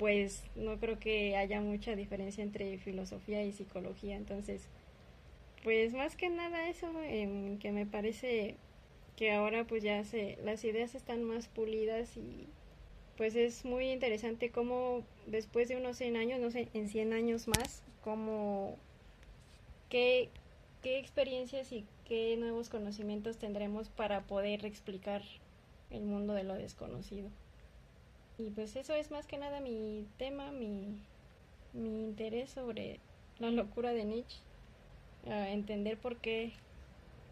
pues 0.00 0.44
no 0.56 0.78
creo 0.78 0.98
que 0.98 1.36
haya 1.36 1.60
mucha 1.60 1.94
diferencia 1.94 2.42
entre 2.42 2.78
filosofía 2.78 3.44
y 3.44 3.52
psicología. 3.52 4.16
Entonces, 4.16 4.62
pues 5.62 5.92
más 5.92 6.16
que 6.16 6.30
nada 6.30 6.70
eso, 6.70 6.90
que 7.60 7.70
me 7.70 7.84
parece 7.84 8.56
que 9.14 9.30
ahora 9.30 9.64
pues 9.64 9.82
ya 9.82 10.02
se, 10.04 10.38
las 10.42 10.64
ideas 10.64 10.94
están 10.94 11.22
más 11.22 11.48
pulidas 11.48 12.16
y 12.16 12.46
pues 13.18 13.36
es 13.36 13.66
muy 13.66 13.90
interesante 13.90 14.50
cómo 14.50 15.02
después 15.26 15.68
de 15.68 15.76
unos 15.76 15.98
100 15.98 16.16
años, 16.16 16.40
no 16.40 16.50
sé, 16.50 16.68
en 16.72 16.88
100 16.88 17.12
años 17.12 17.46
más, 17.46 17.82
cómo, 18.02 18.78
qué, 19.90 20.30
qué 20.82 20.98
experiencias 20.98 21.72
y 21.72 21.84
qué 22.06 22.38
nuevos 22.38 22.70
conocimientos 22.70 23.36
tendremos 23.36 23.90
para 23.90 24.22
poder 24.22 24.64
explicar 24.64 25.20
el 25.90 26.04
mundo 26.04 26.32
de 26.32 26.44
lo 26.44 26.54
desconocido. 26.54 27.28
Y 28.40 28.50
pues 28.50 28.74
eso 28.76 28.94
es 28.94 29.10
más 29.10 29.26
que 29.26 29.36
nada 29.36 29.60
mi 29.60 30.06
tema, 30.16 30.50
mi, 30.50 31.02
mi 31.74 32.04
interés 32.04 32.50
sobre 32.50 32.98
la 33.38 33.50
locura 33.50 33.92
de 33.92 34.04
Nietzsche. 34.04 34.38
entender 35.26 35.98
por 35.98 36.16
qué 36.16 36.52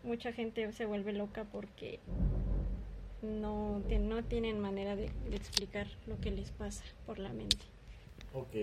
mucha 0.02 0.32
gente 0.32 0.70
se 0.72 0.84
vuelve 0.84 1.14
loca 1.14 1.46
porque 1.50 1.98
no, 3.22 3.78
no 3.78 4.24
tienen 4.24 4.60
manera 4.60 4.96
de, 4.96 5.06
explicar 5.32 5.86
lo 6.06 6.20
que 6.20 6.30
les 6.30 6.50
pasa 6.50 6.84
por 7.06 7.18
la 7.18 7.32
mente. 7.32 7.64
Ok. 8.34 8.54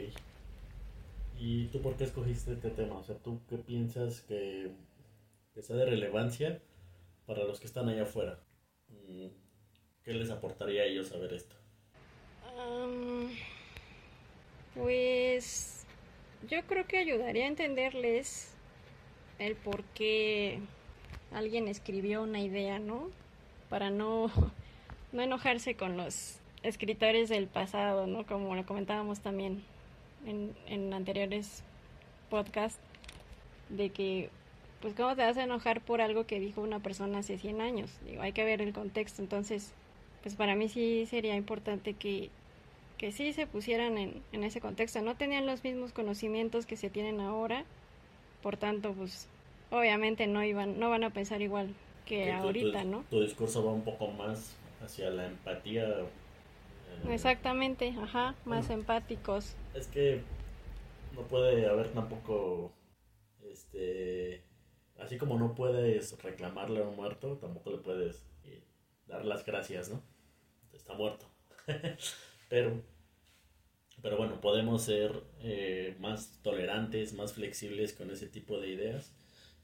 ¿Y 1.39 1.66
tú 1.68 1.82
por 1.82 1.98
qué 1.98 2.04
escogiste 2.04 2.54
este 2.54 2.70
tema? 2.70 3.00
O 3.00 3.04
sea, 3.04 3.16
¿tú 3.16 3.41
qué 3.50 3.58
piensas 3.58 4.22
que, 4.22 4.72
que 5.54 5.64
sea 5.64 5.76
de 5.78 5.86
relevancia 5.86 6.62
para 7.26 7.43
los 7.43 7.60
que 7.60 7.66
están 7.66 7.89
allá 7.89 8.04
afuera? 8.04 8.39
Mm, 8.89 9.30
¿Qué 10.04 10.14
les 10.14 10.30
aportaría 10.30 10.84
a 10.84 10.86
ellos 10.86 11.08
saber 11.08 11.34
esto? 11.34 11.56
Pues 14.76 15.86
yo 16.47 16.62
creo 16.64 16.86
que 16.86 16.97
ayudaría 16.97 17.45
a 17.45 17.47
entenderles 17.47 18.53
el 19.39 19.56
por 19.56 19.84
qué 19.84 20.60
alguien 21.34 21.68
escribió 21.68 22.24
una 22.24 22.39
idea, 22.39 22.80
¿no? 22.80 23.10
Para 23.70 23.89
no, 23.89 24.32
no 25.12 25.22
enojarse 25.22 25.76
con 25.76 25.97
los 25.97 26.39
escritores 26.64 27.30
del 27.30 27.47
pasado, 27.47 28.08
¿no? 28.08 28.26
Como 28.26 28.56
lo 28.56 28.66
comentábamos 28.66 29.20
también 29.20 29.64
en, 30.26 30.56
en 30.68 30.93
anteriores 30.93 31.64
podcasts, 32.30 32.80
de 33.70 33.89
que, 33.89 34.30
pues, 34.82 34.93
¿cómo 34.93 35.16
te 35.16 35.24
vas 35.24 35.38
a 35.38 35.43
enojar 35.43 35.82
por 35.82 36.01
algo 36.01 36.26
que 36.26 36.39
dijo 36.39 36.62
una 36.62 36.80
persona 36.80 37.20
hace 37.20 37.38
100 37.38 37.62
años? 37.62 37.91
Digo, 38.06 38.22
hay 38.22 38.32
que 38.32 38.45
ver 38.45 38.62
el 38.62 38.74
contexto, 38.74 39.22
entonces, 39.22 39.74
pues 40.24 40.36
para 40.36 40.56
mí 40.56 40.70
sí 40.70 41.06
sería 41.08 41.36
importante 41.36 41.93
que, 41.93 42.30
que 42.98 43.12
sí 43.12 43.34
se 43.34 43.48
pusieran 43.48 43.98
en, 43.98 44.24
en 44.32 44.43
ese 44.43 44.62
contexto. 44.62 45.02
No 45.02 45.16
tenían 45.16 45.46
los 45.46 45.64
mismos 45.64 45.91
conocimientos 45.91 46.66
que 46.66 46.78
se 46.78 46.89
tienen 46.89 47.20
ahora, 47.20 47.66
por 48.41 48.58
tanto, 48.58 48.93
pues 48.93 49.28
obviamente 49.72 50.28
no 50.28 50.43
iban, 50.43 50.80
no 50.80 50.89
van 50.89 51.04
a 51.04 51.10
pensar 51.10 51.41
igual 51.41 51.74
que 52.06 52.32
ahorita, 52.32 52.84
¿no? 52.84 53.04
Tu 53.10 53.22
discurso 53.22 53.66
va 53.66 53.72
un 53.72 53.84
poco 53.84 54.08
más 54.08 54.56
hacia 54.82 55.10
la 55.10 55.26
empatía. 55.28 55.88
Eh, 55.89 56.06
Exactamente, 57.10 57.93
ajá, 58.02 58.36
más 58.46 58.70
empáticos. 58.70 59.56
Es 59.74 59.88
que 59.88 60.22
no 61.16 61.22
puede 61.24 61.68
haber 61.68 61.91
tampoco, 61.93 62.72
este, 63.43 64.43
así 65.00 65.18
como 65.18 65.38
no 65.38 65.56
puedes 65.56 66.22
reclamarle 66.22 66.82
a 66.82 66.88
un 66.88 66.96
muerto, 66.96 67.38
tampoco 67.38 67.72
le 67.72 67.78
puedes 67.78 68.26
eh, 68.43 68.64
dar 69.08 69.26
las 69.26 69.46
gracias, 69.46 69.89
¿no? 69.89 70.02
Está 70.74 70.93
muerto. 70.93 71.26
pero, 72.56 72.82
pero 74.01 74.16
bueno, 74.16 74.39
podemos 74.39 74.82
ser 74.82 75.12
eh, 75.41 75.97
más 75.99 76.39
tolerantes, 76.41 77.14
más 77.14 77.34
flexibles 77.34 77.91
con 77.91 78.12
ese 78.12 78.28
tipo 78.28 78.62
de 78.62 78.70
ideas 78.70 79.14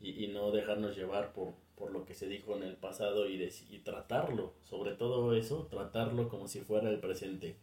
y, 0.01 0.27
no 0.27 0.51
dejarnos 0.51 0.97
llevar 0.97 1.31
por, 1.31 1.53
por, 1.77 1.93
lo 1.93 2.03
que 2.03 2.15
se 2.15 2.27
dijo 2.27 2.57
en 2.57 2.63
el 2.63 2.75
pasado 2.75 3.29
y, 3.29 3.41
y, 3.69 3.79
tratarlo, 3.79 4.55
sobre 4.59 4.91
todo 4.91 5.33
eso, 5.35 5.67
tratarlo 5.71 6.27
como 6.27 6.49
si 6.49 6.59
fuera 6.59 6.89
el 6.89 6.99
presente. 6.99 7.55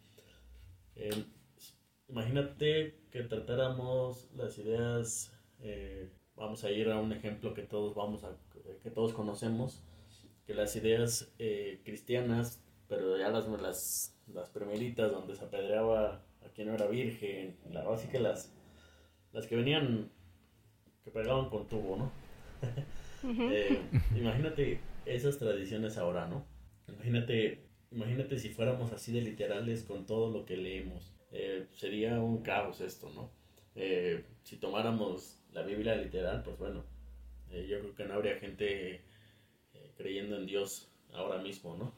Eh, 0.95 1.25
imagínate 2.07 2.95
que 3.11 3.21
tratáramos 3.21 4.31
las 4.35 4.57
ideas, 4.57 5.31
eh, 5.61 6.09
vamos 6.35 6.63
a 6.63 6.71
ir 6.71 6.89
a 6.89 6.99
un 6.99 7.13
ejemplo 7.13 7.53
que 7.53 7.61
todos, 7.61 7.93
vamos 7.93 8.23
a, 8.23 8.35
que 8.81 8.89
todos 8.89 9.13
conocemos, 9.13 9.83
que 10.47 10.55
las 10.55 10.75
ideas 10.75 11.31
eh, 11.37 11.81
cristianas, 11.85 12.63
pero 12.87 13.15
ya 13.15 13.29
las, 13.29 13.47
las, 13.61 14.18
las 14.33 14.49
primeritas 14.49 15.11
donde 15.11 15.35
se 15.35 15.45
apedreaba 15.45 16.21
a 16.45 16.49
quien 16.53 16.67
no 16.67 16.75
era 16.75 16.87
virgen, 16.87 17.57
la, 17.71 17.81
así 17.91 18.07
que 18.07 18.19
las, 18.19 18.53
las 19.31 19.47
que 19.47 19.55
venían, 19.55 20.09
que 21.03 21.11
pegaban 21.11 21.49
con 21.49 21.67
tubo, 21.67 21.97
¿no? 21.97 22.11
Eh, 23.21 23.77
imagínate 24.15 24.79
esas 25.05 25.37
tradiciones 25.37 25.97
ahora, 25.97 26.25
¿no? 26.25 26.45
Imagínate, 26.87 27.65
imagínate 27.91 28.39
si 28.39 28.47
fuéramos 28.47 28.93
así 28.93 29.11
de 29.11 29.19
literales 29.19 29.83
con 29.83 30.05
todo 30.05 30.31
lo 30.31 30.45
que 30.45 30.55
leemos. 30.55 31.13
Eh, 31.33 31.67
sería 31.73 32.21
un 32.21 32.41
caos 32.43 32.79
esto, 32.79 33.11
¿no? 33.13 33.29
Eh, 33.75 34.23
si 34.43 34.55
tomáramos 34.55 35.37
la 35.51 35.63
Biblia 35.63 35.97
literal, 35.97 36.43
pues 36.43 36.57
bueno, 36.57 36.85
yo 37.49 37.81
creo 37.81 37.93
que 37.93 38.05
no 38.05 38.13
habría 38.13 38.37
gente 38.37 39.01
creyendo 39.97 40.37
en 40.37 40.45
Dios 40.45 40.89
ahora 41.11 41.41
mismo, 41.41 41.75
¿no? 41.75 41.91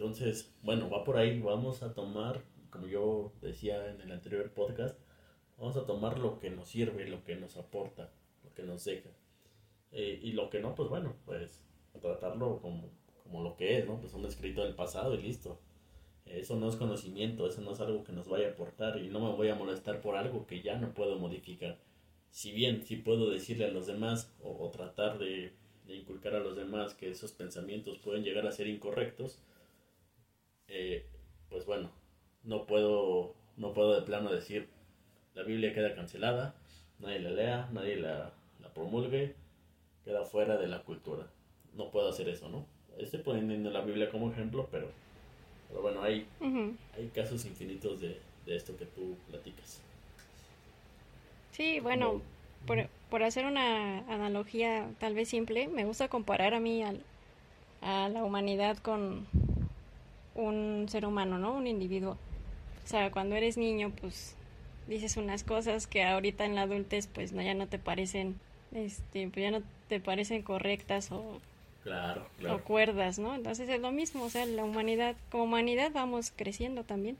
Entonces, 0.00 0.50
bueno, 0.62 0.88
va 0.88 1.04
por 1.04 1.18
ahí, 1.18 1.42
vamos 1.42 1.82
a 1.82 1.92
tomar, 1.92 2.42
como 2.70 2.86
yo 2.86 3.34
decía 3.42 3.90
en 3.90 4.00
el 4.00 4.10
anterior 4.10 4.50
podcast, 4.50 4.98
vamos 5.58 5.76
a 5.76 5.84
tomar 5.84 6.18
lo 6.18 6.40
que 6.40 6.48
nos 6.48 6.70
sirve, 6.70 7.06
lo 7.06 7.22
que 7.22 7.36
nos 7.36 7.58
aporta, 7.58 8.10
lo 8.42 8.54
que 8.54 8.62
nos 8.62 8.82
deja. 8.82 9.10
Eh, 9.92 10.18
y 10.22 10.32
lo 10.32 10.48
que 10.48 10.60
no, 10.60 10.74
pues 10.74 10.88
bueno, 10.88 11.16
pues 11.26 11.62
tratarlo 12.00 12.62
como, 12.62 12.88
como 13.24 13.42
lo 13.42 13.58
que 13.58 13.76
es, 13.76 13.86
¿no? 13.86 14.00
Pues 14.00 14.14
un 14.14 14.24
escrito 14.24 14.64
del 14.64 14.74
pasado 14.74 15.12
y 15.12 15.20
listo. 15.20 15.60
Eso 16.24 16.56
no 16.56 16.70
es 16.70 16.76
conocimiento, 16.76 17.46
eso 17.46 17.60
no 17.60 17.72
es 17.72 17.80
algo 17.80 18.02
que 18.02 18.12
nos 18.12 18.26
vaya 18.26 18.48
a 18.48 18.52
aportar 18.52 18.96
y 19.02 19.08
no 19.10 19.20
me 19.20 19.36
voy 19.36 19.50
a 19.50 19.54
molestar 19.54 20.00
por 20.00 20.16
algo 20.16 20.46
que 20.46 20.62
ya 20.62 20.78
no 20.78 20.94
puedo 20.94 21.18
modificar. 21.18 21.76
Si 22.30 22.52
bien 22.52 22.86
sí 22.86 22.96
puedo 22.96 23.28
decirle 23.28 23.66
a 23.66 23.70
los 23.70 23.86
demás 23.86 24.34
o, 24.42 24.70
tratar 24.70 25.18
de, 25.18 25.52
inculcar 25.88 26.34
a 26.36 26.40
los 26.40 26.56
demás 26.56 26.94
que 26.94 27.10
esos 27.10 27.32
pensamientos 27.32 27.98
pueden 27.98 28.24
llegar 28.24 28.46
a 28.46 28.52
ser 28.52 28.66
incorrectos, 28.66 29.42
eh, 30.70 31.04
pues 31.48 31.66
bueno, 31.66 31.90
no 32.44 32.64
puedo, 32.66 33.34
no 33.56 33.72
puedo 33.74 33.94
de 33.94 34.06
plano 34.06 34.32
decir 34.32 34.68
la 35.34 35.42
Biblia 35.42 35.74
queda 35.74 35.94
cancelada, 35.94 36.54
nadie 37.00 37.18
la 37.18 37.30
lea, 37.30 37.68
nadie 37.72 37.96
la, 37.96 38.32
la 38.60 38.68
promulgue, 38.72 39.34
queda 40.04 40.24
fuera 40.24 40.56
de 40.56 40.68
la 40.68 40.82
cultura. 40.82 41.26
No 41.74 41.90
puedo 41.90 42.08
hacer 42.08 42.28
eso, 42.28 42.48
¿no? 42.48 42.66
Estoy 42.98 43.20
poniendo 43.20 43.70
la 43.70 43.80
Biblia 43.80 44.10
como 44.10 44.30
ejemplo, 44.30 44.68
pero, 44.70 44.88
pero 45.68 45.82
bueno, 45.82 46.02
hay, 46.02 46.26
hay 46.96 47.08
casos 47.14 47.44
infinitos 47.46 48.00
de, 48.00 48.18
esto 48.46 48.76
que 48.76 48.86
tú 48.86 49.16
platicas. 49.28 49.80
Sí, 51.52 51.78
bueno, 51.78 52.20
por, 52.66 52.88
por, 53.08 53.22
hacer 53.22 53.46
una 53.46 53.98
analogía 54.12 54.90
tal 54.98 55.14
vez 55.14 55.28
simple, 55.28 55.68
me 55.68 55.84
gusta 55.84 56.08
comparar 56.08 56.54
a 56.54 56.60
mí 56.60 56.82
al, 56.82 57.00
a 57.80 58.08
la 58.08 58.24
humanidad 58.24 58.78
con 58.78 59.28
un 60.34 60.86
ser 60.88 61.06
humano, 61.06 61.38
¿no? 61.38 61.54
Un 61.54 61.66
individuo. 61.66 62.16
O 62.84 62.88
sea, 62.88 63.10
cuando 63.10 63.34
eres 63.34 63.56
niño, 63.56 63.92
pues 64.00 64.36
dices 64.86 65.16
unas 65.16 65.44
cosas 65.44 65.86
que 65.86 66.04
ahorita 66.04 66.44
en 66.44 66.54
la 66.54 66.62
adultez, 66.62 67.06
pues 67.06 67.32
no, 67.32 67.42
ya 67.42 67.54
no 67.54 67.68
te 67.68 67.78
parecen, 67.78 68.36
este, 68.72 69.28
pues 69.28 69.42
ya 69.42 69.50
no 69.50 69.62
te 69.88 70.00
parecen 70.00 70.42
correctas 70.42 71.12
o, 71.12 71.40
claro, 71.84 72.26
cuerdas, 72.64 73.18
¿no? 73.18 73.34
Entonces 73.34 73.68
es 73.68 73.80
lo 73.80 73.92
mismo, 73.92 74.24
o 74.24 74.30
sea, 74.30 74.46
la 74.46 74.64
humanidad, 74.64 75.16
como 75.30 75.44
humanidad 75.44 75.92
vamos 75.92 76.32
creciendo 76.34 76.84
también. 76.84 77.16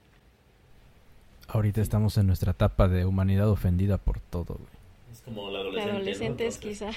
Ahorita 1.47 1.81
estamos 1.81 2.17
en 2.17 2.27
nuestra 2.27 2.51
etapa 2.51 2.87
de 2.87 3.05
humanidad 3.05 3.49
ofendida 3.49 3.97
por 3.97 4.19
todo, 4.19 4.55
güey. 4.55 4.81
Es 5.11 5.21
como 5.21 5.49
la 5.49 5.59
adolescente. 5.59 5.95
adolescentes 5.95 6.57
quizá. 6.57 6.91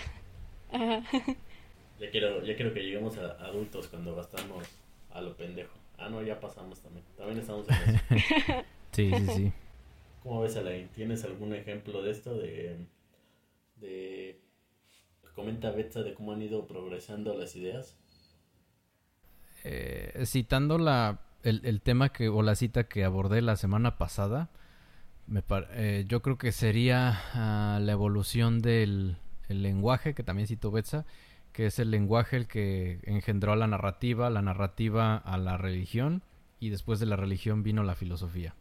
Ya 2.00 2.10
quiero, 2.10 2.44
ya 2.44 2.56
quiero 2.56 2.74
que 2.74 2.80
lleguemos 2.80 3.16
a 3.18 3.32
adultos 3.44 3.86
cuando 3.86 4.16
gastamos 4.16 4.66
a 5.12 5.20
lo 5.20 5.36
pendejo. 5.36 5.72
Ah, 5.98 6.08
no, 6.08 6.22
ya 6.22 6.40
pasamos 6.40 6.80
también. 6.80 7.04
También 7.16 7.38
estamos 7.38 7.66
en 7.68 7.94
eso. 7.94 8.04
sí, 8.92 9.10
sí, 9.10 9.26
sí. 9.34 9.52
¿Cómo 10.22 10.40
ves, 10.42 10.56
Alain? 10.56 10.88
¿Tienes 10.88 11.24
algún 11.24 11.54
ejemplo 11.54 12.02
de 12.02 12.10
esto? 12.10 12.34
De, 12.36 12.86
de 13.76 14.40
comenta 15.34 15.70
Betsa 15.70 16.02
de 16.02 16.14
cómo 16.14 16.32
han 16.32 16.42
ido 16.42 16.66
progresando 16.66 17.34
las 17.34 17.56
ideas? 17.56 17.96
Eh, 19.64 20.22
citando 20.26 20.78
la, 20.78 21.20
el, 21.42 21.80
tema 21.80 22.10
que, 22.10 22.28
o 22.28 22.42
la 22.42 22.54
cita 22.54 22.84
que 22.84 23.04
abordé 23.04 23.42
la 23.42 23.56
semana 23.56 23.98
pasada, 23.98 24.50
me 25.26 25.42
eh, 25.72 26.04
yo 26.06 26.22
creo 26.22 26.38
que 26.38 26.52
sería 26.52 27.20
ah, 27.34 27.78
la 27.80 27.92
evolución 27.92 28.60
del 28.60 29.16
lenguaje, 29.48 30.14
que 30.14 30.22
también 30.22 30.48
citó 30.48 30.70
Betsa, 30.70 31.06
que 31.54 31.66
es 31.66 31.78
el 31.78 31.92
lenguaje 31.92 32.36
el 32.36 32.48
que 32.48 32.98
engendró 33.04 33.52
a 33.52 33.56
la 33.56 33.68
narrativa, 33.68 34.28
la 34.28 34.42
narrativa 34.42 35.16
a 35.16 35.38
la 35.38 35.56
religión, 35.56 36.22
y 36.58 36.70
después 36.70 36.98
de 36.98 37.06
la 37.06 37.14
religión 37.14 37.62
vino 37.62 37.84
la 37.84 37.94
filosofía. 37.94 38.54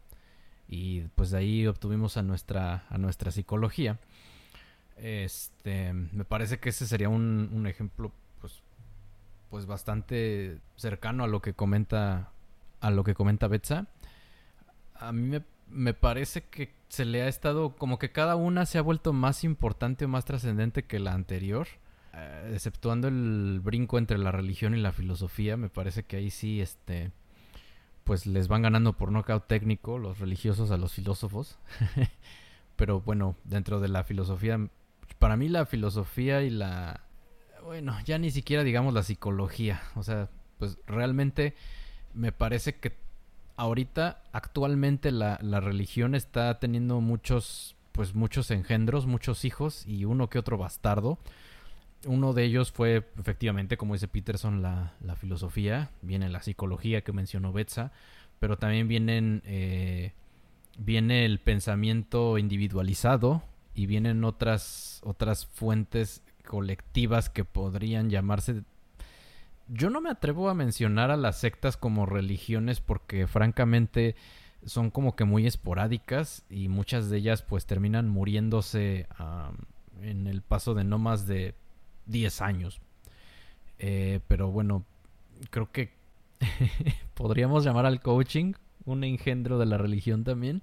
Y 0.68 1.00
pues 1.16 1.30
de 1.30 1.38
ahí 1.38 1.66
obtuvimos 1.66 2.16
a 2.16 2.22
nuestra, 2.22 2.86
a 2.88 2.96
nuestra 2.96 3.32
psicología. 3.32 3.98
Este, 4.96 5.92
me 5.92 6.24
parece 6.24 6.60
que 6.60 6.68
ese 6.68 6.86
sería 6.86 7.08
un, 7.08 7.50
un 7.52 7.66
ejemplo, 7.66 8.12
pues, 8.40 8.62
pues 9.50 9.66
bastante 9.66 10.60
cercano 10.76 11.24
a 11.24 11.26
lo 11.26 11.42
que 11.42 11.52
comenta, 11.52 12.30
a 12.80 12.90
lo 12.92 13.02
que 13.02 13.14
comenta 13.14 13.48
Betsa. 13.48 13.88
a 14.94 15.10
mí 15.10 15.22
me, 15.22 15.42
me 15.68 15.94
parece 15.94 16.42
que 16.44 16.72
se 16.88 17.04
le 17.04 17.22
ha 17.22 17.28
estado, 17.28 17.74
como 17.74 17.98
que 17.98 18.12
cada 18.12 18.36
una 18.36 18.66
se 18.66 18.78
ha 18.78 18.82
vuelto 18.82 19.12
más 19.12 19.42
importante 19.42 20.04
o 20.04 20.08
más 20.08 20.24
trascendente 20.24 20.84
que 20.84 21.00
la 21.00 21.12
anterior. 21.12 21.66
Eh, 22.16 22.52
exceptuando 22.54 23.08
el 23.08 23.60
brinco 23.62 23.98
entre 23.98 24.18
la 24.18 24.30
religión 24.30 24.74
y 24.74 24.80
la 24.80 24.92
filosofía, 24.92 25.56
me 25.56 25.68
parece 25.68 26.04
que 26.04 26.16
ahí 26.16 26.30
sí, 26.30 26.60
este, 26.60 27.10
pues 28.04 28.26
les 28.26 28.46
van 28.46 28.62
ganando 28.62 28.92
por 28.92 29.10
nocaut 29.10 29.46
técnico 29.46 29.98
los 29.98 30.18
religiosos 30.18 30.70
a 30.70 30.76
los 30.76 30.92
filósofos. 30.92 31.58
Pero 32.76 33.00
bueno, 33.00 33.36
dentro 33.44 33.80
de 33.80 33.88
la 33.88 34.04
filosofía, 34.04 34.68
para 35.18 35.36
mí 35.36 35.48
la 35.48 35.66
filosofía 35.66 36.42
y 36.42 36.50
la, 36.50 37.00
bueno, 37.64 37.96
ya 38.04 38.18
ni 38.18 38.30
siquiera 38.30 38.62
digamos 38.62 38.94
la 38.94 39.02
psicología, 39.02 39.82
o 39.96 40.02
sea, 40.02 40.28
pues 40.58 40.78
realmente 40.86 41.54
me 42.14 42.30
parece 42.30 42.76
que 42.76 42.92
ahorita, 43.56 44.22
actualmente 44.32 45.10
la, 45.10 45.38
la 45.40 45.60
religión 45.60 46.14
está 46.14 46.58
teniendo 46.60 47.00
muchos, 47.00 47.76
pues 47.92 48.14
muchos 48.14 48.50
engendros, 48.50 49.06
muchos 49.06 49.44
hijos 49.44 49.86
y 49.86 50.04
uno 50.04 50.28
que 50.28 50.38
otro 50.38 50.58
bastardo. 50.58 51.18
Uno 52.06 52.32
de 52.32 52.44
ellos 52.44 52.72
fue, 52.72 53.06
efectivamente, 53.18 53.76
como 53.76 53.94
dice 53.94 54.08
Peterson, 54.08 54.62
la, 54.62 54.94
la 55.00 55.16
filosofía, 55.16 55.90
viene 56.02 56.28
la 56.28 56.42
psicología 56.42 57.02
que 57.02 57.12
mencionó 57.12 57.52
Betsa, 57.52 57.92
pero 58.38 58.58
también 58.58 58.88
vienen, 58.88 59.42
eh, 59.44 60.12
viene 60.78 61.24
el 61.24 61.40
pensamiento 61.40 62.38
individualizado 62.38 63.42
y 63.74 63.86
vienen 63.86 64.24
otras, 64.24 65.00
otras 65.04 65.46
fuentes 65.46 66.22
colectivas 66.44 67.30
que 67.30 67.44
podrían 67.44 68.10
llamarse 68.10 68.62
yo 69.68 69.90
no 69.90 70.00
me 70.00 70.10
atrevo 70.10 70.48
a 70.48 70.54
mencionar 70.54 71.10
a 71.10 71.16
las 71.16 71.38
sectas 71.38 71.76
como 71.76 72.06
religiones 72.06 72.80
porque 72.80 73.26
francamente 73.26 74.14
son 74.64 74.90
como 74.90 75.16
que 75.16 75.24
muy 75.24 75.46
esporádicas 75.46 76.44
y 76.48 76.68
muchas 76.68 77.10
de 77.10 77.18
ellas 77.18 77.42
pues 77.42 77.66
terminan 77.66 78.08
muriéndose 78.08 79.06
en 80.02 80.26
el 80.26 80.42
paso 80.42 80.74
de 80.74 80.84
no 80.84 80.98
más 80.98 81.26
de 81.26 81.54
10 82.06 82.40
años. 82.42 82.80
Eh, 83.78 84.20
pero 84.28 84.50
bueno, 84.50 84.84
creo 85.50 85.70
que 85.72 85.92
podríamos 87.14 87.64
llamar 87.64 87.86
al 87.86 88.00
coaching 88.00 88.54
un 88.84 89.04
engendro 89.04 89.58
de 89.58 89.66
la 89.66 89.78
religión 89.78 90.24
también. 90.24 90.62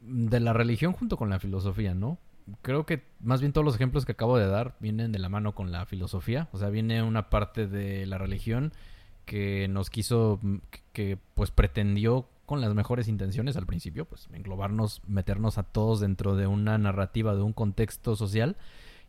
De 0.00 0.40
la 0.40 0.52
religión 0.52 0.92
junto 0.92 1.16
con 1.16 1.30
la 1.30 1.38
filosofía, 1.38 1.94
¿no? 1.94 2.18
creo 2.62 2.86
que 2.86 3.02
más 3.20 3.40
bien 3.40 3.52
todos 3.52 3.64
los 3.64 3.74
ejemplos 3.74 4.04
que 4.04 4.12
acabo 4.12 4.38
de 4.38 4.46
dar 4.46 4.76
vienen 4.80 5.12
de 5.12 5.18
la 5.18 5.28
mano 5.28 5.54
con 5.54 5.72
la 5.72 5.86
filosofía. 5.86 6.48
O 6.52 6.58
sea, 6.58 6.68
viene 6.68 7.02
una 7.02 7.28
parte 7.28 7.66
de 7.66 8.06
la 8.06 8.18
religión 8.18 8.72
que 9.24 9.66
nos 9.68 9.90
quiso, 9.90 10.40
que, 10.92 11.18
pues 11.34 11.50
pretendió 11.50 12.28
con 12.46 12.60
las 12.60 12.74
mejores 12.74 13.08
intenciones 13.08 13.56
al 13.56 13.66
principio, 13.66 14.04
pues 14.04 14.28
englobarnos, 14.32 15.02
meternos 15.08 15.58
a 15.58 15.64
todos 15.64 15.98
dentro 15.98 16.36
de 16.36 16.46
una 16.46 16.78
narrativa, 16.78 17.34
de 17.34 17.42
un 17.42 17.52
contexto 17.52 18.14
social. 18.14 18.56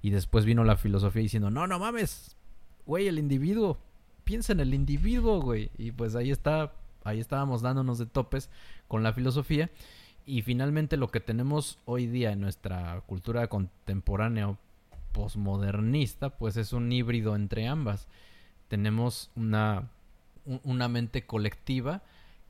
Y 0.08 0.10
después 0.10 0.46
vino 0.46 0.64
la 0.64 0.78
filosofía 0.78 1.22
diciendo, 1.22 1.52
no, 1.52 1.68
no 1.68 1.80
mames, 1.80 2.38
güey, 2.86 3.10
el 3.10 3.20
individuo, 3.20 3.78
piensa 4.24 4.54
en 4.54 4.62
el 4.62 4.74
individuo, 4.74 5.42
güey. 5.42 5.70
Y 5.78 5.92
pues 5.92 6.16
ahí 6.16 6.32
está, 6.32 6.72
ahí 7.04 7.20
estábamos 7.20 7.62
dándonos 7.62 7.98
de 7.98 8.06
topes 8.06 8.50
con 8.88 9.04
la 9.04 9.12
filosofía. 9.12 9.70
Y 10.26 10.44
finalmente 10.44 10.96
lo 10.96 11.10
que 11.10 11.20
tenemos 11.20 11.80
hoy 11.84 12.08
día 12.08 12.32
en 12.32 12.40
nuestra 12.40 13.02
cultura 13.02 13.48
contemporánea 13.48 14.58
posmodernista, 15.12 16.30
pues 16.30 16.56
es 16.56 16.72
un 16.72 16.90
híbrido 16.90 17.36
entre 17.36 17.68
ambas. 17.68 18.08
Tenemos 18.70 19.30
una, 19.36 19.92
una 20.64 20.88
mente 20.88 21.26
colectiva 21.26 22.02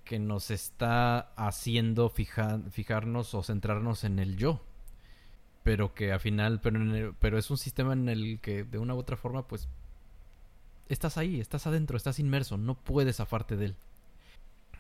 que 0.03 0.19
nos 0.19 0.51
está 0.51 1.31
haciendo 1.35 2.11
fijarnos 2.11 3.33
o 3.33 3.41
centrarnos 3.41 4.03
en 4.03 4.19
el 4.19 4.37
yo. 4.37 4.61
Pero 5.67 5.93
que 5.93 6.13
al 6.13 6.19
final, 6.19 6.61
pero, 6.61 7.15
pero 7.19 7.37
es 7.37 7.51
un 7.51 7.57
sistema 7.57 7.93
en 7.93 8.07
el 8.07 8.39
que 8.39 8.63
de 8.63 8.77
una 8.77 8.95
u 8.95 8.97
otra 8.97 9.17
forma, 9.17 9.47
pues 9.47 9.67
estás 10.87 11.17
ahí, 11.17 11.39
estás 11.41 11.67
adentro, 11.67 11.97
estás 11.97 12.19
inmerso, 12.19 12.57
no 12.57 12.75
puedes 12.75 13.17
zafarte 13.17 13.57
de 13.57 13.65
él 13.65 13.75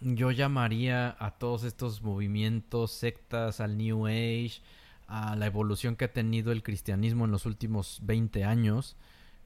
yo 0.01 0.31
llamaría 0.31 1.15
a 1.19 1.31
todos 1.31 1.63
estos 1.63 2.01
movimientos, 2.01 2.91
sectas, 2.91 3.59
al 3.59 3.77
New 3.77 4.07
Age, 4.07 4.61
a 5.07 5.35
la 5.35 5.45
evolución 5.45 5.95
que 5.95 6.05
ha 6.05 6.13
tenido 6.13 6.51
el 6.51 6.63
cristianismo 6.63 7.25
en 7.25 7.31
los 7.31 7.45
últimos 7.45 7.99
20 8.03 8.43
años, 8.43 8.95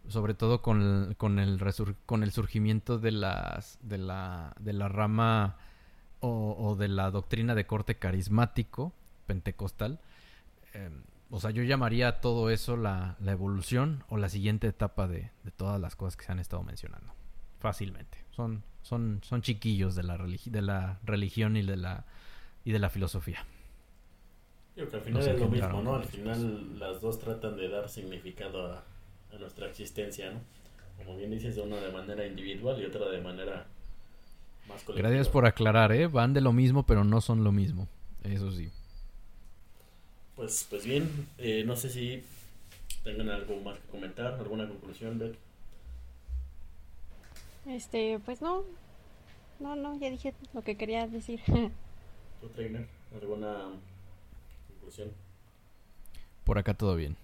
sobre 0.08 0.34
todo 0.34 0.62
con 0.62 0.82
el, 0.82 1.18
con 1.18 1.40
el, 1.40 1.60
con 2.06 2.24
el 2.24 2.32
surgimiento 2.32 2.98
de, 2.98 3.12
las, 3.12 3.78
de, 3.82 3.98
la, 3.98 4.54
de 4.60 4.74
la 4.74 4.90
rama 4.90 5.58
o, 6.20 6.76
de 6.78 6.88
la 6.88 7.10
doctrina 7.10 7.56
de 7.56 7.66
corte 7.66 7.96
carismático, 7.96 8.94
pentecostal. 9.26 10.00
Em, 10.74 11.02
o 11.32 11.40
sea, 11.40 11.52
yo 11.52 11.64
llamaría 11.64 12.08
a 12.08 12.22
todo 12.22 12.50
eso 12.50 12.78
la, 12.78 13.16
la 13.20 13.32
evolución 13.32 14.04
o 14.10 14.18
la 14.18 14.30
siguiente 14.30 14.68
etapa 14.68 15.08
de, 15.08 15.32
de 15.44 15.52
todas 15.52 15.82
las 15.82 15.96
cosas 15.96 16.18
que 16.18 16.26
se 16.26 16.32
han 16.32 16.40
estado 16.40 16.62
mencionando. 16.64 17.14
Fácilmente. 17.60 18.20
Son 18.32 18.64
son, 18.84 19.22
son 19.24 19.42
chiquillos 19.42 19.96
de 19.96 20.04
la, 20.04 20.18
de 20.18 20.62
la 20.62 21.00
religión 21.04 21.56
y 21.58 21.62
de 21.62 21.78
la, 21.78 22.06
y 22.66 22.72
de 22.72 22.80
la 22.80 22.90
filosofía. 22.90 23.46
Yo 24.76 24.90
que 24.90 24.96
al 24.96 25.02
final 25.02 25.28
es 25.28 25.40
lo 25.40 25.48
mismo, 25.50 25.82
¿no? 25.82 25.96
Al 25.96 26.06
final 26.06 26.80
las 26.80 27.02
dos 27.02 27.20
tratan 27.20 27.58
de 27.58 27.70
dar 27.70 27.90
significado 27.90 28.74
a, 28.74 28.84
nuestra 29.40 29.68
existencia, 29.68 30.32
¿no? 30.32 30.40
Como 30.98 31.18
bien 31.18 31.32
dices, 31.32 31.58
una 31.58 31.78
de 31.78 31.92
manera 31.92 32.26
individual 32.28 32.80
y 32.82 32.86
otra 32.86 33.10
de 33.10 33.22
manera 33.22 33.66
más 34.68 34.84
colectiva. 34.84 35.10
Gracias 35.10 35.30
por 35.30 35.46
aclarar, 35.46 35.92
¿eh? 35.94 36.08
Van 36.08 36.34
de 36.34 36.42
lo 36.42 36.52
mismo, 36.52 36.86
pero 36.86 37.04
no 37.04 37.22
son 37.22 37.44
lo 37.44 37.52
mismo. 37.52 37.88
Eso 38.24 38.52
sí. 38.52 38.70
Pues, 40.42 40.66
pues 40.68 40.84
bien, 40.84 41.28
eh, 41.38 41.64
no 41.68 41.76
sé 41.76 41.88
si 41.92 42.24
tengan 43.04 43.30
algo 43.30 43.62
más 43.62 43.78
que 43.78 43.88
comentar, 43.90 44.34
alguna 44.34 44.68
conclusión, 44.68 45.20
Beth. 45.20 45.38
Este, 47.68 48.18
pues 48.26 48.42
no. 48.42 48.64
No, 49.60 49.76
no, 49.76 50.00
ya 50.00 50.10
dije 50.10 50.34
lo 50.56 50.64
que 50.64 50.78
quería 50.78 51.06
decir. 51.06 51.42
¿Tú, 52.42 52.50
trainer? 52.56 52.88
¿Alguna 53.14 53.70
conclusión? 54.68 55.12
Por 56.44 56.58
acá 56.58 56.74
todo 56.74 56.96
bien. 56.96 57.16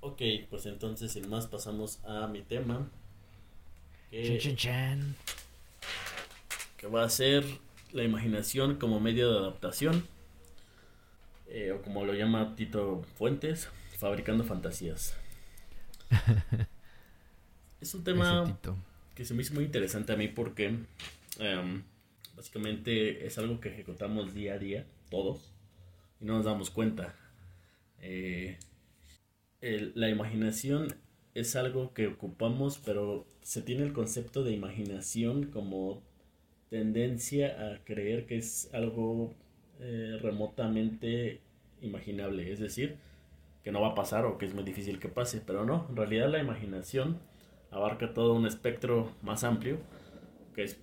Ok, 0.00 0.22
pues 0.50 0.66
entonces 0.66 1.10
sin 1.10 1.28
más 1.28 1.48
pasamos 1.48 1.98
a 2.04 2.28
mi 2.28 2.42
tema. 2.42 2.88
Que, 4.12 4.38
que 6.76 6.86
va 6.86 7.02
a 7.02 7.10
ser 7.10 7.44
la 7.90 8.04
imaginación 8.04 8.76
como 8.76 9.00
medio 9.00 9.32
de 9.32 9.38
adaptación. 9.40 10.06
Eh, 11.50 11.72
o 11.72 11.80
como 11.80 12.04
lo 12.04 12.12
llama 12.14 12.54
Tito 12.56 13.02
Fuentes, 13.16 13.68
fabricando 13.96 14.44
fantasías. 14.44 15.16
es 17.80 17.94
un 17.94 18.04
tema 18.04 18.58
que 19.14 19.24
se 19.24 19.34
me 19.34 19.42
hizo 19.42 19.54
muy 19.54 19.64
interesante 19.64 20.12
a 20.12 20.16
mí 20.16 20.28
porque 20.28 20.76
em, 21.38 21.82
básicamente 22.36 23.26
es 23.26 23.38
algo 23.38 23.60
que 23.60 23.70
ejecutamos 23.70 24.34
día 24.34 24.54
a 24.54 24.58
día, 24.58 24.86
todos, 25.10 25.52
y 26.20 26.26
no 26.26 26.34
nos 26.34 26.44
damos 26.44 26.70
cuenta. 26.70 27.14
Eh, 28.00 28.58
la 29.60 30.08
imaginación 30.08 30.94
es 31.34 31.56
algo 31.56 31.94
que 31.94 32.08
ocupamos, 32.08 32.78
pero 32.84 33.26
se 33.42 33.62
tiene 33.62 33.84
el 33.84 33.92
concepto 33.92 34.44
de 34.44 34.52
imaginación 34.52 35.44
como 35.46 36.02
tendencia 36.68 37.72
a 37.72 37.84
creer 37.84 38.26
que 38.26 38.36
es 38.36 38.68
algo 38.74 39.34
eh, 39.80 40.18
remotamente 40.20 41.40
imaginable, 41.80 42.50
es 42.52 42.58
decir, 42.58 42.96
que 43.62 43.72
no 43.72 43.80
va 43.80 43.88
a 43.88 43.94
pasar 43.94 44.24
o 44.24 44.38
que 44.38 44.46
es 44.46 44.54
muy 44.54 44.64
difícil 44.64 44.98
que 44.98 45.08
pase, 45.08 45.42
pero 45.44 45.64
no, 45.64 45.86
en 45.88 45.96
realidad 45.96 46.28
la 46.30 46.40
imaginación 46.40 47.18
abarca 47.70 48.14
todo 48.14 48.34
un 48.34 48.46
espectro 48.46 49.12
más 49.22 49.44
amplio, 49.44 49.78
que 50.54 50.64
es, 50.64 50.80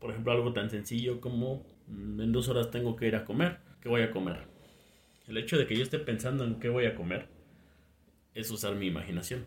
por 0.00 0.10
ejemplo, 0.10 0.32
algo 0.32 0.52
tan 0.52 0.70
sencillo 0.70 1.20
como 1.20 1.64
mm, 1.88 2.20
en 2.20 2.32
dos 2.32 2.48
horas 2.48 2.70
tengo 2.70 2.96
que 2.96 3.06
ir 3.06 3.16
a 3.16 3.24
comer, 3.24 3.58
¿qué 3.80 3.88
voy 3.88 4.02
a 4.02 4.10
comer? 4.10 4.40
El 5.26 5.38
hecho 5.38 5.56
de 5.56 5.66
que 5.66 5.76
yo 5.76 5.82
esté 5.82 5.98
pensando 5.98 6.44
en 6.44 6.60
qué 6.60 6.68
voy 6.68 6.86
a 6.86 6.94
comer 6.94 7.28
es 8.34 8.50
usar 8.50 8.74
mi 8.76 8.86
imaginación. 8.86 9.46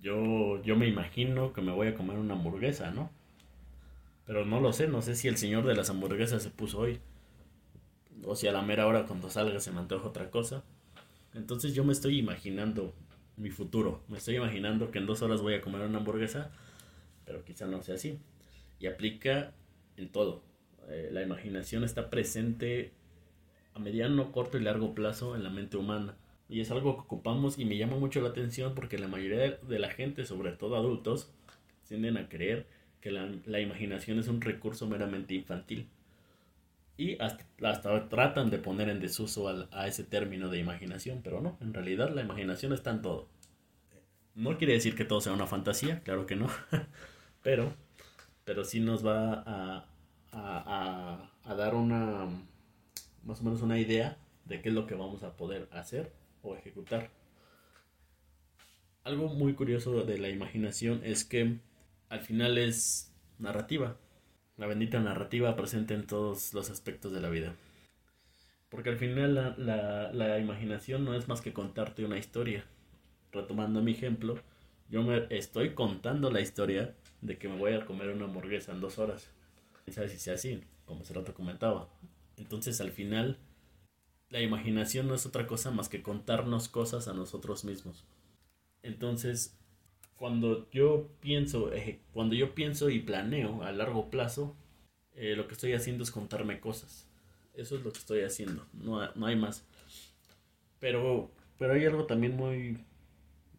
Yo, 0.00 0.62
yo 0.62 0.76
me 0.76 0.86
imagino 0.86 1.52
que 1.52 1.60
me 1.60 1.72
voy 1.72 1.88
a 1.88 1.94
comer 1.94 2.18
una 2.18 2.34
hamburguesa, 2.34 2.90
¿no? 2.92 3.10
Pero 4.24 4.44
no 4.44 4.60
lo 4.60 4.72
sé, 4.72 4.88
no 4.88 5.02
sé 5.02 5.14
si 5.14 5.26
el 5.26 5.36
señor 5.36 5.66
de 5.66 5.74
las 5.74 5.90
hamburguesas 5.90 6.42
se 6.42 6.50
puso 6.50 6.78
hoy. 6.80 7.00
O 8.24 8.34
si 8.36 8.46
a 8.48 8.52
la 8.52 8.62
mera 8.62 8.86
hora 8.86 9.06
cuando 9.06 9.30
salga 9.30 9.60
se 9.60 9.70
me 9.72 9.80
antoja 9.80 10.08
otra 10.08 10.30
cosa. 10.30 10.64
Entonces 11.34 11.74
yo 11.74 11.84
me 11.84 11.92
estoy 11.92 12.18
imaginando 12.18 12.94
mi 13.36 13.50
futuro. 13.50 14.02
Me 14.08 14.18
estoy 14.18 14.36
imaginando 14.36 14.90
que 14.90 14.98
en 14.98 15.06
dos 15.06 15.22
horas 15.22 15.40
voy 15.40 15.54
a 15.54 15.60
comer 15.60 15.82
una 15.82 15.98
hamburguesa, 15.98 16.50
pero 17.24 17.44
quizá 17.44 17.66
no 17.66 17.82
sea 17.82 17.94
así. 17.94 18.18
Y 18.80 18.86
aplica 18.86 19.52
en 19.96 20.10
todo. 20.10 20.42
Eh, 20.88 21.10
la 21.12 21.22
imaginación 21.22 21.84
está 21.84 22.10
presente 22.10 22.92
a 23.74 23.78
mediano, 23.78 24.32
corto 24.32 24.58
y 24.58 24.62
largo 24.62 24.94
plazo 24.94 25.36
en 25.36 25.42
la 25.44 25.50
mente 25.50 25.76
humana. 25.76 26.16
Y 26.48 26.60
es 26.60 26.70
algo 26.70 26.96
que 26.96 27.02
ocupamos 27.02 27.58
y 27.58 27.64
me 27.64 27.76
llama 27.76 27.96
mucho 27.96 28.20
la 28.20 28.30
atención 28.30 28.74
porque 28.74 28.98
la 28.98 29.08
mayoría 29.08 29.52
de 29.56 29.78
la 29.78 29.90
gente, 29.90 30.24
sobre 30.24 30.52
todo 30.52 30.76
adultos, 30.76 31.30
tienden 31.86 32.16
a 32.16 32.28
creer 32.28 32.66
que 33.00 33.10
la, 33.10 33.30
la 33.46 33.60
imaginación 33.60 34.18
es 34.18 34.28
un 34.28 34.40
recurso 34.40 34.86
meramente 34.86 35.34
infantil. 35.34 35.88
Y 36.98 37.16
hasta, 37.22 37.46
hasta 37.62 38.08
tratan 38.08 38.50
de 38.50 38.58
poner 38.58 38.88
en 38.88 38.98
desuso 38.98 39.68
a 39.70 39.86
ese 39.86 40.02
término 40.02 40.48
de 40.48 40.58
imaginación, 40.58 41.20
pero 41.22 41.40
no, 41.40 41.56
en 41.60 41.72
realidad 41.72 42.12
la 42.12 42.22
imaginación 42.22 42.72
está 42.72 42.90
en 42.90 43.02
todo. 43.02 43.28
No 44.34 44.58
quiere 44.58 44.72
decir 44.72 44.96
que 44.96 45.04
todo 45.04 45.20
sea 45.20 45.32
una 45.32 45.46
fantasía, 45.46 46.02
claro 46.02 46.26
que 46.26 46.34
no, 46.34 46.48
pero, 47.42 47.72
pero 48.44 48.64
sí 48.64 48.80
nos 48.80 49.06
va 49.06 49.44
a, 49.46 49.86
a, 50.32 51.30
a, 51.44 51.54
dar 51.54 51.76
una, 51.76 52.26
más 53.24 53.40
o 53.40 53.44
menos 53.44 53.62
una 53.62 53.78
idea 53.78 54.18
de 54.44 54.60
qué 54.60 54.70
es 54.70 54.74
lo 54.74 54.88
que 54.88 54.96
vamos 54.96 55.22
a 55.22 55.36
poder 55.36 55.68
hacer 55.70 56.12
o 56.42 56.56
ejecutar. 56.56 57.10
Algo 59.04 59.28
muy 59.28 59.54
curioso 59.54 60.02
de 60.02 60.18
la 60.18 60.30
imaginación 60.30 61.00
es 61.04 61.24
que 61.24 61.60
al 62.08 62.20
final 62.20 62.58
es 62.58 63.14
narrativa. 63.38 63.96
La 64.58 64.66
bendita 64.66 65.00
narrativa 65.00 65.56
presente 65.56 65.94
en 65.94 66.06
todos 66.06 66.52
los 66.52 66.68
aspectos 66.68 67.12
de 67.12 67.20
la 67.20 67.30
vida. 67.30 67.54
Porque 68.68 68.90
al 68.90 68.98
final 68.98 69.34
la, 69.34 70.12
la, 70.12 70.38
imaginación 70.38 71.04
no 71.04 71.14
es 71.14 71.26
más 71.28 71.40
que 71.40 71.54
contarte 71.54 72.04
una 72.04 72.18
historia. 72.18 72.66
Retomando 73.32 73.80
mi 73.80 73.92
ejemplo, 73.92 74.38
yo 74.90 75.02
me 75.02 75.26
estoy 75.30 75.74
contando 75.74 76.30
la 76.30 76.40
historia 76.40 76.94
de 77.22 77.38
que 77.38 77.48
me 77.48 77.56
voy 77.56 77.72
a 77.72 77.86
comer 77.86 78.10
una 78.10 78.26
hamburguesa 78.26 78.72
en 78.72 78.80
dos 78.80 78.98
horas. 78.98 79.30
¿Quién 79.84 79.94
sabe 79.94 80.08
si 80.08 80.18
sea 80.18 80.34
así? 80.34 80.62
Como 80.84 81.00
hace 81.00 81.14
rato 81.14 81.32
comentaba. 81.32 81.88
Entonces 82.36 82.80
al 82.80 82.90
final 82.90 83.38
la 84.28 84.42
imaginación 84.42 85.08
no 85.08 85.14
es 85.14 85.24
otra 85.24 85.46
cosa 85.46 85.70
más 85.70 85.88
que 85.88 86.02
contarnos 86.02 86.68
cosas 86.68 87.08
a 87.08 87.14
nosotros 87.14 87.64
mismos. 87.64 88.04
Entonces, 88.82 89.58
cuando 90.18 90.68
yo 90.70 91.08
pienso, 91.20 91.70
cuando 92.12 92.34
yo 92.34 92.54
pienso 92.54 92.90
y 92.90 93.00
planeo 93.00 93.62
a 93.62 93.72
largo 93.72 94.10
plazo, 94.10 94.56
eh, 95.14 95.34
lo 95.36 95.48
que 95.48 95.54
estoy 95.54 95.72
haciendo 95.72 96.04
es 96.04 96.10
contarme 96.10 96.60
cosas. 96.60 97.08
Eso 97.54 97.76
es 97.76 97.82
lo 97.82 97.92
que 97.92 97.98
estoy 97.98 98.22
haciendo, 98.22 98.66
no, 98.72 99.12
no 99.14 99.26
hay 99.26 99.36
más. 99.36 99.64
Pero, 100.78 101.30
pero 101.58 101.72
hay 101.72 101.86
algo 101.86 102.04
también 102.06 102.36
muy, 102.36 102.78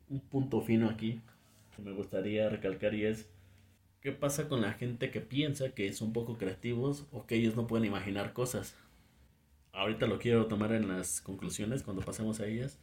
un 0.09 0.19
punto 0.21 0.61
fino 0.61 0.89
aquí 0.89 1.21
que 1.75 1.81
me 1.81 1.91
gustaría 1.91 2.49
recalcar 2.49 2.93
y 2.93 3.05
es, 3.05 3.29
¿qué 4.01 4.11
pasa 4.11 4.47
con 4.47 4.61
la 4.61 4.73
gente 4.73 5.11
que 5.11 5.21
piensa 5.21 5.73
que 5.73 5.91
son 5.93 6.13
poco 6.13 6.37
creativos 6.37 7.05
o 7.11 7.25
que 7.25 7.35
ellos 7.35 7.55
no 7.55 7.67
pueden 7.67 7.85
imaginar 7.85 8.33
cosas? 8.33 8.75
ahorita 9.79 10.07
lo 10.07 10.19
quiero 10.19 10.47
tomar 10.47 10.73
en 10.73 10.87
las 10.87 11.21
conclusiones 11.21 11.83
cuando 11.83 12.03
pasemos 12.03 12.39
a 12.39 12.47
ellas. 12.47 12.79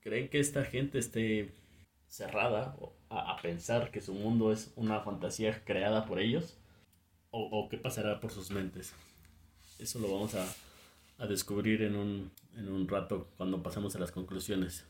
¿Creen 0.00 0.28
que 0.28 0.40
esta 0.40 0.64
gente 0.64 0.98
esté 0.98 1.52
cerrada 2.08 2.76
a, 3.10 3.36
pensar 3.42 3.90
que 3.90 4.00
su 4.00 4.14
mundo 4.14 4.52
es 4.52 4.72
una 4.76 5.00
fantasía 5.00 5.64
creada 5.64 6.06
por 6.06 6.20
ellos? 6.20 6.58
¿O, 7.30 7.68
qué 7.68 7.76
pasará 7.76 8.20
por 8.20 8.30
sus 8.30 8.50
mentes? 8.50 8.94
Eso 9.78 9.98
lo 9.98 10.10
vamos 10.10 10.34
a, 10.34 10.46
a 11.18 11.26
descubrir 11.26 11.82
en 11.82 11.96
un, 11.96 12.30
en 12.56 12.68
un 12.70 12.88
rato 12.88 13.28
cuando 13.36 13.62
pasemos 13.62 13.94
a 13.94 13.98
las 13.98 14.10
conclusiones. 14.10 14.86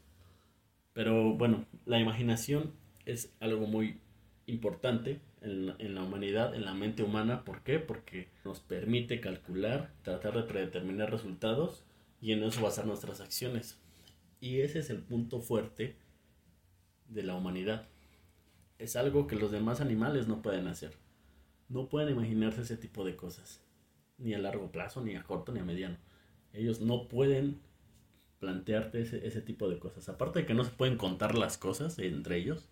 Pero 0.93 1.35
bueno, 1.35 1.67
la 1.85 1.99
imaginación 1.99 2.73
es 3.05 3.35
algo 3.41 3.67
muy 3.67 4.01
importante 4.47 5.21
en 5.41 5.95
la, 5.95 6.03
humanidad, 6.03 6.55
en 6.55 6.65
la 6.65 6.75
mente 6.75 7.03
humana. 7.03 7.45
¿Por 7.45 7.63
qué? 7.63 7.79
Porque 7.79 8.29
nos 8.45 8.61
permite 8.61 9.21
calcular, 9.21 9.93
tratar 10.03 10.35
de 10.35 10.43
predeterminar 10.43 11.11
resultados 11.11 11.85
y 12.21 12.33
en 12.33 12.43
eso 12.43 12.63
basar 12.63 12.87
nuestras 12.87 13.21
acciones. 13.21 13.79
Y 14.41 14.61
ese 14.61 14.81
es 14.81 14.91
el 14.91 15.03
punto 15.03 15.41
fuerte 15.41 15.97
de 17.09 17.23
la 17.23 17.35
humanidad. 17.35 17.89
Es 18.79 18.97
algo 18.97 19.27
que 19.27 19.37
los 19.37 19.51
demás 19.51 19.81
animales 19.81 20.29
no 20.29 20.43
pueden 20.43 20.67
hacer. 20.67 20.93
No 21.69 21.89
pueden 21.89 22.15
imaginarse 22.15 22.63
ese 22.63 22.77
tipo 22.77 23.05
de 23.05 23.17
cosas. 23.17 23.61
Ni 24.19 24.35
a 24.35 24.39
largo 24.39 24.71
plazo, 24.71 25.03
ni 25.03 25.17
a 25.17 25.23
corto, 25.23 25.53
ni 25.53 25.61
a 25.61 25.65
mediano. 25.65 25.97
Ellos 26.53 26.81
no 26.81 27.09
pueden 27.09 27.61
plantearte 28.39 29.01
ese, 29.01 29.27
ese 29.27 29.41
tipo 29.41 29.69
de 29.69 29.79
cosas. 29.79 30.09
Aparte 30.09 30.41
de 30.41 30.47
que 30.47 30.55
no 30.55 30.65
se 30.65 30.71
pueden 30.71 30.97
contar 30.97 31.37
las 31.37 31.59
cosas 31.59 31.99
entre 31.99 32.37
ellos, 32.37 32.69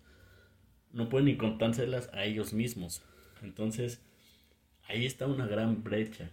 no 0.91 1.09
pueden 1.09 1.25
ni 1.25 1.37
contárselas 1.37 2.09
a 2.13 2.23
ellos 2.23 2.53
mismos. 2.53 3.03
Entonces, 3.41 4.01
ahí 4.87 5.05
está 5.05 5.27
una 5.27 5.47
gran 5.47 5.83
brecha. 5.83 6.31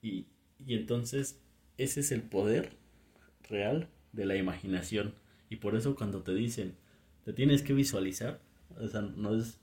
Y, 0.00 0.26
y 0.58 0.74
entonces, 0.74 1.40
ese 1.76 2.00
es 2.00 2.12
el 2.12 2.22
poder 2.22 2.76
real 3.48 3.88
de 4.12 4.26
la 4.26 4.36
imaginación. 4.36 5.14
Y 5.50 5.56
por 5.56 5.76
eso 5.76 5.94
cuando 5.94 6.22
te 6.22 6.34
dicen, 6.34 6.76
te 7.24 7.32
tienes 7.32 7.62
que 7.62 7.72
visualizar, 7.72 8.40
o 8.78 8.86
sea, 8.88 9.02
no 9.02 9.34
es, 9.34 9.60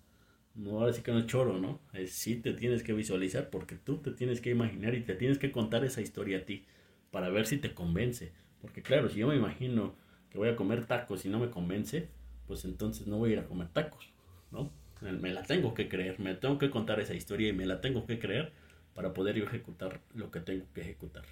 no 0.55 0.79
ahora 0.79 0.93
sí 0.93 1.01
que 1.01 1.11
no 1.11 1.19
es 1.19 1.27
choro, 1.27 1.59
¿no? 1.59 1.81
Es 1.93 2.11
sí 2.13 2.35
te 2.35 2.53
tienes 2.53 2.83
que 2.83 2.93
visualizar 2.93 3.49
porque 3.49 3.75
tú 3.75 3.97
te 3.97 4.11
tienes 4.11 4.41
que 4.41 4.49
imaginar 4.49 4.95
y 4.95 5.01
te 5.01 5.15
tienes 5.15 5.39
que 5.39 5.51
contar 5.51 5.83
esa 5.85 6.01
historia 6.01 6.39
a 6.39 6.45
ti 6.45 6.65
para 7.11 7.29
ver 7.29 7.47
si 7.47 7.57
te 7.57 7.73
convence. 7.73 8.33
Porque 8.61 8.81
claro, 8.81 9.09
si 9.09 9.19
yo 9.19 9.27
me 9.27 9.35
imagino 9.35 9.95
que 10.29 10.37
voy 10.37 10.49
a 10.49 10.55
comer 10.55 10.85
tacos 10.85 11.25
y 11.25 11.29
no 11.29 11.39
me 11.39 11.49
convence, 11.49 12.09
pues 12.47 12.65
entonces 12.65 13.07
no 13.07 13.17
voy 13.17 13.31
a 13.31 13.33
ir 13.33 13.39
a 13.39 13.47
comer 13.47 13.69
tacos. 13.69 14.11
¿no? 14.51 14.71
Me 15.01 15.31
la 15.31 15.43
tengo 15.43 15.73
que 15.73 15.87
creer, 15.87 16.19
me 16.19 16.35
tengo 16.35 16.57
que 16.57 16.69
contar 16.69 16.99
esa 16.99 17.13
historia 17.13 17.49
y 17.49 17.53
me 17.53 17.65
la 17.65 17.81
tengo 17.81 18.05
que 18.05 18.19
creer 18.19 18.51
para 18.93 19.13
poder 19.13 19.37
yo 19.37 19.45
ejecutar 19.45 20.01
lo 20.13 20.29
que 20.31 20.41
tengo 20.41 20.65
que 20.73 20.81
ejecutar. 20.81 21.23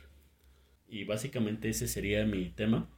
Y 0.88 1.04
básicamente 1.04 1.70
ese 1.70 1.88
sería 1.88 2.26
mi 2.26 2.50
tema. 2.50 2.90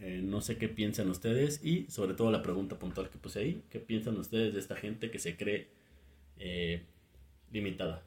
Eh, 0.00 0.20
no 0.22 0.40
sé 0.40 0.58
qué 0.58 0.68
piensan 0.68 1.10
ustedes 1.10 1.64
y 1.64 1.86
sobre 1.90 2.14
todo 2.14 2.30
la 2.30 2.42
pregunta 2.42 2.78
puntual 2.78 3.10
que 3.10 3.18
puse 3.18 3.40
ahí, 3.40 3.62
¿qué 3.68 3.80
piensan 3.80 4.16
ustedes 4.16 4.54
de 4.54 4.60
esta 4.60 4.76
gente 4.76 5.10
que 5.10 5.18
se 5.18 5.36
cree 5.36 5.68
eh, 6.38 6.82
limitada? 7.50 8.04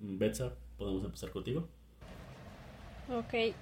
Betsa, 0.00 0.54
¿podemos 0.78 1.04
empezar 1.04 1.30
contigo? 1.30 1.68
Ok, 3.10 3.54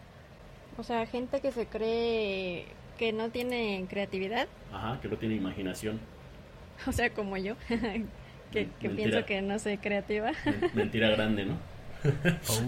o 0.76 0.82
sea, 0.82 1.06
gente 1.06 1.40
que 1.40 1.52
se 1.52 1.66
cree 1.66 2.66
que 2.98 3.12
no 3.14 3.30
tiene 3.30 3.86
creatividad. 3.88 4.46
Ajá, 4.72 5.00
que 5.00 5.08
no 5.08 5.16
tiene 5.16 5.36
imaginación. 5.36 5.98
o 6.86 6.92
sea, 6.92 7.08
como 7.10 7.38
yo, 7.38 7.56
que, 8.52 8.68
pienso 8.90 9.24
que 9.24 9.40
no 9.40 9.58
soy 9.58 9.78
creativa. 9.78 10.32
Mentira 10.74 11.08
grande, 11.10 11.46
¿no? 11.46 11.58
Oh. 12.48 12.62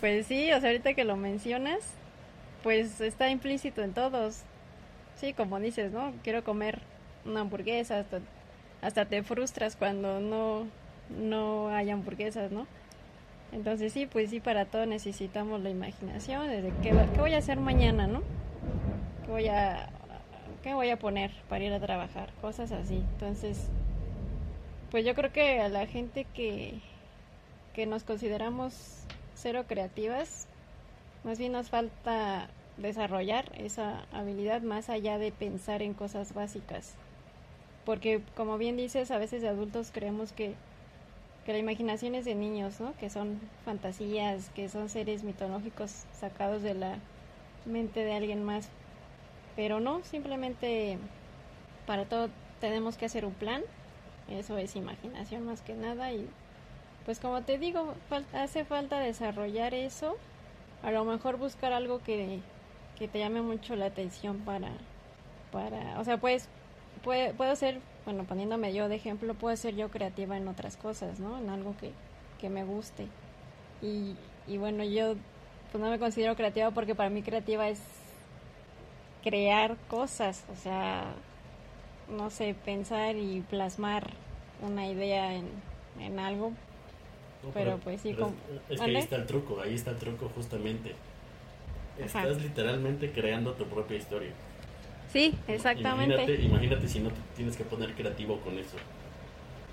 Pues 0.00 0.26
sí, 0.26 0.52
o 0.52 0.60
sea, 0.60 0.70
ahorita 0.70 0.94
que 0.94 1.04
lo 1.04 1.16
mencionas, 1.16 1.97
pues 2.62 3.00
está 3.00 3.30
implícito 3.30 3.82
en 3.82 3.92
todos. 3.92 4.42
Sí, 5.16 5.32
como 5.32 5.58
dices, 5.58 5.92
¿no? 5.92 6.12
Quiero 6.22 6.44
comer 6.44 6.80
una 7.24 7.40
hamburguesa, 7.40 7.98
hasta, 7.98 8.20
hasta 8.82 9.04
te 9.06 9.22
frustras 9.22 9.76
cuando 9.76 10.20
no, 10.20 10.66
no 11.10 11.68
hay 11.68 11.90
hamburguesas, 11.90 12.50
¿no? 12.50 12.66
Entonces 13.52 13.92
sí, 13.92 14.06
pues 14.06 14.30
sí, 14.30 14.40
para 14.40 14.66
todo 14.66 14.86
necesitamos 14.86 15.62
la 15.62 15.70
imaginación, 15.70 16.48
desde 16.48 16.72
qué, 16.82 16.92
voy 17.18 17.34
a 17.34 17.38
hacer 17.38 17.58
mañana, 17.58 18.06
¿no? 18.06 18.22
¿Qué 19.24 19.30
voy 19.30 19.48
a, 19.48 19.88
¿qué 20.62 20.74
voy 20.74 20.90
a 20.90 20.98
poner 20.98 21.32
para 21.48 21.64
ir 21.64 21.72
a 21.72 21.80
trabajar? 21.80 22.30
Cosas 22.40 22.72
así. 22.72 22.96
Entonces, 22.96 23.68
pues 24.90 25.04
yo 25.04 25.14
creo 25.14 25.32
que 25.32 25.60
a 25.60 25.68
la 25.68 25.86
gente 25.86 26.26
que, 26.34 26.74
que 27.72 27.86
nos 27.86 28.04
consideramos 28.04 29.04
cero 29.34 29.64
creativas, 29.66 30.46
más 31.24 31.38
bien 31.38 31.52
nos 31.52 31.70
falta 31.70 32.48
desarrollar 32.76 33.50
esa 33.56 34.04
habilidad 34.12 34.62
más 34.62 34.88
allá 34.88 35.18
de 35.18 35.32
pensar 35.32 35.82
en 35.82 35.94
cosas 35.94 36.34
básicas. 36.34 36.94
Porque 37.84 38.22
como 38.36 38.58
bien 38.58 38.76
dices, 38.76 39.10
a 39.10 39.18
veces 39.18 39.42
de 39.42 39.48
adultos 39.48 39.90
creemos 39.92 40.32
que, 40.32 40.54
que 41.44 41.52
la 41.52 41.58
imaginación 41.58 42.14
es 42.14 42.24
de 42.24 42.34
niños, 42.34 42.80
¿no? 42.80 42.94
Que 42.98 43.10
son 43.10 43.40
fantasías, 43.64 44.50
que 44.50 44.68
son 44.68 44.88
seres 44.88 45.24
mitológicos 45.24 46.04
sacados 46.12 46.62
de 46.62 46.74
la 46.74 46.98
mente 47.64 48.04
de 48.04 48.14
alguien 48.14 48.44
más. 48.44 48.68
Pero 49.56 49.80
no, 49.80 50.04
simplemente 50.04 50.98
para 51.86 52.04
todo 52.04 52.28
tenemos 52.60 52.96
que 52.96 53.06
hacer 53.06 53.24
un 53.24 53.34
plan. 53.34 53.62
Eso 54.28 54.58
es 54.58 54.76
imaginación 54.76 55.46
más 55.46 55.62
que 55.62 55.74
nada. 55.74 56.12
Y 56.12 56.28
pues 57.04 57.18
como 57.18 57.42
te 57.42 57.58
digo, 57.58 57.94
hace 58.34 58.64
falta 58.64 59.00
desarrollar 59.00 59.74
eso. 59.74 60.16
A 60.82 60.90
lo 60.90 61.04
mejor 61.04 61.36
buscar 61.36 61.72
algo 61.72 62.00
que, 62.02 62.40
que 62.98 63.08
te 63.08 63.18
llame 63.18 63.42
mucho 63.42 63.76
la 63.76 63.86
atención 63.86 64.38
para, 64.38 64.70
para, 65.52 65.98
o 66.00 66.04
sea, 66.04 66.18
pues 66.18 66.48
puede, 67.02 67.34
puedo 67.34 67.54
ser, 67.56 67.80
bueno, 68.04 68.24
poniéndome 68.24 68.72
yo 68.72 68.88
de 68.88 68.96
ejemplo, 68.96 69.34
puedo 69.34 69.56
ser 69.56 69.74
yo 69.76 69.90
creativa 69.90 70.36
en 70.36 70.48
otras 70.48 70.76
cosas, 70.76 71.20
¿no? 71.20 71.38
En 71.38 71.50
algo 71.50 71.76
que, 71.78 71.92
que 72.40 72.48
me 72.48 72.64
guste. 72.64 73.08
Y, 73.82 74.14
y 74.46 74.58
bueno, 74.58 74.84
yo 74.84 75.14
pues 75.70 75.82
no 75.82 75.90
me 75.90 75.98
considero 75.98 76.34
creativa 76.36 76.70
porque 76.70 76.94
para 76.94 77.10
mí 77.10 77.22
creativa 77.22 77.68
es 77.68 77.80
crear 79.22 79.76
cosas, 79.88 80.44
o 80.52 80.56
sea, 80.56 81.04
no 82.08 82.30
sé, 82.30 82.54
pensar 82.64 83.16
y 83.16 83.40
plasmar 83.42 84.10
una 84.62 84.86
idea 84.86 85.34
en, 85.34 85.46
en 86.00 86.18
algo. 86.18 86.52
Pero, 87.54 87.78
pues 87.78 88.00
sí. 88.00 88.16
Es, 88.68 88.80
que 88.80 88.84
ahí 88.84 88.96
está 88.96 89.16
el 89.16 89.26
truco, 89.26 89.60
ahí 89.60 89.74
está 89.74 89.90
el 89.92 89.96
truco 89.96 90.30
justamente. 90.34 90.94
Estás 91.98 92.40
literalmente 92.40 93.10
creando 93.10 93.52
tu 93.52 93.64
propia 93.64 93.96
historia. 93.96 94.30
Sí, 95.12 95.34
exactamente. 95.48 96.14
Imagínate, 96.14 96.44
imagínate 96.44 96.88
si 96.88 97.00
no 97.00 97.10
te 97.10 97.20
tienes 97.36 97.56
que 97.56 97.64
poner 97.64 97.94
creativo 97.94 98.38
con 98.40 98.58
eso. 98.58 98.76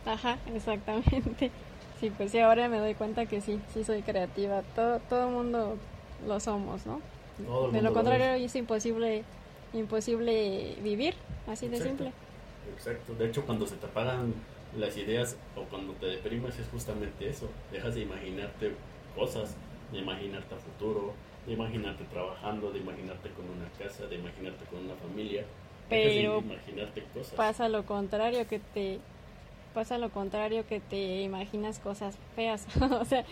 Ajá, 0.05 0.37
exactamente. 0.53 1.51
Sí, 1.99 2.09
pues 2.09 2.31
sí, 2.31 2.39
ahora 2.39 2.67
me 2.67 2.77
doy 2.77 2.93
cuenta 2.93 3.25
que 3.25 3.41
sí, 3.41 3.59
sí 3.73 3.83
soy 3.83 4.01
creativa. 4.01 4.63
Todo 4.75 4.99
todo 4.99 5.29
mundo 5.29 5.77
lo 6.27 6.39
somos, 6.39 6.85
¿no? 6.85 7.01
Todo 7.45 7.71
De 7.71 7.81
lo 7.81 7.93
contrario 7.93 8.33
es. 8.33 8.43
es 8.43 8.55
imposible 8.55 9.23
imposible 9.73 10.75
vivir, 10.81 11.15
así 11.47 11.67
de 11.67 11.81
simple. 11.81 12.11
Exacto. 12.75 13.13
De 13.15 13.27
hecho, 13.27 13.45
cuando 13.45 13.65
se 13.67 13.75
te 13.75 13.85
apagan 13.85 14.33
las 14.77 14.97
ideas 14.97 15.37
o 15.55 15.63
cuando 15.63 15.93
te 15.93 16.07
deprimes 16.07 16.57
es 16.59 16.67
justamente 16.69 17.29
eso. 17.29 17.49
Dejas 17.71 17.95
de 17.95 18.01
imaginarte 18.01 18.75
cosas, 19.15 19.55
de 19.91 19.99
imaginarte 19.99 20.55
a 20.55 20.57
futuro, 20.57 21.13
de 21.45 21.53
imaginarte 21.53 22.03
trabajando, 22.05 22.71
de 22.71 22.79
imaginarte 22.79 23.29
con 23.31 23.45
una 23.49 23.69
casa, 23.77 24.07
de 24.07 24.15
imaginarte 24.15 24.65
con 24.65 24.85
una 24.85 24.95
familia. 24.95 25.45
Dejas 25.89 26.13
de 26.15 26.21
Pero 26.21 26.39
imaginarte 26.39 27.03
cosas. 27.13 27.33
Pasa 27.35 27.69
lo 27.69 27.85
contrario 27.85 28.47
que 28.47 28.59
te 28.59 28.99
pasa 29.73 29.97
lo 29.97 30.09
contrario 30.09 30.65
que 30.65 30.79
te 30.79 31.21
imaginas 31.21 31.79
cosas 31.79 32.17
feas. 32.35 32.65
o 32.81 33.05
sea, 33.05 33.25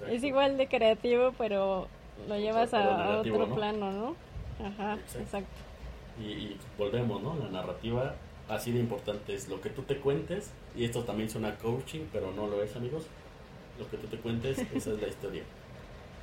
Exacto. 0.00 0.14
es 0.14 0.24
igual 0.24 0.56
de 0.56 0.66
creativo, 0.68 1.32
pero 1.38 1.86
lo 2.28 2.36
llevas 2.38 2.70
Pero 2.70 2.82
a, 2.90 2.94
a 2.94 3.06
negativo, 3.10 3.36
otro 3.36 3.46
¿no? 3.48 3.54
plano, 3.54 3.92
¿no? 3.92 4.16
Ajá, 4.64 4.94
Exacto. 4.94 5.18
exacto. 5.20 5.60
Y, 6.18 6.24
y 6.24 6.56
volvemos, 6.78 7.22
¿no? 7.22 7.36
La 7.36 7.48
narrativa 7.48 8.14
así 8.48 8.72
de 8.72 8.78
importante 8.78 9.34
es 9.34 9.48
lo 9.48 9.60
que 9.60 9.70
tú 9.70 9.82
te 9.82 9.98
cuentes, 9.98 10.50
y 10.74 10.84
esto 10.84 11.04
también 11.04 11.28
suena 11.28 11.56
coaching, 11.56 12.06
pero 12.12 12.32
no 12.32 12.46
lo 12.46 12.62
es, 12.62 12.74
amigos. 12.76 13.04
Lo 13.78 13.88
que 13.90 13.96
tú 13.96 14.06
te 14.06 14.18
cuentes, 14.18 14.58
esa 14.74 14.92
es 14.92 15.00
la 15.00 15.08
historia. 15.08 15.42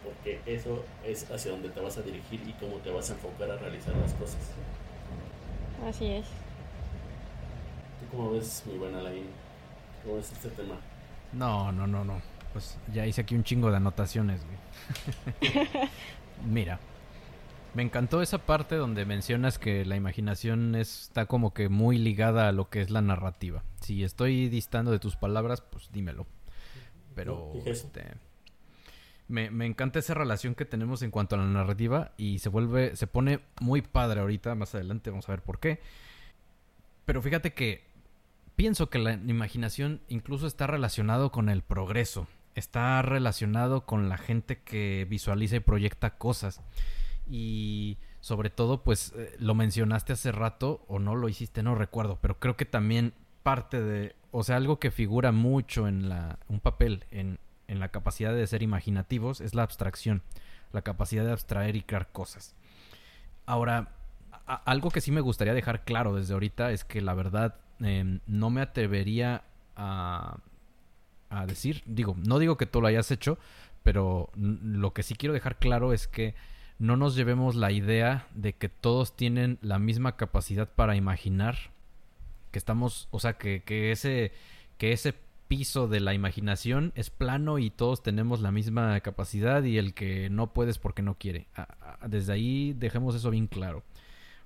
Porque 0.03 0.41
eso 0.45 0.84
es 1.05 1.30
hacia 1.32 1.51
donde 1.51 1.69
te 1.69 1.80
vas 1.80 1.97
a 1.97 2.01
dirigir 2.01 2.41
y 2.47 2.53
cómo 2.53 2.78
te 2.78 2.91
vas 2.91 3.09
a 3.09 3.13
enfocar 3.13 3.51
a 3.51 3.57
realizar 3.57 3.95
las 3.95 4.13
cosas. 4.13 4.51
Así 5.88 6.07
es. 6.07 6.26
¿Tú 7.99 8.17
cómo 8.17 8.32
ves, 8.32 8.63
mi 8.65 8.78
buena 8.78 8.99
Alain? 8.99 9.26
¿Cómo 10.03 10.17
ves 10.17 10.32
este 10.32 10.49
tema? 10.49 10.76
No, 11.32 11.71
no, 11.71 11.88
no, 11.88 12.03
no. 12.03 12.21
Pues 12.51 12.78
ya 12.93 13.05
hice 13.05 13.21
aquí 13.21 13.34
un 13.36 13.43
chingo 13.43 13.71
de 13.71 13.78
anotaciones, 13.78 14.41
güey. 14.45 15.67
Mira, 16.45 16.80
me 17.74 17.84
encantó 17.84 18.21
esa 18.21 18.39
parte 18.39 18.76
donde 18.76 19.05
mencionas 19.05 19.59
que 19.59 19.86
la 19.86 19.95
imaginación 19.95 20.76
está 20.76 21.26
como 21.26 21.53
que 21.53 21.69
muy 21.69 21.97
ligada 21.97 22.47
a 22.47 22.51
lo 22.51 22.69
que 22.69 22.82
es 22.82 22.89
la 22.89 23.01
narrativa. 23.01 23.63
Si 23.82 24.03
estoy 24.03 24.49
distando 24.49 24.91
de 24.91 24.99
tus 24.99 25.15
palabras, 25.15 25.61
pues 25.61 25.91
dímelo. 25.91 26.28
Pero 27.15 27.51
No, 27.53 27.71
este 27.71 28.03
me, 29.28 29.49
me 29.49 29.65
encanta 29.65 29.99
esa 29.99 30.13
relación 30.13 30.55
que 30.55 30.65
tenemos 30.65 31.01
en 31.01 31.11
cuanto 31.11 31.36
a 31.36 31.39
la 31.39 31.45
narrativa 31.45 32.11
y 32.17 32.39
se 32.39 32.49
vuelve, 32.49 32.95
se 32.95 33.07
pone 33.07 33.39
muy 33.59 33.82
padre 33.82 34.21
ahorita, 34.21 34.53
más 34.55 34.76
adelante 34.76 35.09
vamos 35.09 35.28
a 35.28 35.32
ver 35.32 35.41
por 35.41 35.59
qué. 35.59 35.80
Pero 37.05 37.21
fíjate 37.21 37.53
que 37.53 37.84
pienso 38.55 38.89
que 38.89 38.99
la 38.99 39.13
imaginación 39.13 40.01
incluso 40.07 40.47
está 40.47 40.67
relacionado 40.67 41.32
con 41.32 41.49
el 41.49 41.63
progreso, 41.63 42.28
está 42.55 43.01
relacionado 43.01 43.86
con 43.86 44.09
la 44.09 44.17
gente 44.17 44.61
que 44.61 45.07
visualiza 45.09 45.55
y 45.55 45.61
proyecta 45.61 46.11
cosas. 46.17 46.61
Y 47.30 47.97
sobre 48.19 48.49
todo, 48.49 48.84
pues 48.84 49.13
eh, 49.15 49.36
lo 49.39 49.55
mencionaste 49.55 50.13
hace 50.13 50.32
rato 50.32 50.84
o 50.88 50.99
no 50.99 51.15
lo 51.15 51.30
hiciste, 51.30 51.63
no 51.63 51.76
recuerdo, 51.76 52.19
pero 52.21 52.39
creo 52.39 52.55
que 52.57 52.65
también 52.65 53.13
parte 53.43 53.82
de, 53.82 54.15
o 54.32 54.43
sea, 54.43 54.55
algo 54.55 54.80
que 54.80 54.91
figura 54.91 55.32
mucho 55.32 55.88
en 55.88 56.09
la, 56.09 56.39
un 56.47 56.59
papel 56.59 57.05
en, 57.11 57.39
en 57.67 57.80
la 57.80 57.89
capacidad 57.89 58.34
de 58.34 58.47
ser 58.47 58.63
imaginativos 58.63 59.41
es 59.41 59.55
la 59.55 59.63
abstracción, 59.63 60.21
la 60.71 60.82
capacidad 60.82 61.26
de 61.26 61.32
abstraer 61.32 61.76
y 61.76 61.82
crear 61.82 62.11
cosas. 62.11 62.55
Ahora, 63.45 63.93
algo 64.45 64.89
que 64.89 65.01
sí 65.01 65.11
me 65.11 65.21
gustaría 65.21 65.53
dejar 65.53 65.84
claro 65.84 66.15
desde 66.15 66.34
ahorita 66.34 66.71
es 66.71 66.84
que 66.84 67.01
la 67.01 67.13
verdad 67.13 67.55
eh, 67.82 68.19
no 68.28 68.49
me 68.49 68.61
atrevería 68.61 69.43
a, 69.76 70.38
a 71.30 71.45
decir, 71.45 71.84
digo, 71.86 72.15
no 72.26 72.39
digo 72.39 72.57
que 72.57 72.65
tú 72.65 72.82
lo 72.82 72.88
hayas 72.88 73.11
hecho, 73.11 73.38
pero 73.84 74.30
lo 74.36 74.93
que 74.93 75.03
sí 75.03 75.15
quiero 75.15 75.34
dejar 75.34 75.57
claro 75.57 75.93
es 75.93 76.07
que 76.07 76.36
no 76.84 76.97
nos 76.97 77.15
llevemos 77.15 77.55
la 77.55 77.71
idea 77.71 78.27
de 78.36 78.51
que 78.51 78.67
todos 78.67 79.15
tienen 79.15 79.57
la 79.61 79.79
misma 79.79 80.17
capacidad 80.17 80.67
para 80.67 80.97
imaginar, 80.97 81.55
que 82.51 82.59
estamos, 82.59 83.07
o 83.09 83.21
sea, 83.21 83.38
que, 83.38 83.63
que 83.63 83.93
ese, 83.93 84.34
que 84.77 84.91
ese 84.91 85.15
piso 85.47 85.88
de 85.88 86.01
la 86.01 86.13
imaginación 86.13 86.91
es 86.95 87.09
plano 87.09 87.57
y 87.57 87.69
todos 87.69 88.03
tenemos 88.03 88.41
la 88.41 88.51
misma 88.51 88.99
capacidad 88.99 89.63
y 89.63 89.77
el 89.77 89.93
que 89.93 90.29
no 90.29 90.51
puede 90.51 90.71
es 90.71 90.77
porque 90.77 91.01
no 91.01 91.17
quiere. 91.17 91.47
Desde 92.05 92.34
ahí 92.34 92.73
dejemos 92.73 93.15
eso 93.15 93.29
bien 93.29 93.47
claro. 93.47 93.81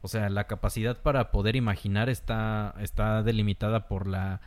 O 0.03 0.07
sea, 0.07 0.29
la 0.29 0.45
capacidad 0.45 1.01
para 1.01 1.31
poder 1.31 1.55
imaginar 1.55 2.07
está, 2.07 2.75
está 2.79 3.23
delimitada 3.23 3.87
por 3.87 4.05
la 4.05 4.41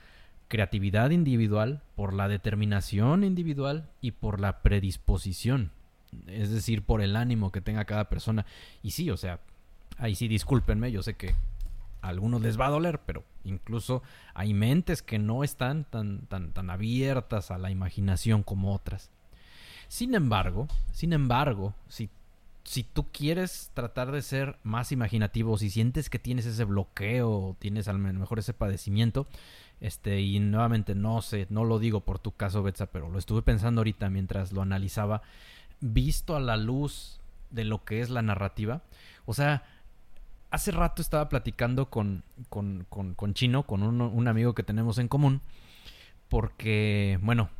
creatividad 0.47 1.11
individual, 1.11 1.83
por 1.97 2.15
la 2.15 2.29
determinación 2.29 3.25
individual 3.25 3.89
y 4.01 4.13
por 4.13 4.39
la 4.39 4.63
predisposición. 4.63 5.73
Es 6.27 6.51
decir, 6.51 6.83
por 6.83 7.03
el 7.03 7.17
ánimo 7.17 7.53
que 7.53 7.61
tenga 7.61 7.85
cada 7.85 8.09
persona. 8.09 8.47
Y 8.83 8.93
sí, 8.93 9.11
o 9.11 9.17
sea, 9.17 9.41
ahí 9.99 10.15
sí 10.15 10.29
discúlpenme, 10.29 10.91
yo 10.91 11.03
sé 11.03 11.15
que 11.15 11.35
a 12.03 12.09
algunos 12.09 12.41
les 12.41 12.59
va 12.59 12.67
a 12.67 12.71
doler, 12.71 13.01
pero 13.05 13.25
incluso 13.45 14.03
hay 14.35 14.55
mentes 14.55 15.03
que 15.03 15.19
no 15.19 15.45
están 15.45 15.85
tan, 15.85 16.27
tan, 16.27 16.53
tan 16.53 16.71
abiertas 16.71 17.51
a 17.51 17.59
la 17.59 17.71
imaginación 17.71 18.43
como 18.43 18.75
otras. 18.75 19.11
Sin 19.89 20.15
embargo, 20.15 20.69
sin 20.93 21.13
embargo, 21.13 21.75
si, 21.89 22.11
si 22.65 22.85
tú 22.85 23.11
quieres 23.11 23.71
tratar 23.75 24.13
de 24.13 24.23
ser 24.23 24.57
más 24.63 24.93
imaginativo, 24.93 25.59
si 25.59 25.69
sientes 25.69 26.09
que 26.09 26.19
tienes 26.19 26.47
ese 26.47 26.65
bloqueo, 26.65 27.57
tienes 27.59 27.89
a 27.89 27.93
lo 27.93 27.99
mejor 27.99 28.39
ese 28.39 28.55
padecimiento, 28.55 29.27
este, 29.81 30.21
y 30.21 30.39
nuevamente 30.39 30.95
no 30.95 31.23
sé, 31.23 31.47
no 31.51 31.65
lo 31.65 31.79
digo 31.79 32.01
por 32.01 32.19
tu 32.19 32.33
caso, 32.33 32.63
Betsa, 32.63 32.87
pero 32.87 33.09
lo 33.09 33.19
estuve 33.19 33.43
pensando 33.43 33.81
ahorita 33.81 34.11
mientras 34.11 34.53
lo 34.53 34.63
analizaba, 34.63 35.23
visto 35.81 36.37
a 36.37 36.41
la 36.41 36.57
luz 36.57 37.21
de 37.51 37.65
lo 37.65 37.85
que 37.85 38.01
es 38.01 38.11
la 38.11 38.23
narrativa. 38.23 38.83
O 39.27 39.35
sea, 39.35 39.65
hace 40.51 40.71
rato 40.73 41.03
estaba 41.03 41.29
platicando 41.29 41.91
con, 41.91 42.23
con, 42.49 42.87
con, 42.89 43.15
con 43.15 43.35
Chino, 43.35 43.65
con 43.65 43.83
un, 43.83 44.01
un 44.01 44.29
amigo 44.29 44.55
que 44.55 44.63
tenemos 44.63 44.99
en 44.99 45.09
común, 45.09 45.41
porque, 46.29 47.19
bueno, 47.23 47.51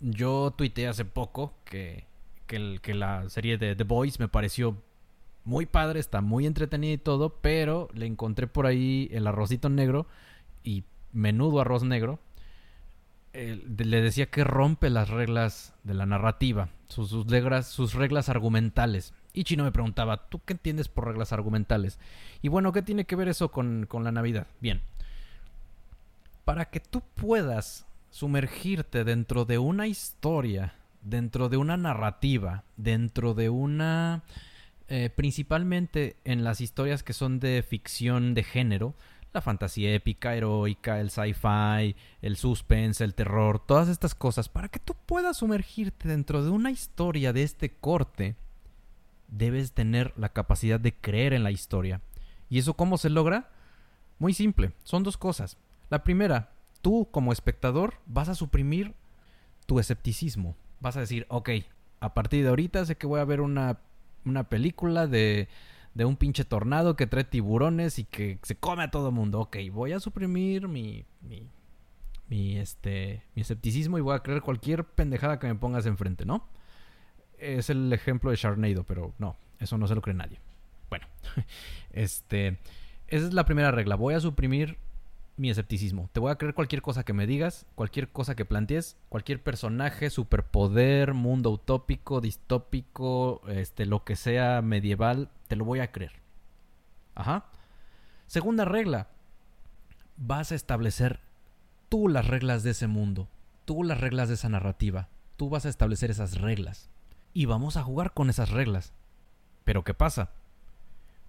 yo 0.00 0.52
tuiteé 0.56 0.88
hace 0.88 1.04
poco 1.04 1.54
que, 1.64 2.04
que, 2.46 2.56
el- 2.56 2.80
que 2.80 2.94
la 2.94 3.28
serie 3.28 3.58
de 3.58 3.76
The 3.76 3.84
Boys 3.84 4.18
me 4.20 4.28
pareció 4.28 4.76
muy 5.44 5.66
padre, 5.66 6.00
está 6.00 6.20
muy 6.20 6.46
entretenida 6.46 6.92
y 6.94 6.98
todo, 6.98 7.36
pero 7.40 7.88
le 7.94 8.06
encontré 8.06 8.46
por 8.46 8.66
ahí 8.66 9.08
el 9.12 9.26
arrocito 9.26 9.68
negro 9.68 10.06
y 10.64 10.84
menudo 11.12 11.60
arroz 11.60 11.84
negro. 11.84 12.18
Le 13.36 14.00
decía 14.02 14.26
que 14.26 14.44
rompe 14.44 14.90
las 14.90 15.10
reglas 15.10 15.74
de 15.84 15.94
la 15.94 16.06
narrativa, 16.06 16.70
sus, 16.88 17.10
sus 17.10 17.26
reglas, 17.26 17.68
sus 17.68 17.94
reglas 17.94 18.28
argumentales. 18.28 19.12
Y 19.32 19.44
Chino 19.44 19.64
me 19.64 19.72
preguntaba, 19.72 20.28
¿tú 20.28 20.40
qué 20.44 20.54
entiendes 20.54 20.88
por 20.88 21.06
reglas 21.06 21.32
argumentales? 21.32 21.98
Y 22.40 22.48
bueno, 22.48 22.72
¿qué 22.72 22.82
tiene 22.82 23.04
que 23.04 23.16
ver 23.16 23.28
eso 23.28 23.50
con, 23.50 23.86
con 23.86 24.02
la 24.02 24.12
Navidad? 24.12 24.46
Bien. 24.60 24.80
Para 26.44 26.66
que 26.70 26.80
tú 26.80 27.02
puedas 27.14 27.86
sumergirte 28.10 29.04
dentro 29.04 29.44
de 29.44 29.58
una 29.58 29.86
historia, 29.86 30.74
dentro 31.02 31.48
de 31.48 31.58
una 31.58 31.76
narrativa, 31.76 32.64
dentro 32.76 33.34
de 33.34 33.50
una... 33.50 34.22
eh, 34.88 35.10
principalmente 35.14 36.16
en 36.24 36.44
las 36.44 36.60
historias 36.60 37.02
que 37.02 37.12
son 37.12 37.40
de 37.40 37.62
ficción 37.62 38.34
de 38.34 38.44
género, 38.44 38.94
la 39.36 39.42
fantasía 39.42 39.92
épica, 39.92 40.34
heroica, 40.34 40.98
el 40.98 41.10
sci-fi, 41.10 41.94
el 42.22 42.38
suspense, 42.38 43.04
el 43.04 43.14
terror, 43.14 43.58
todas 43.58 43.90
estas 43.90 44.14
cosas, 44.14 44.48
para 44.48 44.68
que 44.68 44.78
tú 44.78 44.96
puedas 45.04 45.36
sumergirte 45.36 46.08
dentro 46.08 46.42
de 46.42 46.48
una 46.48 46.70
historia 46.70 47.34
de 47.34 47.42
este 47.42 47.68
corte, 47.70 48.34
debes 49.28 49.72
tener 49.72 50.14
la 50.16 50.30
capacidad 50.30 50.80
de 50.80 50.94
creer 50.94 51.34
en 51.34 51.42
la 51.42 51.50
historia. 51.50 52.00
¿Y 52.48 52.58
eso 52.58 52.74
cómo 52.74 52.96
se 52.96 53.10
logra? 53.10 53.50
Muy 54.18 54.32
simple, 54.32 54.72
son 54.84 55.02
dos 55.02 55.18
cosas. 55.18 55.58
La 55.90 56.02
primera, 56.02 56.52
tú 56.80 57.06
como 57.10 57.30
espectador 57.30 57.96
vas 58.06 58.30
a 58.30 58.34
suprimir 58.34 58.94
tu 59.66 59.78
escepticismo. 59.80 60.56
Vas 60.80 60.96
a 60.96 61.00
decir, 61.00 61.26
ok, 61.28 61.50
a 62.00 62.14
partir 62.14 62.42
de 62.42 62.48
ahorita 62.48 62.86
sé 62.86 62.96
que 62.96 63.06
voy 63.06 63.20
a 63.20 63.24
ver 63.26 63.42
una, 63.42 63.80
una 64.24 64.44
película 64.44 65.06
de, 65.06 65.48
de 65.96 66.04
un 66.04 66.16
pinche 66.16 66.44
tornado 66.44 66.94
que 66.94 67.06
trae 67.06 67.24
tiburones 67.24 67.98
y 67.98 68.04
que 68.04 68.38
se 68.42 68.54
come 68.56 68.82
a 68.82 68.90
todo 68.90 69.10
mundo. 69.12 69.40
Ok, 69.40 69.56
voy 69.72 69.92
a 69.92 70.00
suprimir 70.00 70.68
mi, 70.68 71.06
mi, 72.28 72.58
este, 72.58 73.22
mi 73.34 73.40
escepticismo 73.40 73.96
y 73.96 74.02
voy 74.02 74.14
a 74.14 74.18
creer 74.22 74.42
cualquier 74.42 74.84
pendejada 74.84 75.38
que 75.38 75.46
me 75.46 75.54
pongas 75.54 75.86
enfrente, 75.86 76.26
¿no? 76.26 76.46
Es 77.38 77.70
el 77.70 77.90
ejemplo 77.94 78.30
de 78.30 78.36
Sharknado, 78.36 78.84
pero 78.84 79.14
no, 79.18 79.38
eso 79.58 79.78
no 79.78 79.86
se 79.86 79.94
lo 79.94 80.02
cree 80.02 80.14
nadie. 80.14 80.38
Bueno, 80.90 81.06
este, 81.92 82.58
esa 83.08 83.26
es 83.26 83.32
la 83.32 83.46
primera 83.46 83.70
regla. 83.70 83.96
Voy 83.96 84.12
a 84.12 84.20
suprimir 84.20 84.76
mi 85.36 85.50
escepticismo. 85.50 86.08
Te 86.12 86.20
voy 86.20 86.30
a 86.30 86.36
creer 86.36 86.54
cualquier 86.54 86.82
cosa 86.82 87.04
que 87.04 87.12
me 87.12 87.26
digas, 87.26 87.66
cualquier 87.74 88.08
cosa 88.08 88.34
que 88.34 88.44
plantees, 88.44 88.96
cualquier 89.08 89.42
personaje, 89.42 90.10
superpoder, 90.10 91.14
mundo 91.14 91.50
utópico, 91.50 92.20
distópico, 92.20 93.42
este, 93.48 93.86
lo 93.86 94.04
que 94.04 94.16
sea 94.16 94.62
medieval, 94.62 95.30
te 95.48 95.56
lo 95.56 95.64
voy 95.64 95.80
a 95.80 95.92
creer. 95.92 96.12
Ajá. 97.14 97.46
Segunda 98.26 98.64
regla. 98.64 99.08
Vas 100.16 100.52
a 100.52 100.54
establecer 100.54 101.20
tú 101.88 102.08
las 102.08 102.26
reglas 102.26 102.62
de 102.62 102.70
ese 102.70 102.86
mundo. 102.86 103.28
tú 103.66 103.82
las 103.82 104.00
reglas 104.00 104.28
de 104.28 104.34
esa 104.34 104.48
narrativa. 104.48 105.08
Tú 105.36 105.48
vas 105.50 105.66
a 105.66 105.68
establecer 105.68 106.10
esas 106.10 106.40
reglas. 106.40 106.88
Y 107.34 107.46
vamos 107.46 107.76
a 107.76 107.82
jugar 107.82 108.14
con 108.14 108.30
esas 108.30 108.50
reglas. 108.50 108.92
Pero 109.64 109.82
¿qué 109.82 109.92
pasa? 109.92 110.30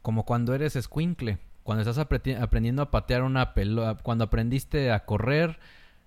Como 0.03 0.24
cuando 0.24 0.53
eres 0.53 0.78
squinkle, 0.80 1.39
cuando 1.68 1.82
estás 1.82 1.97
aprendiendo 1.97 2.82
a 2.82 2.91
patear 2.91 3.24
una 3.24 3.53
pelota, 3.53 4.01
cuando 4.01 4.24
aprendiste 4.24 4.89
a 4.93 5.03
correr, 5.03 5.59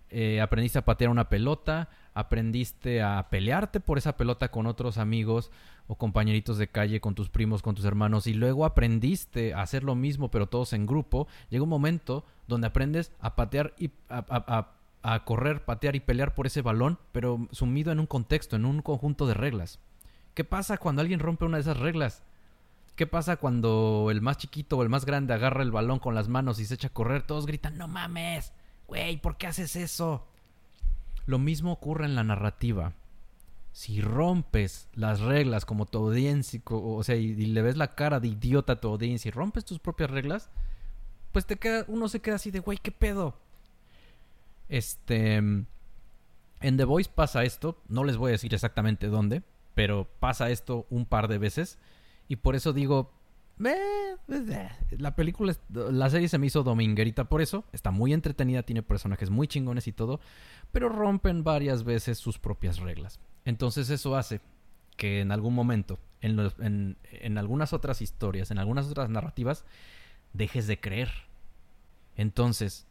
eh, 0.09 0.41
aprendiste 0.41 0.79
a 0.79 0.87
patear 0.87 1.11
una 1.11 1.29
pelota, 1.29 1.91
aprendiste 2.15 3.03
a 3.03 3.29
pelearte 3.29 3.79
por 3.79 3.99
esa 3.99 4.17
pelota 4.17 4.51
con 4.51 4.67
otros 4.67 4.97
amigos 4.97 5.51
o 5.87 5.97
compañeritos 5.97 6.57
de 6.57 6.69
calle, 6.69 7.03
con 7.03 7.15
tus 7.15 7.29
primos, 7.29 7.61
con 7.61 7.75
tus 7.75 7.85
hermanos, 7.85 8.27
y 8.27 8.33
luego 8.33 8.65
aprendiste 8.65 9.53
a 9.53 9.61
hacer 9.61 9.85
lo 9.85 9.95
mismo, 9.95 10.31
pero 10.31 10.47
todos 10.47 10.73
en 10.73 10.87
grupo, 10.87 11.29
llega 11.51 11.63
un 11.63 11.69
momento 11.69 12.25
donde 12.49 12.69
aprendes 12.69 13.13
a 13.21 13.37
patear 13.37 13.75
y 13.79 13.91
a, 14.09 14.67
a 15.03 15.25
correr, 15.27 15.67
patear 15.67 15.95
y 15.95 16.01
pelear 16.01 16.35
por 16.35 16.47
ese 16.47 16.63
balón, 16.63 16.99
pero 17.13 17.49
sumido 17.51 17.93
en 17.93 18.01
un 18.01 18.07
contexto, 18.07 18.57
en 18.57 18.65
un 18.65 18.81
conjunto 18.81 19.27
de 19.27 19.35
reglas. 19.35 19.79
¿Qué 20.33 20.43
pasa 20.43 20.79
cuando 20.79 21.03
alguien 21.03 21.21
rompe 21.21 21.45
una 21.45 21.59
de 21.59 21.63
esas 21.65 21.77
reglas? 21.77 22.23
¿Qué 23.01 23.07
pasa 23.07 23.39
cuando 23.39 24.09
el 24.11 24.21
más 24.21 24.37
chiquito 24.37 24.77
o 24.77 24.83
el 24.83 24.91
más 24.91 25.07
grande 25.07 25.33
agarra 25.33 25.63
el 25.63 25.71
balón 25.71 26.01
con 26.01 26.15
las 26.15 26.29
manos 26.29 26.61
y 26.61 26.67
se 26.67 26.75
echa 26.75 26.89
a 26.89 26.93
correr? 26.93 27.23
Todos 27.23 27.47
gritan, 27.47 27.79
no 27.79 27.89
mames, 27.89 28.53
güey, 28.87 29.17
¿por 29.17 29.39
qué 29.39 29.47
haces 29.47 29.75
eso? 29.75 30.27
Lo 31.25 31.39
mismo 31.39 31.73
ocurre 31.73 32.05
en 32.05 32.15
la 32.15 32.25
narrativa. 32.25 32.93
Si 33.73 34.03
rompes 34.03 34.91
las 34.93 35.21
reglas 35.21 35.65
como 35.65 35.87
tu 35.87 35.97
audiencia, 35.97 36.61
o 36.67 37.03
sea, 37.03 37.17
y, 37.17 37.35
le 37.35 37.63
ves 37.63 37.79
la 37.79 37.95
cara 37.95 38.21
de 38.21 38.29
idiota 38.29 38.75
a 38.75 38.81
tu 38.83 38.89
audiencia 38.89 39.31
y 39.31 39.33
rompes 39.33 39.65
tus 39.65 39.79
propias 39.79 40.11
reglas, 40.11 40.51
pues 41.33 41.47
te 41.47 41.57
queda, 41.57 41.87
uno 41.89 42.07
se 42.07 42.21
queda 42.21 42.35
así 42.35 42.51
de, 42.51 42.59
güey, 42.61 42.77
¿qué 42.77 42.93
pedo? 42.93 43.35
Este... 44.69 45.37
En 45.37 45.67
The 46.61 46.85
Voice 46.85 47.11
pasa 47.15 47.45
esto, 47.45 47.81
no 47.89 48.05
les 48.05 48.19
voy 48.19 48.29
a 48.29 48.33
decir 48.33 48.53
exactamente 48.53 49.07
dónde, 49.07 49.43
pero 49.75 50.07
pasa 50.21 50.51
esto 50.51 50.87
un 50.91 51.07
par 51.07 51.29
de 51.29 51.39
veces 51.39 51.79
y 52.31 52.37
por 52.37 52.55
eso 52.55 52.73
digo, 52.73 53.11
eh, 53.65 54.17
la 54.91 55.17
película, 55.17 55.53
la 55.69 56.09
serie 56.09 56.29
se 56.29 56.39
me 56.39 56.47
hizo 56.47 56.63
dominguerita 56.63 57.25
por 57.25 57.43
eso. 57.43 57.65
Está 57.73 57.91
muy 57.91 58.13
entretenida, 58.13 58.63
tiene 58.63 58.85
personajes 58.85 59.31
muy 59.31 59.49
chingones 59.49 59.89
y 59.89 59.93
todo. 59.93 60.21
Pero 60.71 60.89
rompen 60.89 61.43
varias 61.43 61.83
veces 61.83 62.19
sus 62.19 62.39
propias 62.39 62.79
reglas. 62.79 63.19
Entonces 63.45 63.91
eso 63.91 64.15
hace 64.15 64.41
que 64.97 65.21
en 65.21 65.33
algún 65.33 65.55
momento, 65.57 65.99
en, 66.21 66.97
en 67.11 67.37
algunas 67.37 67.73
otras 67.73 68.01
historias, 68.01 68.53
en 68.53 68.61
algunas 68.61 68.87
otras 68.87 69.11
narrativas, 69.11 69.65
dejes 70.33 70.69
de 70.69 70.79
creer. 70.79 71.11
Entonces, 72.15 72.87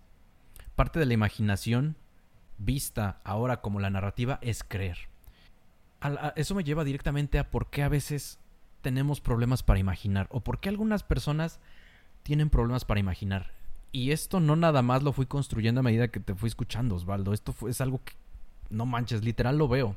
parte 0.75 0.99
de 0.99 1.05
la 1.05 1.13
imaginación 1.13 1.95
vista 2.57 3.21
ahora 3.23 3.61
como 3.61 3.79
la 3.79 3.89
narrativa 3.89 4.37
es 4.41 4.65
creer. 4.65 4.97
eso 6.35 6.55
me 6.55 6.65
lleva 6.65 6.83
directamente 6.83 7.39
a 7.39 7.49
por 7.49 7.69
qué 7.69 7.83
a 7.83 7.89
veces 7.89 8.37
tenemos 8.81 9.21
problemas 9.21 9.63
para 9.63 9.79
imaginar 9.79 10.27
o 10.31 10.39
por 10.39 10.59
qué 10.59 10.69
algunas 10.69 11.03
personas 11.03 11.59
tienen 12.23 12.49
problemas 12.49 12.85
para 12.85 12.99
imaginar. 12.99 13.51
Y 13.91 14.11
esto 14.11 14.39
no 14.39 14.55
nada 14.55 14.81
más 14.81 15.03
lo 15.03 15.13
fui 15.13 15.25
construyendo 15.25 15.79
a 15.79 15.83
medida 15.83 16.09
que 16.09 16.19
te 16.19 16.35
fui 16.35 16.47
escuchando, 16.47 16.95
Osvaldo. 16.95 17.33
Esto 17.33 17.55
es 17.67 17.81
algo 17.81 18.01
que 18.03 18.13
no 18.69 18.85
manches, 18.85 19.23
literal 19.23 19.57
lo 19.57 19.67
veo. 19.67 19.95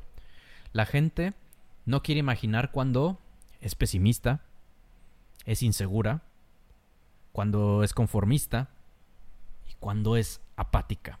La 0.71 0.85
gente 0.85 1.33
no 1.85 2.01
quiere 2.01 2.19
imaginar 2.19 2.71
cuando 2.71 3.19
es 3.61 3.75
pesimista, 3.75 4.41
es 5.45 5.61
insegura, 5.61 6.21
cuando 7.31 7.83
es 7.83 7.93
conformista 7.93 8.69
y 9.69 9.73
cuando 9.79 10.17
es 10.17 10.41
apática. 10.55 11.19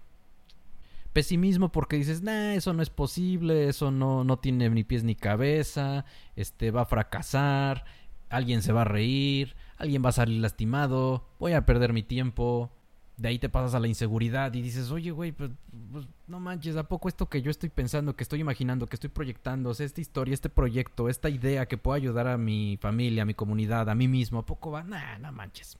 Pesimismo 1.13 1.71
porque 1.71 1.95
dices, 1.95 2.23
nah, 2.23 2.53
eso 2.53 2.73
no 2.73 2.81
es 2.81 2.89
posible, 2.89 3.69
eso 3.69 3.91
no, 3.91 4.23
no 4.23 4.39
tiene 4.39 4.69
ni 4.69 4.83
pies 4.83 5.03
ni 5.03 5.15
cabeza, 5.15 6.05
este 6.35 6.71
va 6.71 6.81
a 6.81 6.85
fracasar, 6.85 7.85
alguien 8.29 8.63
se 8.63 8.73
va 8.73 8.81
a 8.81 8.85
reír, 8.85 9.55
alguien 9.77 10.03
va 10.03 10.09
a 10.09 10.13
salir 10.13 10.41
lastimado, 10.41 11.27
voy 11.39 11.53
a 11.53 11.65
perder 11.65 11.93
mi 11.93 12.03
tiempo. 12.03 12.71
De 13.15 13.27
ahí 13.27 13.37
te 13.37 13.47
pasas 13.47 13.75
a 13.75 13.79
la 13.79 13.87
inseguridad 13.87 14.51
y 14.55 14.63
dices, 14.63 14.89
oye, 14.89 15.11
güey, 15.11 15.31
pues, 15.31 15.51
pues, 15.91 16.07
no 16.25 16.39
manches, 16.39 16.75
¿a 16.77 16.87
poco 16.87 17.07
esto 17.07 17.29
que 17.29 17.43
yo 17.43 17.51
estoy 17.51 17.69
pensando, 17.69 18.15
que 18.15 18.23
estoy 18.23 18.39
imaginando, 18.39 18.87
que 18.87 18.95
estoy 18.95 19.11
proyectando, 19.11 19.69
o 19.69 19.73
sea, 19.75 19.85
esta 19.85 20.01
historia, 20.01 20.33
este 20.33 20.49
proyecto, 20.49 21.07
esta 21.09 21.29
idea 21.29 21.67
que 21.67 21.77
pueda 21.77 21.97
ayudar 21.97 22.27
a 22.27 22.39
mi 22.39 22.79
familia, 22.81 23.21
a 23.21 23.25
mi 23.27 23.35
comunidad, 23.35 23.87
a 23.87 23.93
mí 23.93 24.07
mismo, 24.07 24.39
¿a 24.39 24.45
poco 24.47 24.71
va? 24.71 24.83
Nah, 24.83 25.19
no 25.19 25.31
manches. 25.31 25.77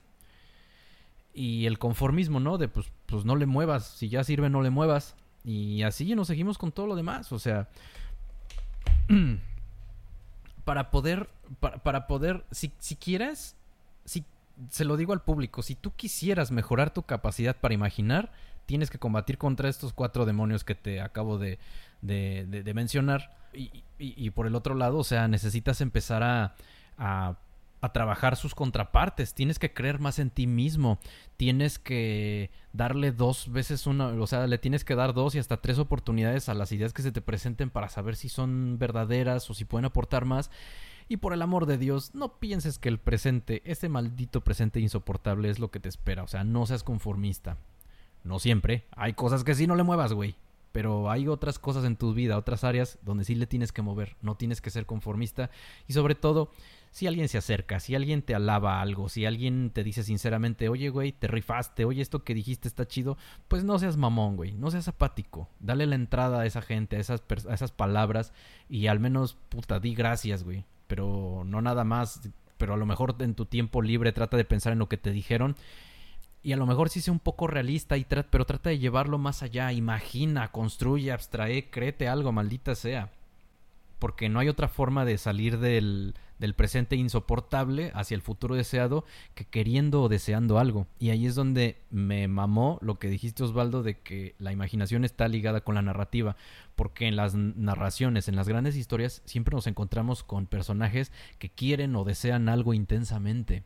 Y 1.32 1.66
el 1.66 1.80
conformismo, 1.80 2.38
¿no? 2.38 2.56
De 2.56 2.68
pues, 2.68 2.92
pues 3.06 3.24
no 3.24 3.34
le 3.34 3.46
muevas, 3.46 3.84
si 3.84 4.08
ya 4.08 4.22
sirve, 4.22 4.48
no 4.48 4.62
le 4.62 4.70
muevas. 4.70 5.16
Y 5.44 5.82
así 5.82 6.14
nos 6.14 6.28
seguimos 6.28 6.58
con 6.58 6.72
todo 6.72 6.86
lo 6.86 6.96
demás. 6.96 7.32
O 7.32 7.38
sea, 7.38 7.68
para 10.64 10.90
poder, 10.90 11.28
para, 11.60 12.06
poder, 12.06 12.44
si, 12.50 12.72
si 12.78 12.96
quieres, 12.96 13.56
si, 14.04 14.24
se 14.70 14.84
lo 14.84 14.96
digo 14.96 15.12
al 15.12 15.22
público, 15.22 15.62
si 15.62 15.74
tú 15.74 15.92
quisieras 15.94 16.50
mejorar 16.50 16.92
tu 16.92 17.02
capacidad 17.02 17.56
para 17.56 17.74
imaginar, 17.74 18.32
tienes 18.66 18.90
que 18.90 18.98
combatir 18.98 19.36
contra 19.36 19.68
estos 19.68 19.92
cuatro 19.92 20.24
demonios 20.24 20.64
que 20.64 20.74
te 20.74 21.02
acabo 21.02 21.38
de, 21.38 21.58
de, 22.00 22.46
de, 22.46 22.74
mencionar. 22.74 23.36
Y, 23.52 23.84
y, 23.98 24.30
por 24.30 24.46
el 24.46 24.54
otro 24.54 24.74
lado, 24.74 24.98
o 24.98 25.04
sea, 25.04 25.28
necesitas 25.28 25.80
empezar 25.80 26.22
a 26.22 27.36
a 27.84 27.92
trabajar 27.92 28.36
sus 28.36 28.54
contrapartes, 28.54 29.34
tienes 29.34 29.58
que 29.58 29.74
creer 29.74 29.98
más 29.98 30.18
en 30.18 30.30
ti 30.30 30.46
mismo, 30.46 30.98
tienes 31.36 31.78
que 31.78 32.50
darle 32.72 33.12
dos 33.12 33.52
veces 33.52 33.86
una, 33.86 34.06
o 34.06 34.26
sea, 34.26 34.46
le 34.46 34.56
tienes 34.56 34.84
que 34.84 34.94
dar 34.94 35.12
dos 35.12 35.34
y 35.34 35.38
hasta 35.38 35.58
tres 35.58 35.78
oportunidades 35.78 36.48
a 36.48 36.54
las 36.54 36.72
ideas 36.72 36.94
que 36.94 37.02
se 37.02 37.12
te 37.12 37.20
presenten 37.20 37.68
para 37.68 37.90
saber 37.90 38.16
si 38.16 38.30
son 38.30 38.78
verdaderas 38.78 39.50
o 39.50 39.54
si 39.54 39.66
pueden 39.66 39.84
aportar 39.84 40.24
más. 40.24 40.50
Y 41.10 41.18
por 41.18 41.34
el 41.34 41.42
amor 41.42 41.66
de 41.66 41.76
Dios, 41.76 42.14
no 42.14 42.38
pienses 42.38 42.78
que 42.78 42.88
el 42.88 42.98
presente, 42.98 43.60
ese 43.66 43.90
maldito 43.90 44.40
presente 44.40 44.80
insoportable 44.80 45.50
es 45.50 45.58
lo 45.58 45.70
que 45.70 45.78
te 45.78 45.90
espera, 45.90 46.22
o 46.22 46.28
sea, 46.28 46.42
no 46.42 46.64
seas 46.64 46.84
conformista. 46.84 47.58
No 48.22 48.38
siempre, 48.38 48.84
hay 48.96 49.12
cosas 49.12 49.44
que 49.44 49.54
sí 49.54 49.66
no 49.66 49.76
le 49.76 49.82
muevas, 49.82 50.14
güey. 50.14 50.36
Pero 50.72 51.10
hay 51.10 51.28
otras 51.28 51.58
cosas 51.58 51.84
en 51.84 51.96
tu 51.96 52.14
vida, 52.14 52.38
otras 52.38 52.64
áreas 52.64 52.98
donde 53.02 53.24
sí 53.24 53.34
le 53.34 53.46
tienes 53.46 53.70
que 53.70 53.82
mover, 53.82 54.16
no 54.22 54.36
tienes 54.36 54.62
que 54.62 54.70
ser 54.70 54.86
conformista. 54.86 55.50
Y 55.86 55.92
sobre 55.92 56.14
todo, 56.14 56.50
si 56.94 57.08
alguien 57.08 57.28
se 57.28 57.38
acerca, 57.38 57.80
si 57.80 57.96
alguien 57.96 58.22
te 58.22 58.36
alaba 58.36 58.80
algo, 58.80 59.08
si 59.08 59.26
alguien 59.26 59.70
te 59.70 59.82
dice 59.82 60.04
sinceramente, 60.04 60.68
oye, 60.68 60.90
güey, 60.90 61.10
te 61.10 61.26
rifaste, 61.26 61.84
oye, 61.84 62.00
esto 62.00 62.22
que 62.22 62.34
dijiste 62.34 62.68
está 62.68 62.86
chido, 62.86 63.18
pues 63.48 63.64
no 63.64 63.80
seas 63.80 63.96
mamón, 63.96 64.36
güey, 64.36 64.52
no 64.52 64.70
seas 64.70 64.86
apático. 64.86 65.48
Dale 65.58 65.86
la 65.86 65.96
entrada 65.96 66.42
a 66.42 66.46
esa 66.46 66.62
gente, 66.62 66.94
a 66.94 67.00
esas, 67.00 67.24
a 67.48 67.52
esas 67.52 67.72
palabras 67.72 68.32
y 68.68 68.86
al 68.86 69.00
menos, 69.00 69.34
puta, 69.48 69.80
di 69.80 69.92
gracias, 69.92 70.44
güey. 70.44 70.66
Pero 70.86 71.42
no 71.44 71.60
nada 71.60 71.82
más, 71.82 72.30
pero 72.58 72.74
a 72.74 72.76
lo 72.76 72.86
mejor 72.86 73.16
en 73.18 73.34
tu 73.34 73.46
tiempo 73.46 73.82
libre 73.82 74.12
trata 74.12 74.36
de 74.36 74.44
pensar 74.44 74.72
en 74.72 74.78
lo 74.78 74.88
que 74.88 74.96
te 74.96 75.10
dijeron. 75.10 75.56
Y 76.44 76.52
a 76.52 76.56
lo 76.56 76.64
mejor 76.64 76.90
sí 76.90 77.00
sea 77.00 77.12
un 77.12 77.18
poco 77.18 77.48
realista, 77.48 77.96
y 77.96 78.04
pero 78.04 78.44
trata 78.44 78.70
de 78.70 78.78
llevarlo 78.78 79.18
más 79.18 79.42
allá. 79.42 79.72
Imagina, 79.72 80.52
construye, 80.52 81.10
abstrae, 81.10 81.70
créete 81.70 82.06
algo, 82.06 82.30
maldita 82.30 82.76
sea. 82.76 83.10
Porque 84.04 84.28
no 84.28 84.38
hay 84.38 84.50
otra 84.50 84.68
forma 84.68 85.06
de 85.06 85.16
salir 85.16 85.58
del, 85.58 86.12
del 86.38 86.52
presente 86.52 86.94
insoportable 86.94 87.90
hacia 87.94 88.14
el 88.14 88.20
futuro 88.20 88.54
deseado 88.54 89.06
que 89.34 89.46
queriendo 89.46 90.02
o 90.02 90.10
deseando 90.10 90.58
algo. 90.58 90.86
Y 90.98 91.08
ahí 91.08 91.24
es 91.24 91.34
donde 91.34 91.78
me 91.88 92.28
mamó 92.28 92.78
lo 92.82 92.98
que 92.98 93.08
dijiste 93.08 93.44
Osvaldo 93.44 93.82
de 93.82 93.98
que 94.00 94.34
la 94.38 94.52
imaginación 94.52 95.06
está 95.06 95.26
ligada 95.26 95.62
con 95.62 95.74
la 95.74 95.80
narrativa, 95.80 96.36
porque 96.76 97.08
en 97.08 97.16
las 97.16 97.34
narraciones, 97.34 98.28
en 98.28 98.36
las 98.36 98.46
grandes 98.46 98.76
historias, 98.76 99.22
siempre 99.24 99.54
nos 99.54 99.66
encontramos 99.66 100.22
con 100.22 100.44
personajes 100.44 101.10
que 101.38 101.48
quieren 101.48 101.96
o 101.96 102.04
desean 102.04 102.50
algo 102.50 102.74
intensamente. 102.74 103.62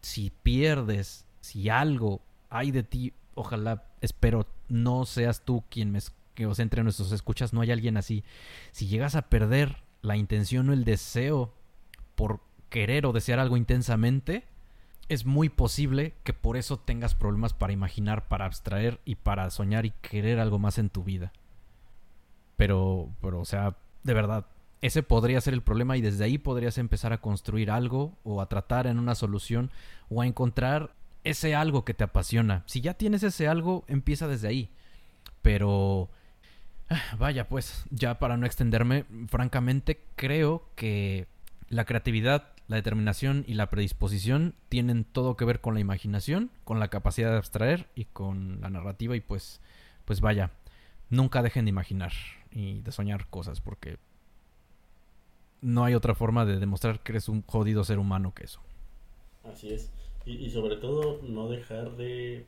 Si 0.00 0.32
pierdes, 0.42 1.26
si 1.42 1.68
algo 1.68 2.22
hay 2.48 2.70
de 2.70 2.82
ti, 2.82 3.12
ojalá, 3.34 3.84
espero, 4.00 4.46
no 4.70 5.04
seas 5.04 5.44
tú 5.44 5.64
quien 5.68 5.92
me 5.92 5.98
que 6.34 6.46
os 6.46 6.58
entre 6.58 6.82
nuestros 6.82 7.12
escuchas, 7.12 7.52
no 7.52 7.60
hay 7.60 7.70
alguien 7.70 7.96
así. 7.96 8.24
Si 8.72 8.86
llegas 8.86 9.14
a 9.14 9.22
perder 9.22 9.76
la 10.02 10.16
intención 10.16 10.68
o 10.68 10.72
el 10.72 10.84
deseo 10.84 11.54
por 12.14 12.40
querer 12.68 13.06
o 13.06 13.12
desear 13.12 13.38
algo 13.38 13.56
intensamente, 13.56 14.44
es 15.08 15.26
muy 15.26 15.48
posible 15.48 16.14
que 16.24 16.32
por 16.32 16.56
eso 16.56 16.78
tengas 16.78 17.14
problemas 17.14 17.52
para 17.52 17.72
imaginar, 17.72 18.26
para 18.28 18.46
abstraer 18.46 19.00
y 19.04 19.16
para 19.16 19.50
soñar 19.50 19.86
y 19.86 19.90
querer 20.02 20.40
algo 20.40 20.58
más 20.58 20.78
en 20.78 20.90
tu 20.90 21.04
vida. 21.04 21.32
Pero, 22.56 23.10
pero, 23.20 23.40
o 23.40 23.44
sea, 23.44 23.76
de 24.02 24.14
verdad, 24.14 24.46
ese 24.80 25.02
podría 25.02 25.40
ser 25.40 25.54
el 25.54 25.62
problema 25.62 25.96
y 25.96 26.00
desde 26.00 26.24
ahí 26.24 26.38
podrías 26.38 26.78
empezar 26.78 27.12
a 27.12 27.20
construir 27.20 27.70
algo 27.70 28.18
o 28.22 28.40
a 28.40 28.48
tratar 28.48 28.86
en 28.86 28.98
una 28.98 29.14
solución 29.14 29.70
o 30.08 30.22
a 30.22 30.26
encontrar 30.26 30.94
ese 31.24 31.54
algo 31.54 31.84
que 31.84 31.94
te 31.94 32.04
apasiona. 32.04 32.62
Si 32.66 32.80
ya 32.80 32.94
tienes 32.94 33.22
ese 33.22 33.48
algo, 33.48 33.84
empieza 33.88 34.28
desde 34.28 34.48
ahí. 34.48 34.70
Pero... 35.42 36.10
Vaya, 37.18 37.48
pues, 37.48 37.84
ya 37.90 38.18
para 38.18 38.36
no 38.36 38.46
extenderme, 38.46 39.04
francamente 39.28 40.00
creo 40.16 40.68
que 40.76 41.26
la 41.68 41.84
creatividad, 41.84 42.52
la 42.68 42.76
determinación 42.76 43.44
y 43.46 43.54
la 43.54 43.70
predisposición 43.70 44.54
tienen 44.68 45.04
todo 45.04 45.36
que 45.36 45.44
ver 45.44 45.60
con 45.60 45.74
la 45.74 45.80
imaginación, 45.80 46.50
con 46.64 46.80
la 46.80 46.88
capacidad 46.88 47.30
de 47.30 47.38
abstraer 47.38 47.88
y 47.94 48.04
con 48.06 48.60
la 48.60 48.70
narrativa 48.70 49.16
y 49.16 49.20
pues, 49.20 49.60
pues 50.04 50.20
vaya, 50.20 50.50
nunca 51.10 51.42
dejen 51.42 51.64
de 51.64 51.70
imaginar 51.70 52.12
y 52.50 52.80
de 52.80 52.92
soñar 52.92 53.26
cosas 53.28 53.60
porque 53.60 53.98
no 55.60 55.84
hay 55.84 55.94
otra 55.94 56.14
forma 56.14 56.44
de 56.44 56.58
demostrar 56.58 57.00
que 57.00 57.12
eres 57.12 57.28
un 57.28 57.42
jodido 57.42 57.84
ser 57.84 57.98
humano 57.98 58.34
que 58.34 58.44
eso. 58.44 58.60
Así 59.44 59.72
es. 59.72 59.90
Y, 60.26 60.48
sobre 60.50 60.76
todo 60.76 61.20
no 61.22 61.48
dejar 61.48 61.96
de, 61.96 62.46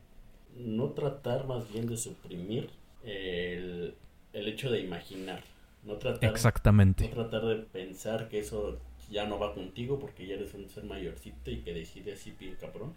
no 0.55 0.89
tratar 0.91 1.45
más 1.45 1.71
bien 1.71 1.87
de 1.87 1.95
suprimir 1.95 2.71
el, 3.03 3.93
el 4.37 4.47
hecho 4.47 4.69
de 4.69 4.79
imaginar. 4.79 5.41
No 5.83 5.95
tratar, 5.97 6.29
Exactamente. 6.29 7.07
No 7.07 7.15
tratar 7.15 7.45
de 7.45 7.55
pensar 7.57 8.29
que 8.29 8.39
eso 8.39 8.79
ya 9.09 9.25
no 9.25 9.39
va 9.39 9.53
contigo 9.53 9.99
porque 9.99 10.27
ya 10.27 10.35
eres 10.35 10.53
un 10.53 10.69
ser 10.69 10.83
mayorcito 10.83 11.49
y 11.49 11.57
que 11.57 11.73
decides 11.73 12.19
así 12.19 12.33
bien 12.37 12.55
cabrón. 12.59 12.93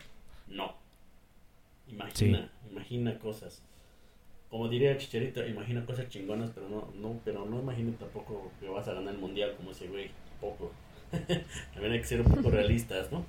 No. 0.48 0.74
Imagina, 1.88 2.50
imagina 2.70 3.18
cosas. 3.18 3.62
Como 4.48 4.68
diría 4.68 4.98
Chicharito, 4.98 5.46
imagina 5.46 5.84
cosas 5.86 6.08
chingonas, 6.08 6.50
pero 6.50 6.68
no, 6.68 6.92
no, 7.00 7.20
pero 7.24 7.46
no 7.46 7.60
imagina 7.60 7.92
tampoco 7.98 8.50
que 8.58 8.68
vas 8.68 8.88
a 8.88 8.94
ganar 8.94 9.14
el 9.14 9.20
mundial 9.20 9.54
como 9.56 9.70
ese 9.70 9.86
güey, 9.86 10.10
poco. 10.40 10.72
También 11.72 11.92
hay 11.92 12.00
que 12.00 12.06
ser 12.06 12.20
un 12.20 12.32
poco 12.32 12.50
realistas, 12.50 13.10
¿no? 13.12 13.24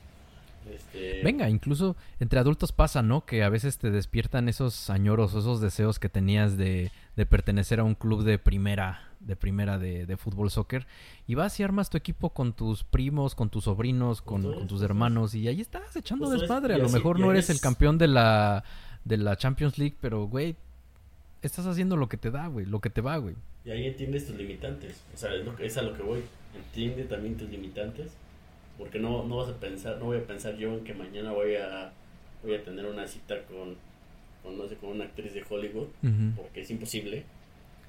Este... 0.72 1.22
Venga, 1.24 1.50
incluso 1.50 1.96
entre 2.20 2.40
adultos 2.40 2.72
pasa, 2.72 3.02
¿no? 3.02 3.26
Que 3.26 3.44
a 3.44 3.50
veces 3.50 3.78
te 3.78 3.92
despiertan 3.92 4.50
esos 4.50 4.90
añoros, 4.90 5.34
esos 5.34 5.62
deseos 5.62 6.00
que 6.00 6.10
tenías 6.10 6.58
de, 6.58 6.92
de 7.16 7.26
pertenecer 7.26 7.80
a 7.80 7.84
un 7.84 7.96
club 7.96 8.24
de 8.24 8.40
primera, 8.40 9.10
de 9.20 9.36
primera 9.36 9.78
de, 9.78 10.06
de, 10.06 10.18
fútbol, 10.18 10.50
soccer, 10.50 10.88
y 11.28 11.36
vas 11.36 11.60
y 11.60 11.64
armas 11.64 11.90
tu 11.90 11.98
equipo 11.98 12.30
con 12.30 12.54
tus 12.54 12.84
primos, 12.84 13.36
con 13.36 13.50
tus 13.50 13.66
sobrinos, 13.66 14.22
con, 14.22 14.68
tus 14.68 14.82
hermanos, 14.82 15.36
y 15.36 15.48
ahí 15.48 15.62
estás 15.62 15.96
echando 15.96 16.30
desmadre. 16.30 16.76
A 16.76 16.78
lo 16.78 16.90
mejor 16.90 17.20
no 17.20 17.32
eres 17.32 17.50
el 17.50 17.60
campeón 17.60 17.98
de 17.98 18.08
la, 18.08 18.64
de 19.04 19.18
la 19.18 19.36
Champions 19.36 19.78
League, 19.78 19.96
pero, 20.00 20.26
güey, 20.26 20.56
estás 21.42 21.66
haciendo 21.66 21.98
lo 21.98 22.08
que 22.08 22.18
te 22.18 22.32
da, 22.32 22.48
güey, 22.48 22.66
lo 22.66 22.80
que 22.80 22.90
te 22.90 23.02
va, 23.02 23.18
güey. 23.18 23.36
Y 23.66 23.72
ahí 23.72 23.88
entiendes 23.88 24.26
tus 24.26 24.36
limitantes, 24.36 25.02
o 25.14 25.18
sea, 25.18 25.34
es, 25.36 25.46
lo 25.46 25.56
que, 25.56 25.66
es 25.66 25.78
a 25.78 25.82
lo 25.82 25.94
que 25.94 26.02
voy, 26.02 26.22
entiende 26.56 27.04
también 27.04 27.38
tus 27.38 27.50
limitantes. 27.50 28.12
Porque 28.78 28.98
no, 28.98 29.24
no 29.28 29.38
vas 29.38 29.50
a 29.50 29.60
pensar, 29.60 30.00
no 30.00 30.06
voy 30.06 30.18
a 30.18 30.26
pensar 30.26 30.56
yo 30.56 30.74
en 30.74 30.84
que 30.84 30.96
mañana 30.96 31.32
voy 31.32 31.56
a, 31.56 31.94
voy 32.42 32.56
a 32.56 32.64
tener 32.64 32.86
una 32.88 33.06
cita 33.06 33.36
con, 33.44 33.76
con 34.44 34.58
no 34.58 34.68
sé, 34.68 34.76
con 34.76 34.90
una 34.90 35.06
actriz 35.06 35.34
de 35.34 35.44
Hollywood, 35.48 35.88
porque 36.36 36.62
es 36.62 36.72
imposible. 36.72 37.24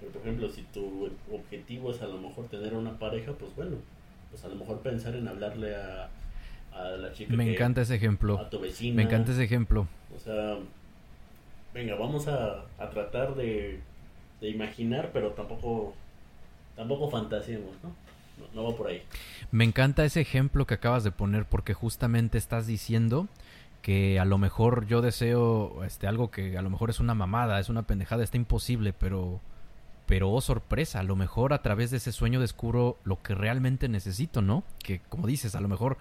Pero 0.00 0.12
por 0.12 0.22
ejemplo, 0.22 0.48
si 0.50 0.62
tu 0.62 1.10
objetivo 1.30 1.92
es 1.92 2.02
a 2.02 2.06
lo 2.06 2.18
mejor 2.18 2.46
tener 2.48 2.74
una 2.74 2.98
pareja, 2.98 3.32
pues 3.32 3.54
bueno, 3.54 3.76
pues 4.30 4.44
a 4.44 4.48
lo 4.48 4.56
mejor 4.56 4.80
pensar 4.80 5.14
en 5.14 5.28
hablarle 5.28 5.76
a, 5.76 6.10
a 6.72 6.82
la 6.96 7.12
chica. 7.12 7.34
Me 7.34 7.52
encanta 7.52 7.82
ese 7.82 7.94
ejemplo. 7.94 8.38
A 8.38 8.50
tu 8.50 8.60
vecina. 8.60 8.96
Me 8.96 9.02
encanta 9.02 9.32
ese 9.32 9.44
ejemplo. 9.44 9.86
O 10.14 10.18
sea, 10.18 10.58
venga, 11.72 11.94
vamos 11.94 12.26
a, 12.28 12.64
a 12.78 12.90
tratar 12.90 13.34
de, 13.36 13.80
de 14.40 14.48
imaginar, 14.48 15.10
pero 15.12 15.30
tampoco, 15.30 15.94
tampoco 16.74 17.10
fantasiemos, 17.10 17.70
¿no? 17.82 17.94
no, 18.54 18.64
va 18.64 18.76
por 18.76 18.88
ahí. 18.88 19.02
Me 19.50 19.64
encanta 19.64 20.04
ese 20.04 20.20
ejemplo 20.20 20.66
que 20.66 20.74
acabas 20.74 21.04
de 21.04 21.12
poner 21.12 21.44
porque 21.44 21.74
justamente 21.74 22.38
estás 22.38 22.66
diciendo 22.66 23.28
que 23.82 24.20
a 24.20 24.24
lo 24.24 24.38
mejor 24.38 24.86
yo 24.86 25.02
deseo 25.02 25.84
este 25.84 26.06
algo 26.06 26.30
que 26.30 26.56
a 26.56 26.62
lo 26.62 26.70
mejor 26.70 26.88
es 26.88 27.00
una 27.00 27.14
mamada, 27.14 27.58
es 27.58 27.68
una 27.68 27.82
pendejada, 27.82 28.22
está 28.22 28.36
imposible, 28.36 28.92
pero 28.92 29.40
pero 30.06 30.30
oh 30.30 30.40
sorpresa, 30.40 31.00
a 31.00 31.02
lo 31.02 31.16
mejor 31.16 31.52
a 31.52 31.62
través 31.62 31.90
de 31.90 31.96
ese 31.96 32.12
sueño 32.12 32.40
descubro 32.40 32.98
lo 33.04 33.22
que 33.22 33.34
realmente 33.34 33.88
necesito, 33.88 34.40
¿no? 34.40 34.62
Que 34.82 35.00
como 35.00 35.26
dices, 35.26 35.54
a 35.54 35.60
lo 35.60 35.68
mejor 35.68 35.98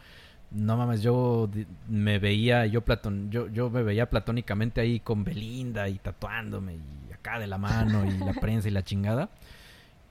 no 0.51 0.77
mames, 0.77 1.01
yo 1.01 1.49
me 1.87 2.19
veía 2.19 2.65
yo 2.67 2.81
platón, 2.81 3.31
yo 3.31 3.47
yo 3.47 3.69
me 3.69 3.83
veía 3.83 4.09
platónicamente 4.09 4.81
ahí 4.81 4.99
con 4.99 5.23
Belinda 5.23 5.89
y 5.89 5.97
tatuándome 5.97 6.75
y 6.75 7.13
acá 7.13 7.39
de 7.39 7.47
la 7.47 7.57
mano 7.57 8.05
y 8.05 8.17
la 8.17 8.33
prensa 8.39 8.67
y 8.67 8.71
la 8.71 8.83
chingada. 8.83 9.29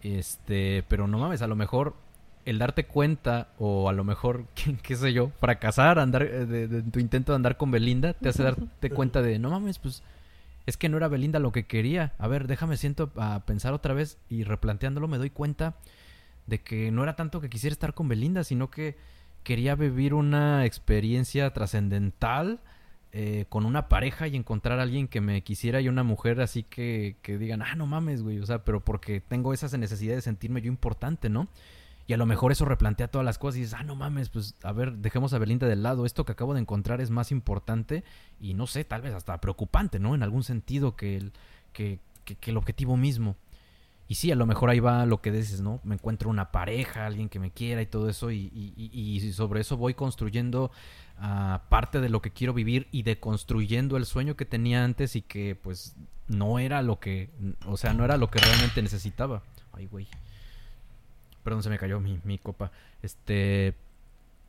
Este, 0.02 0.82
pero 0.88 1.06
no 1.06 1.18
mames, 1.18 1.42
a 1.42 1.46
lo 1.46 1.56
mejor 1.56 1.94
el 2.44 2.58
darte 2.58 2.86
cuenta 2.86 3.48
o 3.58 3.88
a 3.88 3.92
lo 3.92 4.04
mejor, 4.04 4.46
qué, 4.82 4.96
sé 4.96 5.12
yo, 5.12 5.30
fracasar 5.40 5.98
andar 5.98 6.22
eh, 6.22 6.46
de, 6.46 6.82
tu 6.82 6.98
intento 6.98 7.32
de 7.32 7.36
andar 7.36 7.56
con 7.56 7.70
Belinda 7.70 8.14
te 8.14 8.28
hace 8.28 8.42
darte 8.42 8.90
cuenta 8.90 9.22
de, 9.22 9.38
no 9.38 9.50
mames, 9.50 9.78
pues 9.78 10.02
es 10.66 10.76
que 10.76 10.88
no 10.88 10.96
era 10.96 11.08
Belinda 11.08 11.38
lo 11.38 11.52
que 11.52 11.64
quería. 11.64 12.12
A 12.18 12.28
ver, 12.28 12.46
déjame 12.46 12.76
siento 12.76 13.10
a 13.16 13.40
pensar 13.46 13.72
otra 13.72 13.94
vez 13.94 14.18
y 14.28 14.44
replanteándolo 14.44 15.08
me 15.08 15.18
doy 15.18 15.30
cuenta 15.30 15.74
de 16.46 16.60
que 16.60 16.90
no 16.90 17.02
era 17.02 17.16
tanto 17.16 17.40
que 17.40 17.48
quisiera 17.48 17.72
estar 17.72 17.94
con 17.94 18.08
Belinda, 18.08 18.44
sino 18.44 18.70
que 18.70 18.96
quería 19.42 19.74
vivir 19.74 20.14
una 20.14 20.64
experiencia 20.66 21.52
trascendental 21.52 22.60
eh, 23.12 23.46
con 23.48 23.66
una 23.66 23.88
pareja 23.88 24.28
y 24.28 24.36
encontrar 24.36 24.78
a 24.78 24.82
alguien 24.82 25.08
que 25.08 25.20
me 25.20 25.42
quisiera 25.42 25.80
y 25.80 25.88
una 25.88 26.04
mujer 26.04 26.40
así 26.40 26.62
que, 26.62 27.16
que 27.22 27.38
digan, 27.38 27.62
ah, 27.62 27.74
no 27.74 27.86
mames, 27.86 28.22
güey, 28.22 28.38
o 28.38 28.46
sea, 28.46 28.64
pero 28.64 28.80
porque 28.80 29.20
tengo 29.20 29.52
esa 29.52 29.76
necesidad 29.78 30.14
de 30.14 30.22
sentirme 30.22 30.60
yo 30.60 30.68
importante, 30.68 31.28
¿no? 31.28 31.48
Y 32.10 32.12
a 32.12 32.16
lo 32.16 32.26
mejor 32.26 32.50
eso 32.50 32.64
replantea 32.64 33.06
todas 33.06 33.24
las 33.24 33.38
cosas 33.38 33.58
y 33.58 33.60
dices, 33.60 33.74
ah, 33.78 33.84
no 33.84 33.94
mames, 33.94 34.30
pues 34.30 34.56
a 34.64 34.72
ver, 34.72 34.96
dejemos 34.96 35.32
a 35.32 35.38
Belinda 35.38 35.68
del 35.68 35.84
lado. 35.84 36.04
Esto 36.04 36.24
que 36.24 36.32
acabo 36.32 36.54
de 36.54 36.60
encontrar 36.60 37.00
es 37.00 37.08
más 37.08 37.30
importante 37.30 38.02
y 38.40 38.54
no 38.54 38.66
sé, 38.66 38.82
tal 38.82 39.00
vez 39.00 39.14
hasta 39.14 39.40
preocupante, 39.40 40.00
¿no? 40.00 40.16
En 40.16 40.24
algún 40.24 40.42
sentido 40.42 40.96
que 40.96 41.16
el, 41.16 41.32
que, 41.72 42.00
el 42.24 42.56
objetivo 42.56 42.96
mismo. 42.96 43.36
Y 44.08 44.16
sí, 44.16 44.32
a 44.32 44.34
lo 44.34 44.44
mejor 44.44 44.70
ahí 44.70 44.80
va 44.80 45.06
lo 45.06 45.20
que 45.20 45.30
dices, 45.30 45.60
¿no? 45.60 45.78
Me 45.84 45.94
encuentro 45.94 46.30
una 46.30 46.50
pareja, 46.50 47.06
alguien 47.06 47.28
que 47.28 47.38
me 47.38 47.52
quiera 47.52 47.80
y 47.80 47.86
todo 47.86 48.08
eso, 48.08 48.32
y, 48.32 48.50
y, 48.76 49.32
sobre 49.32 49.60
eso 49.60 49.76
voy 49.76 49.94
construyendo 49.94 50.72
uh, 51.20 51.60
parte 51.68 52.00
de 52.00 52.08
lo 52.08 52.20
que 52.20 52.32
quiero 52.32 52.52
vivir 52.52 52.88
y 52.90 53.04
deconstruyendo 53.04 53.96
el 53.96 54.04
sueño 54.04 54.34
que 54.34 54.46
tenía 54.46 54.82
antes 54.82 55.14
y 55.14 55.22
que 55.22 55.54
pues 55.54 55.94
no 56.26 56.58
era 56.58 56.82
lo 56.82 56.98
que, 56.98 57.30
o 57.66 57.76
sea, 57.76 57.94
no 57.94 58.04
era 58.04 58.16
lo 58.16 58.32
que 58.32 58.40
realmente 58.40 58.82
necesitaba. 58.82 59.44
Ay, 59.70 59.86
güey. 59.86 60.08
Perdón, 61.44 61.62
se 61.62 61.70
me 61.70 61.78
cayó 61.78 62.00
mi, 62.00 62.20
mi 62.24 62.38
copa. 62.38 62.70
Este. 63.02 63.74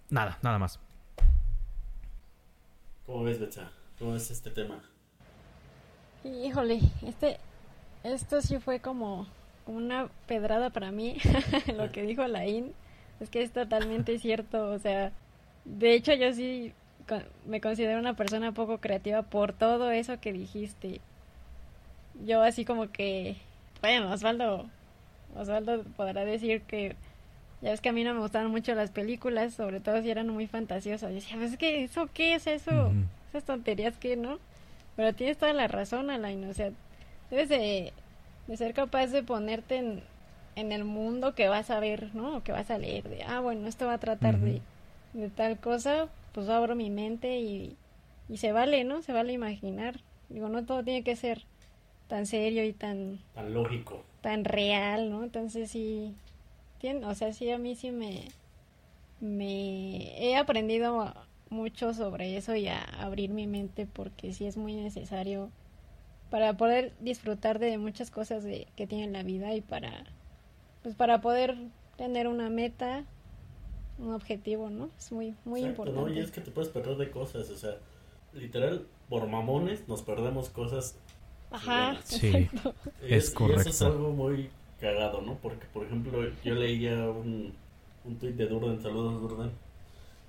Nada, 0.10 0.38
nada 0.42 0.60
más. 0.60 0.80
¿Cómo 3.06 3.24
ves, 3.24 3.40
Betsa? 3.40 3.72
¿Cómo 3.98 4.14
ves 4.14 4.30
este 4.32 4.52
tema? 4.52 4.82
Híjole, 6.24 6.80
este. 7.06 7.40
Esto 8.04 8.42
sí 8.42 8.60
fue 8.60 8.80
como, 8.80 9.28
una 9.66 10.10
pedrada 10.28 10.72
para 10.72 10.92
mí, 10.92 11.18
lo 11.76 11.92
que 11.92 12.04
dijo 12.04 12.28
Laín. 12.28 12.74
Es 13.20 13.30
que 13.30 13.44
es 13.44 13.52
totalmente 13.52 14.20
cierto, 14.20 14.70
o 14.72 14.80
sea. 14.80 15.12
De 15.66 15.94
hecho, 15.94 16.14
yo 16.14 16.34
sí 16.34 16.74
me 17.46 17.62
considero 17.62 18.00
una 18.00 18.16
persona 18.16 18.52
poco 18.52 18.80
creativa 18.80 19.22
por 19.22 19.54
todo 19.54 19.92
eso 19.92 20.20
que 20.20 20.34
dijiste. 20.34 21.02
Yo 22.26 22.42
así 22.42 22.66
como 22.66 22.92
que, 22.92 23.38
bueno, 23.82 24.12
Osvaldo 24.12 24.70
Osvaldo 25.36 25.84
podrá 25.96 26.26
decir 26.26 26.62
que 26.64 26.96
ya 27.62 27.70
ves 27.70 27.82
que 27.82 27.90
a 27.90 27.94
mí 27.94 28.04
no 28.04 28.14
me 28.14 28.22
gustaban 28.22 28.50
mucho 28.50 28.74
las 28.74 28.90
películas, 28.90 29.54
sobre 29.54 29.80
todo 29.80 30.02
si 30.02 30.10
eran 30.10 30.30
muy 30.30 30.48
fantasiosas. 30.48 31.12
Y 31.12 31.16
decía, 31.16 31.38
pues 31.38 31.58
que 31.58 31.84
eso 31.84 32.10
qué 32.14 32.34
es 32.34 32.48
eso, 32.48 32.92
esas 33.30 33.44
tonterías 33.44 33.98
que 33.98 34.18
no. 34.18 34.40
Pero 34.96 35.14
tienes 35.14 35.38
toda 35.38 35.54
la 35.54 35.68
razón, 35.68 36.10
Alain, 36.10 36.44
o 36.50 36.54
sea, 36.54 36.72
debes 37.30 37.50
de, 37.50 37.94
ser 38.56 38.74
capaz 38.74 39.08
de 39.08 39.24
ponerte 39.24 39.78
en, 39.78 40.04
en, 40.56 40.72
el 40.72 40.84
mundo 40.84 41.34
que 41.34 41.48
vas 41.48 41.70
a 41.70 41.80
ver, 41.80 42.14
¿no? 42.16 42.38
O 42.38 42.44
que 42.44 42.52
vas 42.52 42.70
a 42.72 42.78
leer, 42.78 43.08
de, 43.08 43.24
ah, 43.24 43.40
bueno, 43.40 43.68
esto 43.68 43.86
va 43.86 43.94
a 43.94 44.00
tratar 44.00 44.40
de, 44.40 44.62
de 45.14 45.30
tal 45.30 45.60
cosa, 45.60 46.10
pues 46.34 46.50
abro 46.50 46.76
mi 46.76 46.90
mente 46.90 47.40
y, 47.40 47.78
y 48.28 48.38
se 48.38 48.52
vale, 48.52 48.84
¿no? 48.84 49.02
Se 49.02 49.14
vale 49.14 49.34
imaginar. 49.34 50.00
Digo, 50.30 50.50
no 50.50 50.66
todo 50.66 50.84
tiene 50.84 51.04
que 51.04 51.16
ser 51.16 51.46
tan 52.12 52.26
serio 52.26 52.66
y 52.66 52.74
tan... 52.74 53.20
Tan 53.34 53.54
lógico. 53.54 54.04
tan 54.20 54.44
real, 54.44 55.10
¿no? 55.10 55.24
Entonces 55.24 55.72
sí, 55.72 56.14
tiene, 56.78 57.06
o 57.06 57.16
sea, 57.16 57.32
sí 57.32 57.50
a 57.50 57.58
mí 57.58 57.74
sí 57.74 57.92
me, 57.92 58.26
me 59.22 60.22
he 60.22 60.36
aprendido 60.36 61.14
mucho 61.50 61.94
sobre 61.94 62.36
eso 62.36 62.54
y 62.54 62.68
a 62.68 62.82
abrir 62.82 63.30
mi 63.30 63.48
mente 63.48 63.86
porque 63.86 64.34
sí 64.34 64.46
es 64.46 64.58
muy 64.58 64.76
necesario 64.76 65.52
para 66.30 66.58
poder 66.58 66.92
disfrutar 67.00 67.60
de 67.60 67.78
muchas 67.78 68.12
cosas 68.12 68.44
de, 68.44 68.68
que 68.76 68.88
tiene 68.88 69.10
la 69.10 69.24
vida 69.24 69.56
y 69.56 69.62
para 69.62 70.04
pues 70.84 70.96
para 70.96 71.22
poder 71.22 71.56
tener 71.96 72.28
una 72.28 72.50
meta 72.50 73.06
un 74.00 74.12
objetivo 74.14 74.70
no 74.70 74.90
es 74.98 75.14
muy 75.14 75.34
muy 75.46 75.62
importante 75.62 76.02
no 76.02 76.14
y 76.14 76.20
es 76.20 76.32
que 76.32 76.42
te 76.42 76.52
puedes 76.52 76.72
perder 76.72 76.98
de 76.98 77.10
cosas 77.10 77.50
o 77.50 77.58
sea 77.58 77.78
literal 78.34 78.86
por 79.10 79.28
mamones 79.28 79.88
nos 79.88 80.02
perdemos 80.02 80.50
cosas 80.50 80.98
Ajá, 81.52 81.98
sí, 82.06 82.50
es, 83.08 83.30
correcto. 83.32 83.62
eso 83.62 83.70
es 83.70 83.82
algo 83.82 84.12
muy 84.12 84.50
cagado, 84.80 85.22
¿no? 85.22 85.36
Porque, 85.36 85.66
por 85.74 85.86
ejemplo, 85.86 86.24
yo 86.44 86.56
leía 86.56 87.10
un, 87.10 87.54
un 88.06 88.16
tuit 88.18 88.36
de 88.36 88.48
Durden, 88.48 88.82
saludos 88.82 89.22
Durden, 89.22 89.52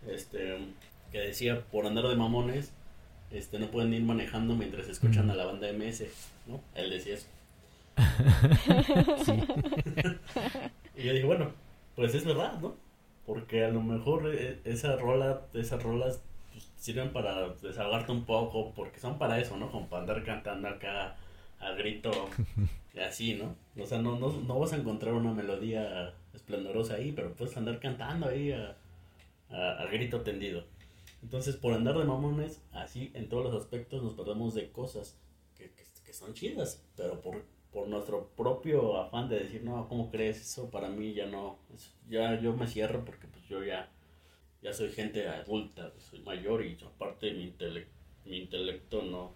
este, 0.09 0.59
que 1.13 1.21
decía, 1.21 1.61
por 1.71 1.87
andar 1.87 2.09
de 2.09 2.17
mamones, 2.17 2.73
este, 3.31 3.59
no 3.59 3.69
pueden 3.69 3.95
ir 3.95 4.03
manejando 4.03 4.55
mientras 4.57 4.89
escuchan 4.89 5.31
a 5.31 5.35
la 5.35 5.47
banda 5.47 5.73
MS, 5.73 6.05
¿no? 6.47 6.61
Él 6.75 6.91
decía 6.91 7.15
eso. 7.15 7.27
y 10.97 11.03
yo 11.05 11.13
dije, 11.13 11.25
bueno, 11.25 11.53
pues 11.95 12.15
es 12.15 12.25
verdad, 12.25 12.59
¿no? 12.61 12.75
Porque 13.27 13.65
a 13.65 13.69
lo 13.69 13.81
mejor 13.81 14.35
eh, 14.35 14.59
esa 14.65 14.97
rola, 14.97 15.43
esas 15.55 15.83
rolas 15.83 16.21
sirven 16.83 17.13
para 17.13 17.49
desahogarte 17.63 18.11
un 18.11 18.25
poco, 18.25 18.73
porque 18.75 18.99
son 18.99 19.17
para 19.17 19.39
eso, 19.39 19.57
¿no? 19.57 19.71
Como 19.71 19.87
para 19.87 20.03
andar 20.03 20.25
cantando 20.25 20.67
acá 20.67 21.17
a 21.61 21.71
grito 21.75 22.11
así, 23.07 23.35
¿no? 23.35 23.55
O 23.81 23.87
sea, 23.87 24.03
no, 24.03 24.19
no, 24.19 24.33
no 24.33 24.59
vas 24.59 24.73
a 24.73 24.77
encontrar 24.77 25.15
una 25.15 25.33
melodía 25.33 26.13
esplendorosa 26.35 26.95
ahí, 26.95 27.13
pero 27.13 27.35
puedes 27.35 27.57
andar 27.57 27.79
cantando 27.79 28.27
ahí 28.27 28.51
a, 28.51 28.77
grito 29.93 30.23
tendido. 30.23 30.65
Entonces, 31.23 31.55
por 31.55 31.73
andar 31.73 31.97
de 31.97 32.05
mamones, 32.05 32.61
así 32.73 33.13
en 33.15 33.29
todos 33.29 33.45
los 33.45 33.55
aspectos 33.55 34.03
nos 34.03 34.15
perdemos 34.15 34.55
de 34.55 34.73
cosas 34.73 35.17
que, 35.57 35.71
que, 36.05 36.13
son 36.13 36.35
chidas, 36.35 36.83
pero 36.97 37.21
por, 37.21 37.45
por 37.73 37.87
nuestro 37.87 38.27
propio 38.37 38.99
afán 38.99 39.29
de 39.29 39.39
decir, 39.39 39.63
no, 39.63 39.89
¿cómo 39.89 40.11
crees 40.11 40.41
eso? 40.41 40.69
Para 40.69 40.89
mí 40.89 41.15
ya 41.15 41.27
no, 41.27 41.59
ya 42.11 42.41
yo 42.41 42.55
me 42.55 42.67
cierro 42.67 43.05
porque 43.05 43.29
pues 43.29 43.47
yo 43.47 43.63
ya, 43.63 43.89
ya 44.63 44.73
soy 44.73 44.91
gente 44.93 45.29
adulta, 45.29 45.93
soy 45.99 46.21
mayor 46.21 46.65
y 46.65 46.79
aparte 46.85 47.33
mi, 47.33 47.53
mi 48.25 48.39
intelecto 48.39 49.03
no, 49.03 49.33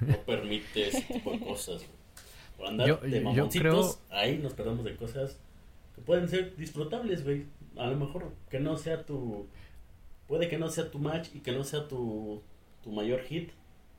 no 0.00 0.18
permite 0.26 0.88
ese 0.88 1.02
tipo 1.02 1.32
de 1.32 1.40
cosas. 1.40 1.84
Por 2.56 2.66
andar 2.66 3.00
de 3.00 3.20
mamoncitos, 3.20 3.98
ahí 4.10 4.38
nos 4.38 4.52
perdemos 4.52 4.84
de 4.84 4.94
cosas 4.94 5.40
que 5.94 6.02
pueden 6.02 6.28
ser 6.28 6.54
disfrutables, 6.56 7.24
güey. 7.24 7.46
A 7.76 7.86
lo 7.86 7.96
mejor 7.96 8.32
que 8.50 8.60
no 8.60 8.76
sea 8.76 9.04
tu. 9.06 9.46
Puede 10.28 10.48
que 10.48 10.58
no 10.58 10.68
sea 10.68 10.90
tu 10.90 10.98
match 10.98 11.28
y 11.34 11.40
que 11.40 11.52
no 11.52 11.64
sea 11.64 11.88
tu, 11.88 12.42
tu 12.82 12.92
mayor 12.92 13.22
hit. 13.22 13.50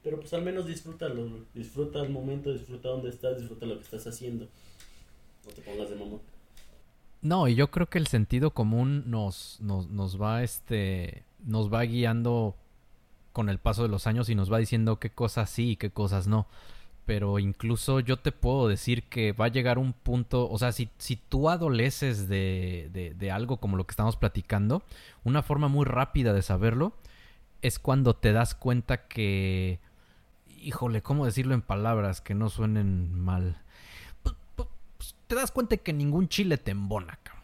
Pero 0.04 0.20
pues 0.20 0.34
al 0.34 0.44
menos 0.44 0.68
disfrútalo. 0.68 1.46
Disfruta 1.54 2.02
el 2.02 2.10
momento, 2.10 2.54
disfruta 2.54 2.90
dónde 2.90 3.10
estás, 3.10 3.40
disfruta 3.40 3.66
lo 3.66 3.78
que 3.78 3.84
estás 3.84 4.06
haciendo. 4.06 4.48
No 5.46 5.52
te 5.52 5.62
pongas 5.62 5.90
de 5.90 5.96
mamón. 5.96 6.22
No, 7.24 7.48
y 7.48 7.56
yo 7.56 7.72
creo 7.72 7.90
que 7.90 7.98
el 7.98 8.08
sentido 8.08 8.52
común 8.52 9.06
nos, 9.08 9.58
nos, 9.62 9.90
nos 9.90 10.22
va 10.22 10.44
este. 10.44 11.24
nos 11.44 11.74
va 11.74 11.82
guiando 11.84 12.56
con 13.32 13.50
el 13.50 13.58
paso 13.58 13.82
de 13.82 13.90
los 13.90 14.06
años 14.06 14.30
y 14.30 14.36
nos 14.36 14.52
va 14.54 14.60
diciendo 14.60 15.00
qué 15.00 15.10
cosas 15.10 15.50
sí 15.50 15.72
y 15.72 15.76
qué 15.78 15.90
cosas 15.90 16.28
no 16.28 16.48
pero 17.06 17.40
incluso 17.40 18.00
yo 18.00 18.18
te 18.18 18.32
puedo 18.32 18.68
decir 18.68 19.04
que 19.04 19.34
va 19.34 19.46
a 19.46 19.50
llegar 19.50 19.78
un 19.78 19.94
punto, 19.94 20.50
o 20.50 20.58
sea, 20.58 20.72
si, 20.72 20.90
si 20.98 21.16
tú 21.16 21.50
adoleces 21.50 22.28
de, 22.30 22.90
de, 22.94 23.14
de, 23.14 23.32
algo 23.32 23.58
como 23.58 23.78
lo 23.78 23.86
que 23.86 23.92
estamos 23.92 24.16
platicando, 24.16 24.84
una 25.24 25.42
forma 25.42 25.68
muy 25.68 25.86
rápida 25.86 26.34
de 26.34 26.42
saberlo 26.42 26.94
es 27.62 27.80
cuando 27.80 28.16
te 28.16 28.32
das 28.34 28.56
cuenta 28.56 29.08
que, 29.08 29.80
híjole, 30.48 31.02
¿cómo 31.02 31.26
decirlo 31.26 31.54
en 31.54 31.62
palabras 31.62 32.22
que 32.22 32.36
no 32.36 32.50
suenen 32.50 33.14
mal? 33.14 33.63
Te 35.28 35.36
das 35.36 35.52
cuenta 35.52 35.78
que 35.78 35.94
ningún 35.94 36.28
chile 36.28 36.58
te 36.58 36.72
embona, 36.72 37.20
cabrón. 37.24 37.44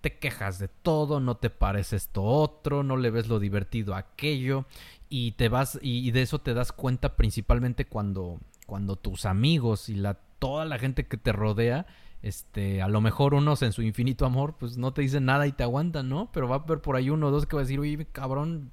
Te 0.00 0.18
quejas 0.18 0.58
de 0.58 0.68
todo, 0.68 1.20
no 1.20 1.36
te 1.36 1.50
parece 1.50 1.96
esto 1.96 2.22
otro, 2.22 2.82
no 2.82 2.96
le 2.96 3.10
ves 3.10 3.28
lo 3.28 3.40
divertido 3.40 3.94
a 3.94 3.98
aquello 3.98 4.64
y 5.08 5.32
te 5.32 5.48
vas 5.48 5.78
y 5.82 6.10
de 6.12 6.22
eso 6.22 6.38
te 6.38 6.54
das 6.54 6.70
cuenta 6.70 7.16
principalmente 7.16 7.86
cuando 7.86 8.38
cuando 8.66 8.96
tus 8.96 9.24
amigos 9.24 9.88
y 9.88 9.94
la 9.94 10.14
toda 10.38 10.64
la 10.64 10.78
gente 10.78 11.06
que 11.06 11.16
te 11.16 11.32
rodea 11.32 11.86
este, 12.22 12.82
a 12.82 12.88
lo 12.88 13.00
mejor 13.00 13.34
unos 13.34 13.62
en 13.62 13.72
su 13.72 13.82
infinito 13.82 14.26
amor, 14.26 14.56
pues 14.58 14.76
no 14.76 14.92
te 14.92 15.02
dicen 15.02 15.24
nada 15.24 15.46
y 15.46 15.52
te 15.52 15.62
aguantan, 15.62 16.08
¿no? 16.08 16.30
Pero 16.32 16.48
va 16.48 16.56
a 16.56 16.58
haber 16.58 16.80
por 16.80 16.96
ahí 16.96 17.10
uno 17.10 17.28
o 17.28 17.30
dos 17.30 17.46
que 17.46 17.54
va 17.54 17.62
a 17.62 17.64
decir, 17.64 17.78
oye, 17.78 18.06
cabrón, 18.10 18.72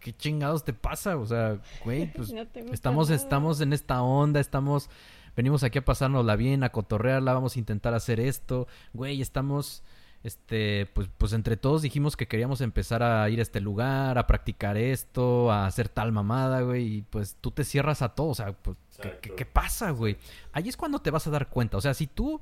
¿qué, 0.00 0.12
chingados 0.12 0.64
te 0.64 0.72
pasa? 0.72 1.16
O 1.16 1.26
sea, 1.26 1.60
güey, 1.84 2.12
pues 2.14 2.34
estamos, 2.72 3.10
estamos 3.10 3.60
en 3.60 3.72
esta 3.72 4.02
onda, 4.02 4.40
estamos, 4.40 4.90
venimos 5.36 5.62
aquí 5.62 5.78
a 5.78 5.84
pasárnosla 5.84 6.36
bien, 6.36 6.64
a 6.64 6.70
cotorrearla, 6.70 7.34
vamos 7.34 7.56
a 7.56 7.58
intentar 7.58 7.94
hacer 7.94 8.20
esto, 8.20 8.66
güey, 8.92 9.20
estamos 9.20 9.82
este, 10.22 10.86
pues, 10.92 11.08
pues 11.16 11.32
entre 11.32 11.56
todos 11.56 11.80
dijimos 11.80 12.16
que 12.16 12.28
queríamos 12.28 12.60
empezar 12.60 13.02
a 13.02 13.28
ir 13.30 13.38
a 13.38 13.42
este 13.42 13.60
lugar, 13.60 14.18
a 14.18 14.26
practicar 14.26 14.76
esto, 14.76 15.50
a 15.50 15.66
hacer 15.66 15.88
tal 15.88 16.12
mamada, 16.12 16.60
güey, 16.60 16.96
y 16.96 17.02
pues 17.02 17.36
tú 17.40 17.50
te 17.50 17.64
cierras 17.64 18.02
a 18.02 18.10
todo, 18.10 18.28
o 18.28 18.34
sea, 18.34 18.52
pues, 18.52 18.76
¿qué, 19.22 19.46
pasa, 19.46 19.90
güey? 19.90 20.18
Ahí 20.52 20.68
es 20.68 20.76
cuando 20.76 20.98
te 20.98 21.10
vas 21.10 21.26
a 21.26 21.30
dar 21.30 21.48
cuenta, 21.48 21.78
o 21.78 21.80
sea, 21.80 21.94
si 21.94 22.06
tú 22.06 22.40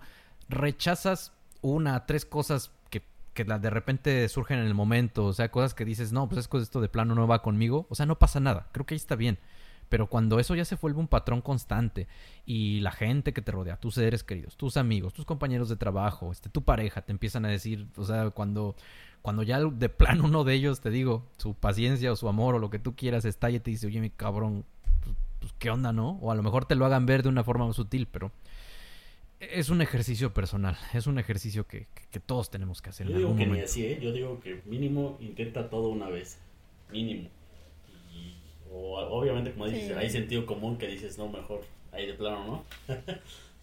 rechazas 0.48 1.32
una, 1.60 2.04
tres 2.06 2.24
cosas 2.24 2.72
que, 2.90 3.02
que 3.32 3.44
de 3.44 3.70
repente 3.70 4.28
surgen 4.28 4.58
en 4.58 4.66
el 4.66 4.74
momento, 4.74 5.26
o 5.26 5.32
sea, 5.32 5.50
cosas 5.50 5.74
que 5.74 5.84
dices, 5.84 6.10
no, 6.10 6.28
pues 6.28 6.48
es 6.52 6.62
esto 6.62 6.80
de 6.80 6.88
plano 6.88 7.14
no 7.14 7.28
va 7.28 7.42
conmigo, 7.42 7.86
o 7.90 7.94
sea, 7.94 8.06
no 8.06 8.18
pasa 8.18 8.40
nada, 8.40 8.68
creo 8.72 8.86
que 8.86 8.94
ahí 8.94 8.98
está 8.98 9.14
bien. 9.14 9.38
Pero 9.88 10.08
cuando 10.08 10.38
eso 10.38 10.54
ya 10.54 10.64
se 10.64 10.76
vuelve 10.76 11.00
un 11.00 11.08
patrón 11.08 11.40
constante 11.40 12.06
y 12.44 12.80
la 12.80 12.92
gente 12.92 13.32
que 13.32 13.42
te 13.42 13.52
rodea, 13.52 13.76
tus 13.76 13.94
seres 13.94 14.22
queridos, 14.22 14.56
tus 14.56 14.76
amigos, 14.76 15.14
tus 15.14 15.24
compañeros 15.24 15.68
de 15.68 15.76
trabajo, 15.76 16.30
este, 16.30 16.48
tu 16.50 16.62
pareja, 16.62 17.02
te 17.02 17.12
empiezan 17.12 17.44
a 17.44 17.48
decir, 17.48 17.86
o 17.96 18.04
sea, 18.04 18.30
cuando, 18.30 18.76
cuando 19.22 19.42
ya 19.42 19.60
de 19.60 19.88
plano 19.88 20.24
uno 20.24 20.44
de 20.44 20.54
ellos, 20.54 20.80
te 20.80 20.90
digo, 20.90 21.26
su 21.38 21.54
paciencia 21.54 22.12
o 22.12 22.16
su 22.16 22.28
amor 22.28 22.54
o 22.54 22.58
lo 22.58 22.70
que 22.70 22.78
tú 22.78 22.94
quieras 22.94 23.24
estalla 23.24 23.56
y 23.56 23.60
te 23.60 23.70
dice, 23.70 23.86
oye, 23.86 24.00
mi 24.00 24.10
cabrón, 24.10 24.64
pues, 25.02 25.16
pues, 25.40 25.52
qué 25.58 25.70
onda, 25.70 25.92
¿no? 25.92 26.18
O 26.20 26.30
a 26.30 26.34
lo 26.34 26.42
mejor 26.42 26.66
te 26.66 26.74
lo 26.74 26.84
hagan 26.84 27.06
ver 27.06 27.22
de 27.22 27.30
una 27.30 27.44
forma 27.44 27.66
más 27.66 27.76
sutil, 27.76 28.06
pero 28.06 28.30
es 29.40 29.70
un 29.70 29.80
ejercicio 29.80 30.34
personal, 30.34 30.76
es 30.92 31.06
un 31.06 31.18
ejercicio 31.18 31.66
que, 31.66 31.86
que, 32.10 32.20
todos 32.20 32.50
tenemos 32.50 32.82
que 32.82 32.90
hacer. 32.90 33.08
Yo 33.08 33.16
digo 33.16 33.36
que 33.36 33.46
ni 33.46 33.60
así, 33.60 33.86
¿eh? 33.86 33.98
Yo 34.02 34.12
digo 34.12 34.40
que 34.40 34.60
mínimo 34.66 35.16
intenta 35.20 35.70
todo 35.70 35.88
una 35.88 36.08
vez, 36.08 36.38
mínimo. 36.90 37.30
O 38.72 38.98
obviamente, 38.98 39.52
como 39.52 39.66
dices, 39.66 39.96
hay 39.96 40.10
sentido 40.10 40.46
común 40.46 40.76
que 40.78 40.86
dices, 40.86 41.18
no, 41.18 41.28
mejor 41.28 41.62
ahí 41.92 42.06
de 42.06 42.14
plano, 42.14 42.44
¿no? 42.46 42.94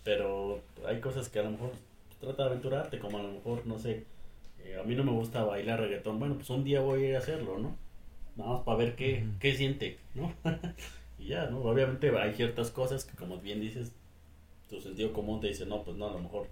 Pero 0.03 0.61
hay 0.87 0.99
cosas 0.99 1.29
que 1.29 1.39
a 1.39 1.43
lo 1.43 1.51
mejor 1.51 1.71
trata 2.19 2.43
de 2.43 2.49
aventurarte, 2.49 2.99
como 2.99 3.17
a 3.17 3.23
lo 3.23 3.31
mejor, 3.31 3.65
no 3.65 3.79
sé, 3.79 4.05
eh, 4.63 4.77
a 4.79 4.83
mí 4.83 4.95
no 4.95 5.03
me 5.03 5.11
gusta 5.11 5.43
bailar 5.43 5.79
reggaetón. 5.79 6.19
Bueno, 6.19 6.35
pues 6.35 6.49
un 6.49 6.63
día 6.63 6.81
voy 6.81 7.03
a 7.03 7.09
ir 7.09 7.15
a 7.15 7.19
hacerlo, 7.19 7.59
¿no? 7.59 7.75
Nada 8.35 8.53
más 8.53 8.61
para 8.61 8.77
ver 8.77 8.95
qué, 8.95 9.25
qué 9.39 9.55
siente, 9.55 9.97
¿no? 10.13 10.33
y 11.19 11.27
ya, 11.27 11.45
¿no? 11.47 11.59
Obviamente 11.61 12.09
hay 12.17 12.33
ciertas 12.33 12.71
cosas 12.71 13.05
que, 13.05 13.15
como 13.15 13.37
bien 13.37 13.61
dices, 13.61 13.91
tu 14.69 14.81
sentido 14.81 15.13
común 15.13 15.39
te 15.39 15.47
dice, 15.47 15.65
no, 15.65 15.83
pues 15.83 15.97
no, 15.97 16.09
a 16.09 16.13
lo 16.13 16.19
mejor 16.19 16.47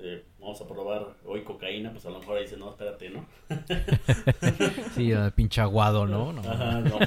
eh, 0.00 0.24
vamos 0.38 0.60
a 0.60 0.66
probar 0.66 1.16
hoy 1.24 1.42
cocaína, 1.42 1.90
pues 1.92 2.06
a 2.06 2.10
lo 2.10 2.20
mejor 2.20 2.38
ahí 2.38 2.44
dice, 2.44 2.56
no, 2.56 2.70
espérate, 2.70 3.10
¿no? 3.10 3.26
sí, 4.94 5.12
pinche 5.34 5.60
aguado, 5.60 6.06
¿no? 6.06 6.32
No, 6.32 6.40
Ajá, 6.40 6.80
no, 6.80 6.98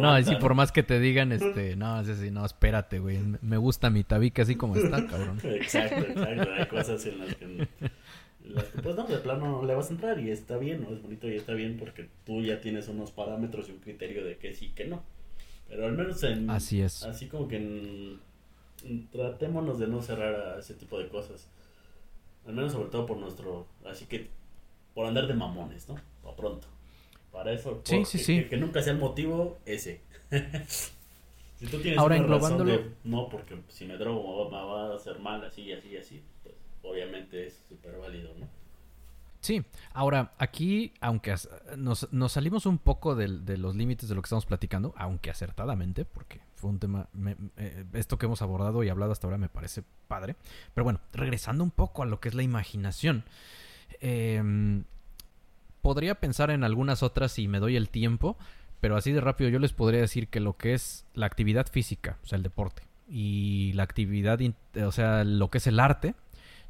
no, 0.00 0.22
sí, 0.22 0.36
por 0.36 0.54
más 0.54 0.72
que 0.72 0.82
te 0.82 1.00
digan, 1.00 1.32
este, 1.32 1.76
no, 1.76 2.00
es 2.00 2.08
así, 2.08 2.30
no, 2.30 2.44
espérate, 2.44 2.98
güey, 2.98 3.18
me 3.40 3.56
gusta 3.56 3.90
mi 3.90 4.04
tabique 4.04 4.42
así 4.42 4.56
como 4.56 4.76
está, 4.76 5.06
cabrón. 5.06 5.38
exacto, 5.44 6.00
exacto, 6.00 6.52
hay 6.52 6.66
cosas 6.66 7.06
en 7.06 7.18
las 7.18 7.34
que, 7.34 7.68
pues 8.82 8.96
no, 8.96 9.04
de 9.06 9.18
plano 9.18 9.60
no 9.60 9.64
le 9.64 9.74
vas 9.74 9.90
a 9.90 9.92
entrar 9.94 10.18
y 10.18 10.30
está 10.30 10.56
bien, 10.56 10.82
¿no? 10.82 10.94
Es 10.94 11.02
bonito 11.02 11.28
y 11.28 11.36
está 11.36 11.54
bien 11.54 11.76
porque 11.78 12.08
tú 12.26 12.42
ya 12.42 12.60
tienes 12.60 12.88
unos 12.88 13.10
parámetros 13.10 13.68
y 13.68 13.72
un 13.72 13.78
criterio 13.78 14.24
de 14.24 14.36
que 14.36 14.54
sí, 14.54 14.72
que 14.74 14.86
no. 14.86 15.02
Pero 15.68 15.86
al 15.86 15.92
menos 15.92 16.22
en... 16.24 16.50
Así 16.50 16.82
es. 16.82 17.02
Así 17.04 17.28
como 17.28 17.48
que 17.48 17.56
en, 17.56 18.20
tratémonos 19.10 19.78
de 19.78 19.86
no 19.86 20.02
cerrar 20.02 20.34
a 20.34 20.58
ese 20.58 20.74
tipo 20.74 20.98
de 20.98 21.08
cosas. 21.08 21.48
Al 22.46 22.54
menos 22.54 22.72
sobre 22.72 22.90
todo 22.90 23.06
por 23.06 23.16
nuestro... 23.16 23.66
Así 23.84 24.06
que 24.06 24.28
por 24.94 25.06
andar 25.06 25.26
de 25.26 25.34
mamones, 25.34 25.88
¿no? 25.88 25.96
O 26.22 26.34
pronto. 26.34 26.66
Para 27.32 27.52
eso, 27.52 27.80
sí, 27.84 28.04
sí, 28.04 28.18
sí. 28.18 28.44
Que, 28.44 28.58
nunca 28.58 28.82
sea 28.82 28.92
el 28.92 28.98
motivo 28.98 29.58
ese. 29.64 30.00
si 31.58 31.66
tú 31.66 31.78
tienes 31.78 31.98
Ahora, 31.98 32.16
una 32.16 32.26
razón 32.38 32.66
de, 32.66 32.90
no, 33.04 33.28
porque 33.30 33.56
si 33.68 33.86
me 33.86 33.96
drogo 33.96 34.50
me 34.50 34.56
va, 34.56 34.92
a 34.92 34.96
hacer 34.96 35.18
mal, 35.18 35.42
así, 35.44 35.72
así, 35.72 35.96
así, 35.96 36.22
pues 36.42 36.54
obviamente 36.82 37.46
es 37.46 37.58
súper 37.68 37.96
válido, 37.98 38.30
¿no? 38.38 38.46
Sí, 39.42 39.64
ahora 39.92 40.34
aquí, 40.38 40.94
aunque 41.00 41.34
nos, 41.76 42.08
nos 42.12 42.30
salimos 42.30 42.64
un 42.64 42.78
poco 42.78 43.16
de, 43.16 43.26
de, 43.40 43.56
los 43.58 43.74
límites 43.74 44.08
de 44.08 44.14
lo 44.14 44.22
que 44.22 44.26
estamos 44.26 44.46
platicando, 44.46 44.94
aunque 44.96 45.30
acertadamente, 45.30 46.04
porque 46.04 46.40
fue 46.54 46.70
un 46.70 46.78
tema, 46.78 47.08
eh, 47.56 47.84
esto 47.94 48.18
que 48.18 48.26
hemos 48.26 48.40
abordado 48.40 48.84
y 48.84 48.88
hablado 48.88 49.10
hasta 49.10 49.26
ahora 49.26 49.38
me 49.38 49.48
parece 49.48 49.82
padre, 50.06 50.36
pero 50.74 50.84
bueno, 50.84 51.00
regresando 51.12 51.64
un 51.64 51.72
poco 51.72 52.04
a 52.04 52.06
lo 52.06 52.20
que 52.20 52.28
es 52.28 52.36
la 52.36 52.44
imaginación, 52.44 53.24
em, 54.00 54.84
podría 55.80 56.14
pensar 56.14 56.52
en 56.52 56.62
algunas 56.62 57.02
otras 57.02 57.32
si 57.32 57.48
me 57.48 57.58
doy 57.58 57.74
el 57.74 57.88
tiempo, 57.88 58.38
pero 58.80 58.96
así 58.96 59.10
de 59.10 59.20
rápido 59.20 59.50
yo 59.50 59.58
les 59.58 59.72
podría 59.72 60.02
decir 60.02 60.28
que 60.28 60.38
lo 60.38 60.56
que 60.56 60.72
es 60.72 61.04
la 61.14 61.26
actividad 61.26 61.66
física, 61.66 62.16
o 62.22 62.26
sea, 62.28 62.36
el 62.36 62.44
deporte, 62.44 62.84
y 63.08 63.72
la 63.72 63.82
actividad, 63.82 64.38
o 64.86 64.92
sea, 64.92 65.24
lo 65.24 65.50
que 65.50 65.58
es 65.58 65.66
el 65.66 65.80
arte, 65.80 66.14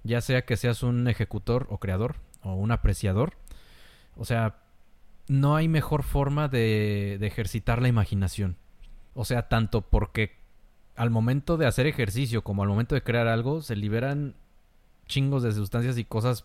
ya 0.05 0.23
sea 0.23 0.47
que 0.47 0.57
seas 0.57 0.83
un 0.83 1.07
ejecutor 1.07 1.67
o 1.69 1.77
creador, 1.77 2.17
o 2.43 2.55
un 2.55 2.71
apreciador. 2.71 3.35
O 4.17 4.25
sea, 4.25 4.57
no 5.29 5.57
hay 5.57 5.69
mejor 5.69 6.03
forma 6.03 6.49
de, 6.49 7.19
ejercitar 7.23 7.81
la 7.81 7.89
imaginación. 7.89 8.57
O 9.15 9.25
sea, 9.25 9.49
tanto 9.49 9.83
porque 9.83 10.37
al 10.97 11.11
momento 11.11 11.57
de 11.57 11.67
hacer 11.67 11.87
ejercicio 11.87 12.43
como 12.43 12.63
al 12.63 12.69
momento 12.69 12.95
de 12.95 13.03
crear 13.03 13.29
algo, 13.29 13.63
se 13.63 13.77
liberan 13.77 14.35
chingos 15.07 15.43
de 15.43 15.53
sustancias 15.53 15.99
y 15.99 16.05
cosas 16.05 16.45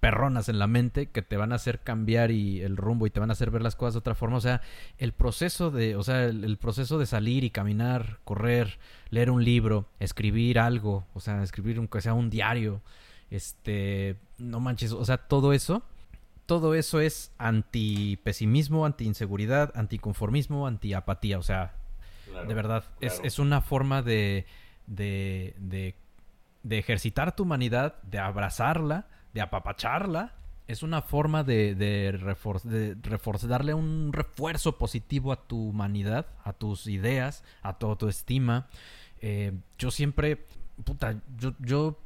perronas 0.00 0.48
en 0.48 0.58
la 0.58 0.66
mente 0.66 1.06
que 1.06 1.22
te 1.22 1.36
van 1.36 1.52
a 1.52 1.56
hacer 1.56 1.80
cambiar 1.80 2.30
y 2.30 2.60
el 2.60 2.76
rumbo 2.76 3.06
y 3.06 3.10
te 3.10 3.18
van 3.18 3.30
a 3.30 3.32
hacer 3.32 3.50
ver 3.50 3.62
las 3.62 3.76
cosas 3.76 3.94
de 3.94 3.98
otra 3.98 4.14
forma. 4.14 4.36
O 4.36 4.40
sea, 4.40 4.60
el 4.98 5.12
proceso 5.12 5.70
de, 5.70 5.96
o 5.96 6.02
sea, 6.02 6.24
el, 6.24 6.58
proceso 6.58 6.98
de 6.98 7.06
salir 7.06 7.44
y 7.44 7.50
caminar, 7.50 8.18
correr, 8.24 8.78
leer 9.10 9.30
un 9.30 9.44
libro, 9.44 9.88
escribir 9.98 10.58
algo, 10.58 11.06
o 11.14 11.20
sea, 11.20 11.42
escribir 11.42 11.78
aunque 11.78 12.00
sea 12.00 12.14
un 12.14 12.30
diario, 12.30 12.82
este, 13.30 14.16
no 14.38 14.60
manches, 14.60 14.92
o 14.92 15.04
sea, 15.04 15.18
todo 15.18 15.52
eso, 15.52 15.82
todo 16.46 16.74
eso 16.74 17.00
es 17.00 17.32
anti-pesimismo, 17.38 18.86
anti-inseguridad, 18.86 19.72
anti-conformismo, 19.74 20.66
anti-apatía, 20.66 21.38
o 21.38 21.42
sea, 21.42 21.74
de 22.46 22.54
verdad, 22.54 22.84
es, 23.00 23.20
es, 23.24 23.38
una 23.38 23.60
forma 23.60 24.02
de, 24.02 24.46
de, 24.86 25.54
de, 25.58 25.94
de 26.62 26.78
ejercitar 26.78 27.34
tu 27.34 27.44
humanidad, 27.44 28.02
de 28.02 28.18
abrazarla, 28.18 29.06
de 29.32 29.40
apapacharla, 29.40 30.34
es 30.68 30.82
una 30.82 31.02
forma 31.02 31.44
de, 31.44 31.74
de, 31.74 32.12
de 32.64 33.48
darle 33.48 33.74
un 33.74 34.12
refuerzo 34.12 34.78
positivo 34.78 35.32
a 35.32 35.46
tu 35.46 35.68
humanidad, 35.68 36.26
a 36.42 36.52
tus 36.52 36.88
ideas, 36.88 37.44
a 37.62 37.78
tu 37.78 37.86
autoestima. 37.86 38.66
Eh, 39.20 39.52
yo 39.78 39.90
siempre, 39.90 40.44
puta, 40.84 41.20
yo, 41.38 41.54
yo 41.60 41.98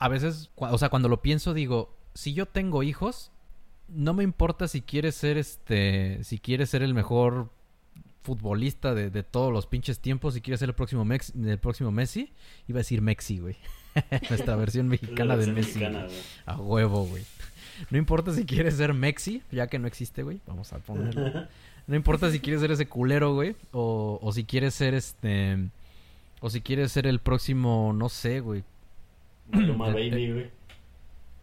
a 0.00 0.08
veces, 0.08 0.50
o 0.56 0.78
sea, 0.78 0.88
cuando 0.88 1.08
lo 1.08 1.20
pienso 1.22 1.54
digo, 1.54 1.94
si 2.14 2.32
yo 2.32 2.46
tengo 2.46 2.82
hijos, 2.82 3.30
no 3.88 4.14
me 4.14 4.24
importa 4.24 4.66
si 4.66 4.80
quieres 4.80 5.14
ser 5.14 5.36
este, 5.36 6.24
si 6.24 6.38
quieres 6.38 6.70
ser 6.70 6.82
el 6.82 6.94
mejor 6.94 7.50
futbolista 8.22 8.94
de, 8.94 9.10
de 9.10 9.22
todos 9.22 9.52
los 9.52 9.66
pinches 9.66 10.00
tiempos, 10.00 10.34
si 10.34 10.40
quieres 10.40 10.60
ser 10.60 10.70
el 10.70 10.74
próximo, 10.74 11.04
Mex, 11.04 11.34
el 11.34 11.58
próximo 11.58 11.90
Messi, 11.90 12.32
iba 12.66 12.78
a 12.78 12.80
decir 12.82 13.02
Mexi, 13.02 13.38
güey. 13.38 13.56
Nuestra 14.30 14.56
versión 14.56 14.88
mexicana 14.88 15.36
de 15.36 15.48
Messi. 15.48 15.82
a 16.46 16.56
huevo, 16.56 17.04
güey. 17.04 17.24
No 17.90 17.98
importa 17.98 18.32
si 18.32 18.44
quieres 18.44 18.76
ser 18.76 18.94
Mexi, 18.94 19.42
ya 19.50 19.66
que 19.66 19.78
no 19.78 19.86
existe, 19.86 20.22
güey. 20.22 20.40
Vamos 20.46 20.72
a 20.72 20.78
ponerlo. 20.78 21.46
No 21.86 21.96
importa 21.96 22.30
si 22.30 22.38
quieres 22.38 22.60
ser 22.60 22.70
ese 22.70 22.86
culero, 22.86 23.34
güey. 23.34 23.56
O, 23.72 24.20
o 24.22 24.32
si 24.32 24.44
quieres 24.44 24.74
ser 24.74 24.94
este. 24.94 25.58
O 26.40 26.48
si 26.48 26.60
quieres 26.60 26.92
ser 26.92 27.04
el 27.04 27.18
próximo, 27.18 27.92
no 27.92 28.08
sé, 28.08 28.38
güey. 28.38 28.62
El, 29.52 29.72
Baby, 29.78 30.32
güey. 30.32 30.50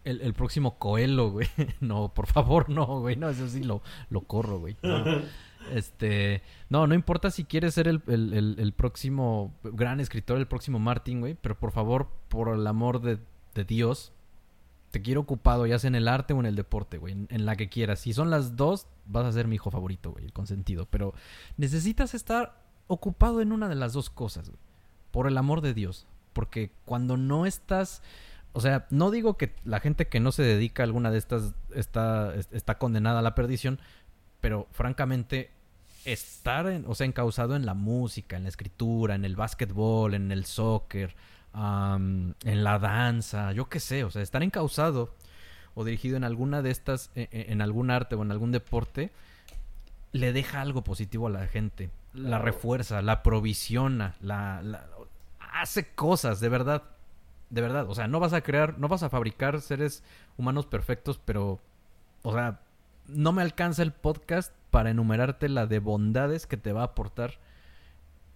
El, 0.04 0.20
el, 0.20 0.34
próximo 0.34 0.78
Coelho, 0.78 1.30
güey. 1.30 1.48
No, 1.80 2.12
por 2.14 2.26
favor, 2.26 2.68
no, 2.70 3.00
güey. 3.00 3.16
No, 3.16 3.28
eso 3.28 3.48
sí 3.48 3.62
lo, 3.62 3.82
lo 4.10 4.22
corro, 4.22 4.58
güey. 4.58 4.76
Este. 5.74 6.42
No, 6.70 6.86
no 6.86 6.94
importa 6.94 7.30
si 7.30 7.44
quieres 7.44 7.74
ser 7.74 7.88
el, 7.88 8.00
el, 8.06 8.56
el, 8.58 8.72
próximo 8.72 9.52
gran 9.62 10.00
escritor, 10.00 10.38
el 10.38 10.46
próximo 10.46 10.78
Martin, 10.78 11.20
güey. 11.20 11.34
Pero 11.34 11.58
por 11.58 11.72
favor, 11.72 12.08
por 12.28 12.48
el 12.54 12.66
amor 12.66 13.02
de, 13.02 13.18
de 13.54 13.64
Dios, 13.64 14.12
te 14.90 15.02
quiero 15.02 15.20
ocupado, 15.20 15.66
ya 15.66 15.78
sea 15.78 15.88
en 15.88 15.94
el 15.94 16.08
arte 16.08 16.32
o 16.32 16.40
en 16.40 16.46
el 16.46 16.56
deporte, 16.56 16.98
güey, 16.98 17.26
en, 17.28 17.46
la 17.46 17.56
que 17.56 17.68
quieras. 17.68 18.00
Si 18.00 18.12
son 18.12 18.30
las 18.30 18.56
dos, 18.56 18.86
vas 19.06 19.26
a 19.26 19.32
ser 19.32 19.46
mi 19.46 19.56
hijo 19.56 19.70
favorito, 19.70 20.12
güey, 20.12 20.24
el 20.24 20.32
consentido. 20.32 20.86
Pero 20.86 21.14
necesitas 21.56 22.14
estar 22.14 22.62
ocupado 22.86 23.40
en 23.40 23.52
una 23.52 23.68
de 23.68 23.74
las 23.74 23.92
dos 23.92 24.10
cosas, 24.10 24.48
güey. 24.48 24.60
Por 25.10 25.26
el 25.26 25.36
amor 25.36 25.60
de 25.60 25.74
Dios. 25.74 26.06
Porque 26.38 26.70
cuando 26.84 27.16
no 27.16 27.46
estás... 27.46 28.00
O 28.52 28.60
sea, 28.60 28.86
no 28.90 29.10
digo 29.10 29.36
que 29.36 29.56
la 29.64 29.80
gente 29.80 30.06
que 30.06 30.20
no 30.20 30.30
se 30.30 30.44
dedica 30.44 30.84
a 30.84 30.86
alguna 30.86 31.10
de 31.10 31.18
estas 31.18 31.52
está, 31.74 32.32
está 32.52 32.78
condenada 32.78 33.18
a 33.18 33.22
la 33.22 33.34
perdición, 33.34 33.80
pero 34.40 34.68
francamente 34.70 35.50
estar, 36.04 36.68
en, 36.68 36.84
o 36.86 36.94
sea, 36.94 37.08
encausado 37.08 37.56
en 37.56 37.66
la 37.66 37.74
música, 37.74 38.36
en 38.36 38.44
la 38.44 38.50
escritura, 38.50 39.16
en 39.16 39.24
el 39.24 39.34
básquetbol, 39.34 40.14
en 40.14 40.30
el 40.30 40.44
soccer, 40.44 41.16
en 41.52 42.34
la 42.44 42.78
danza, 42.78 43.50
yo 43.50 43.68
qué 43.68 43.80
sé, 43.80 44.04
o 44.04 44.10
sea, 44.12 44.22
estar 44.22 44.44
encausado 44.44 45.12
o 45.74 45.82
dirigido 45.82 46.16
en 46.16 46.22
alguna 46.22 46.62
de 46.62 46.70
estas, 46.70 47.10
e, 47.16 47.28
e, 47.32 47.52
en, 47.52 47.62
algún 47.62 47.90
arte 47.90 48.14
o 48.14 48.22
en 48.22 48.30
algún 48.30 48.52
deporte, 48.52 49.10
le 50.12 50.32
deja 50.32 50.60
algo 50.60 50.84
positivo 50.84 51.26
a 51.26 51.30
la 51.30 51.48
gente, 51.48 51.90
la 52.14 52.38
refuerza, 52.38 53.02
la 53.02 53.24
provisiona, 53.24 54.14
la, 54.20 54.86
hace 55.52 55.92
cosas, 55.94 56.40
de 56.40 56.48
verdad, 56.48 56.84
de 57.50 57.60
verdad, 57.60 57.88
o 57.88 57.94
sea, 57.94 58.08
no 58.08 58.20
vas 58.20 58.32
a 58.32 58.42
crear, 58.42 58.78
no 58.78 58.88
vas 58.88 59.02
a 59.02 59.10
fabricar 59.10 59.60
seres 59.60 60.02
humanos 60.36 60.66
perfectos, 60.66 61.20
pero, 61.24 61.60
o 62.22 62.32
sea, 62.32 62.60
no 63.06 63.32
me 63.32 63.42
alcanza 63.42 63.82
el 63.82 63.92
podcast 63.92 64.52
para 64.70 64.90
enumerarte 64.90 65.48
la 65.48 65.66
de 65.66 65.78
bondades 65.78 66.46
que 66.46 66.56
te 66.56 66.72
va 66.72 66.82
a 66.82 66.86
aportar 66.86 67.38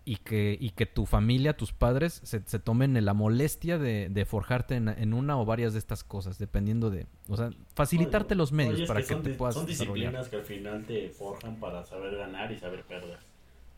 y 0.05 0.17
que, 0.17 0.57
y 0.59 0.71
que 0.71 0.87
tu 0.87 1.07
familia, 1.07 1.57
tus 1.57 1.73
padres, 1.73 2.21
se, 2.25 2.41
tomen 2.59 3.05
la 3.05 3.15
molestia 3.15 3.79
de, 3.79 4.27
forjarte 4.27 4.75
en, 4.77 5.15
una 5.15 5.39
o 5.39 5.45
varias 5.45 5.75
de 5.75 5.79
estas 5.79 6.03
cosas, 6.03 6.39
dependiendo 6.39 6.91
de, 6.91 7.07
o 7.29 7.37
sea, 7.37 7.51
facilitarte 7.75 8.35
los 8.35 8.51
medios 8.51 8.89
para 8.89 9.03
que, 9.03 9.15
te 9.15 9.31
puedas 9.35 9.55
Son 9.55 9.67
disciplinas 9.67 10.29
que 10.29 10.37
al 10.37 10.45
final 10.45 10.85
te 10.85 11.09
forjan 11.11 11.57
para 11.57 11.85
saber 11.85 12.17
ganar 12.17 12.51
y 12.51 12.59
saber 12.59 12.83
perder. 12.83 13.19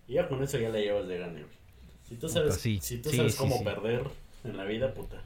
Y 0.09 0.15
ya 0.15 0.29
con 0.29 0.43
eso 0.43 0.59
ya 0.59 0.71
le 0.71 0.83
llevas 0.83 1.09
de 1.09 1.19
gane, 1.19 1.45
Si 2.09 2.17
tú 2.17 2.29
sabes, 2.29 2.55
si 2.57 2.99
tú 2.99 3.11
sabes 3.11 3.37
cómo 3.37 3.63
perder 3.65 4.05
en 4.45 4.57
la 4.57 4.65
vida, 4.65 4.93
puta. 4.93 5.23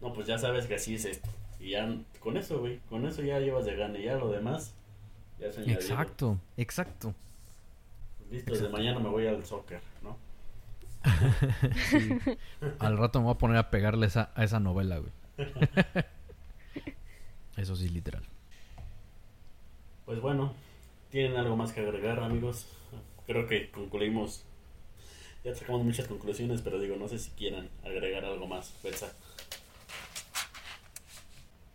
No, 0.00 0.12
pues 0.12 0.26
ya 0.26 0.38
sabes 0.38 0.66
que 0.66 0.74
así 0.74 0.94
es 0.94 1.04
esto. 1.04 1.28
Y 1.58 1.70
ya 1.70 1.88
con 2.20 2.36
eso, 2.36 2.58
güey, 2.58 2.80
con 2.90 3.06
eso 3.06 3.22
ya 3.22 3.38
llevas 3.38 3.64
de 3.64 3.76
gane. 3.76 4.02
Ya 4.02 4.16
lo 4.16 4.30
demás, 4.30 4.74
ya 5.38 5.52
se 5.52 5.62
Exacto, 5.72 6.38
exacto. 6.56 7.14
Listo, 8.30 8.52
desde 8.52 8.68
mañana 8.68 8.98
me 8.98 9.08
voy 9.08 9.26
al 9.26 9.44
soccer, 9.44 9.80
¿no? 10.02 10.16
Al 12.78 12.96
rato 12.96 13.18
me 13.18 13.26
voy 13.26 13.34
a 13.34 13.38
poner 13.38 13.56
a 13.56 13.70
pegarle 13.70 14.06
esa, 14.06 14.30
a 14.34 14.44
esa 14.44 14.60
novela, 14.60 14.98
güey. 14.98 15.12
Eso 17.56 17.76
sí, 17.76 17.88
literal. 17.88 18.22
Pues 20.06 20.20
bueno, 20.20 20.54
¿tienen 21.10 21.36
algo 21.36 21.56
más 21.56 21.72
que 21.72 21.80
agregar, 21.80 22.20
amigos? 22.20 22.66
Creo 23.26 23.46
que 23.46 23.70
concluimos. 23.70 24.44
Ya 25.44 25.54
sacamos 25.54 25.82
muchas 25.84 26.06
conclusiones, 26.06 26.62
pero 26.62 26.78
digo, 26.78 26.96
no 26.96 27.08
sé 27.08 27.18
si 27.18 27.30
quieran 27.30 27.68
agregar 27.84 28.24
algo 28.24 28.46
más. 28.46 28.72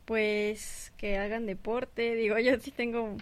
Pues 0.06 0.94
que 0.98 1.18
hagan 1.18 1.46
deporte. 1.46 2.16
Digo, 2.16 2.40
yo 2.40 2.58
sí 2.60 2.72
tengo 2.72 3.18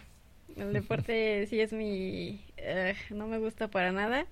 el 0.56 0.74
deporte 0.74 1.46
sí 1.50 1.60
es 1.60 1.74
mi... 1.74 2.42
Eh, 2.58 2.96
no 3.10 3.28
me 3.28 3.40
gusta 3.40 3.68
para 3.68 3.92
nada, 3.92 4.26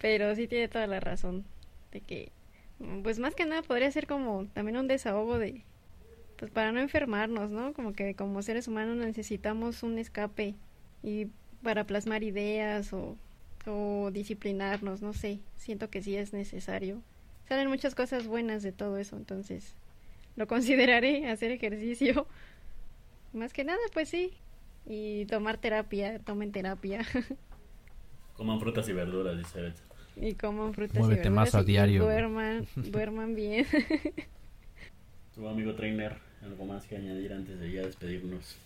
pero 0.00 0.34
sí 0.34 0.46
tiene 0.46 0.68
toda 0.68 0.86
la 0.86 1.00
razón 1.00 1.44
de 1.92 2.00
que, 2.00 2.32
pues 3.02 3.18
más 3.18 3.34
que 3.34 3.46
nada 3.46 3.62
podría 3.62 3.90
ser 3.90 4.06
como 4.06 4.46
también 4.46 4.76
un 4.76 4.88
desahogo 4.88 5.38
de, 5.38 5.62
pues 6.36 6.50
para 6.50 6.72
no 6.72 6.80
enfermarnos, 6.80 7.50
¿no? 7.50 7.72
Como 7.72 7.92
que 7.92 8.14
como 8.14 8.42
seres 8.42 8.68
humanos 8.68 8.96
necesitamos 8.96 9.82
un 9.82 9.98
escape 9.98 10.54
y 11.02 11.28
para 11.62 11.84
plasmar 11.84 12.22
ideas 12.22 12.92
o, 12.92 13.16
o 13.66 14.10
disciplinarnos, 14.12 15.02
no 15.02 15.12
sé, 15.12 15.40
siento 15.56 15.90
que 15.90 16.02
sí 16.02 16.16
es 16.16 16.32
necesario. 16.32 17.02
Salen 17.48 17.68
muchas 17.68 17.94
cosas 17.94 18.26
buenas 18.26 18.62
de 18.62 18.72
todo 18.72 18.96
eso, 18.98 19.16
entonces 19.16 19.74
lo 20.36 20.46
consideraré 20.46 21.28
hacer 21.30 21.50
ejercicio. 21.50 22.26
Más 23.32 23.52
que 23.52 23.64
nada, 23.64 23.78
pues 23.92 24.08
sí, 24.08 24.32
y 24.86 25.24
tomar 25.26 25.58
terapia, 25.58 26.18
tomen 26.20 26.52
terapia. 26.52 27.04
Coman 28.36 28.58
frutas 28.58 28.88
y 28.88 28.94
verduras, 28.94 29.36
dice 29.36 29.72
Y 30.16 30.32
coman 30.32 30.72
frutas 30.72 30.96
y 30.96 31.08
verduras. 31.08 31.30
más 31.30 31.54
a 31.54 31.62
diario. 31.62 32.04
duerman, 32.04 32.66
duerman 32.74 33.34
bien. 33.34 33.66
Tu 35.34 35.46
amigo 35.46 35.74
trainer, 35.74 36.16
algo 36.42 36.64
más 36.64 36.86
que 36.86 36.96
añadir 36.96 37.34
antes 37.34 37.60
de 37.60 37.70
ya 37.70 37.82
despedirnos. 37.82 38.56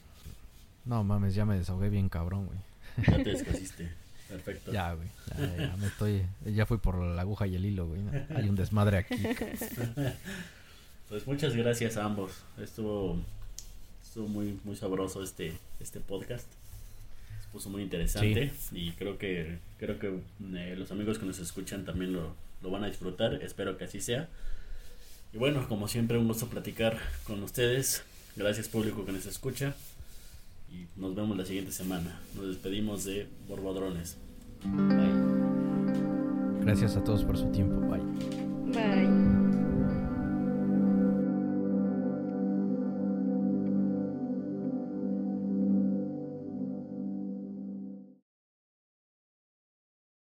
No 0.84 1.02
mames, 1.02 1.34
ya 1.34 1.44
me 1.44 1.56
desahogué 1.56 1.88
bien 1.88 2.08
cabrón, 2.08 2.46
güey. 2.46 2.58
Ya 3.04 3.22
te 3.22 3.30
descasiste. 3.30 4.03
Perfecto. 4.28 4.72
Ya, 4.72 4.94
güey. 4.94 5.09
Ya, 5.38 5.56
ya, 5.56 5.76
me 5.76 5.86
estoy. 5.86 6.22
Ya 6.46 6.66
fui 6.66 6.78
por 6.78 6.98
la 6.98 7.22
aguja 7.22 7.46
y 7.46 7.56
el 7.56 7.64
hilo, 7.64 7.86
güey. 7.86 8.01
Hay 8.34 8.48
un 8.48 8.56
desmadre 8.56 8.98
aquí. 8.98 9.16
Pues 11.06 11.26
muchas 11.26 11.55
gracias 11.55 11.98
a 11.98 12.05
ambos. 12.05 12.32
Estuvo 12.59 13.18
estuvo 14.14 14.28
muy, 14.28 14.60
muy 14.62 14.76
sabroso 14.76 15.24
este, 15.24 15.59
este 15.80 15.98
podcast. 15.98 16.46
Se 17.42 17.48
puso 17.51 17.68
muy 17.68 17.82
interesante 17.82 18.52
y 18.70 18.92
creo 18.92 19.18
que, 19.18 19.59
creo 19.78 19.98
que 19.98 20.20
eh, 20.55 20.76
los 20.78 20.92
amigos 20.92 21.18
que 21.18 21.26
nos 21.26 21.40
escuchan 21.40 21.84
también 21.84 22.12
lo, 22.12 22.32
lo 22.62 22.70
van 22.70 22.84
a 22.84 22.86
disfrutar. 22.86 23.34
Espero 23.42 23.76
que 23.76 23.86
así 23.86 24.01
sea. 24.01 24.28
Y 25.32 25.38
bueno, 25.38 25.68
como 25.68 25.88
siempre, 25.88 26.16
un 26.16 26.28
gusto 26.28 26.46
platicar 26.46 26.96
con 27.24 27.42
ustedes. 27.42 28.05
Gracias 28.36 28.68
público 28.68 29.05
que 29.05 29.10
nos 29.10 29.26
escucha. 29.26 29.74
Y 30.74 30.88
nos 30.96 31.14
vemos 31.14 31.36
la 31.36 31.44
siguiente 31.44 31.70
semana. 31.70 32.20
Nos 32.34 32.48
despedimos 32.48 33.05
de 33.05 33.28
Borbodrones. 33.48 34.18
Bye. 34.64 35.14
Gracias 36.62 36.96
a 36.96 37.05
todos 37.05 37.22
por 37.24 37.36
su 37.36 37.46
tiempo. 37.52 37.78
Bye. 37.80 38.02
Bye. 38.72 39.13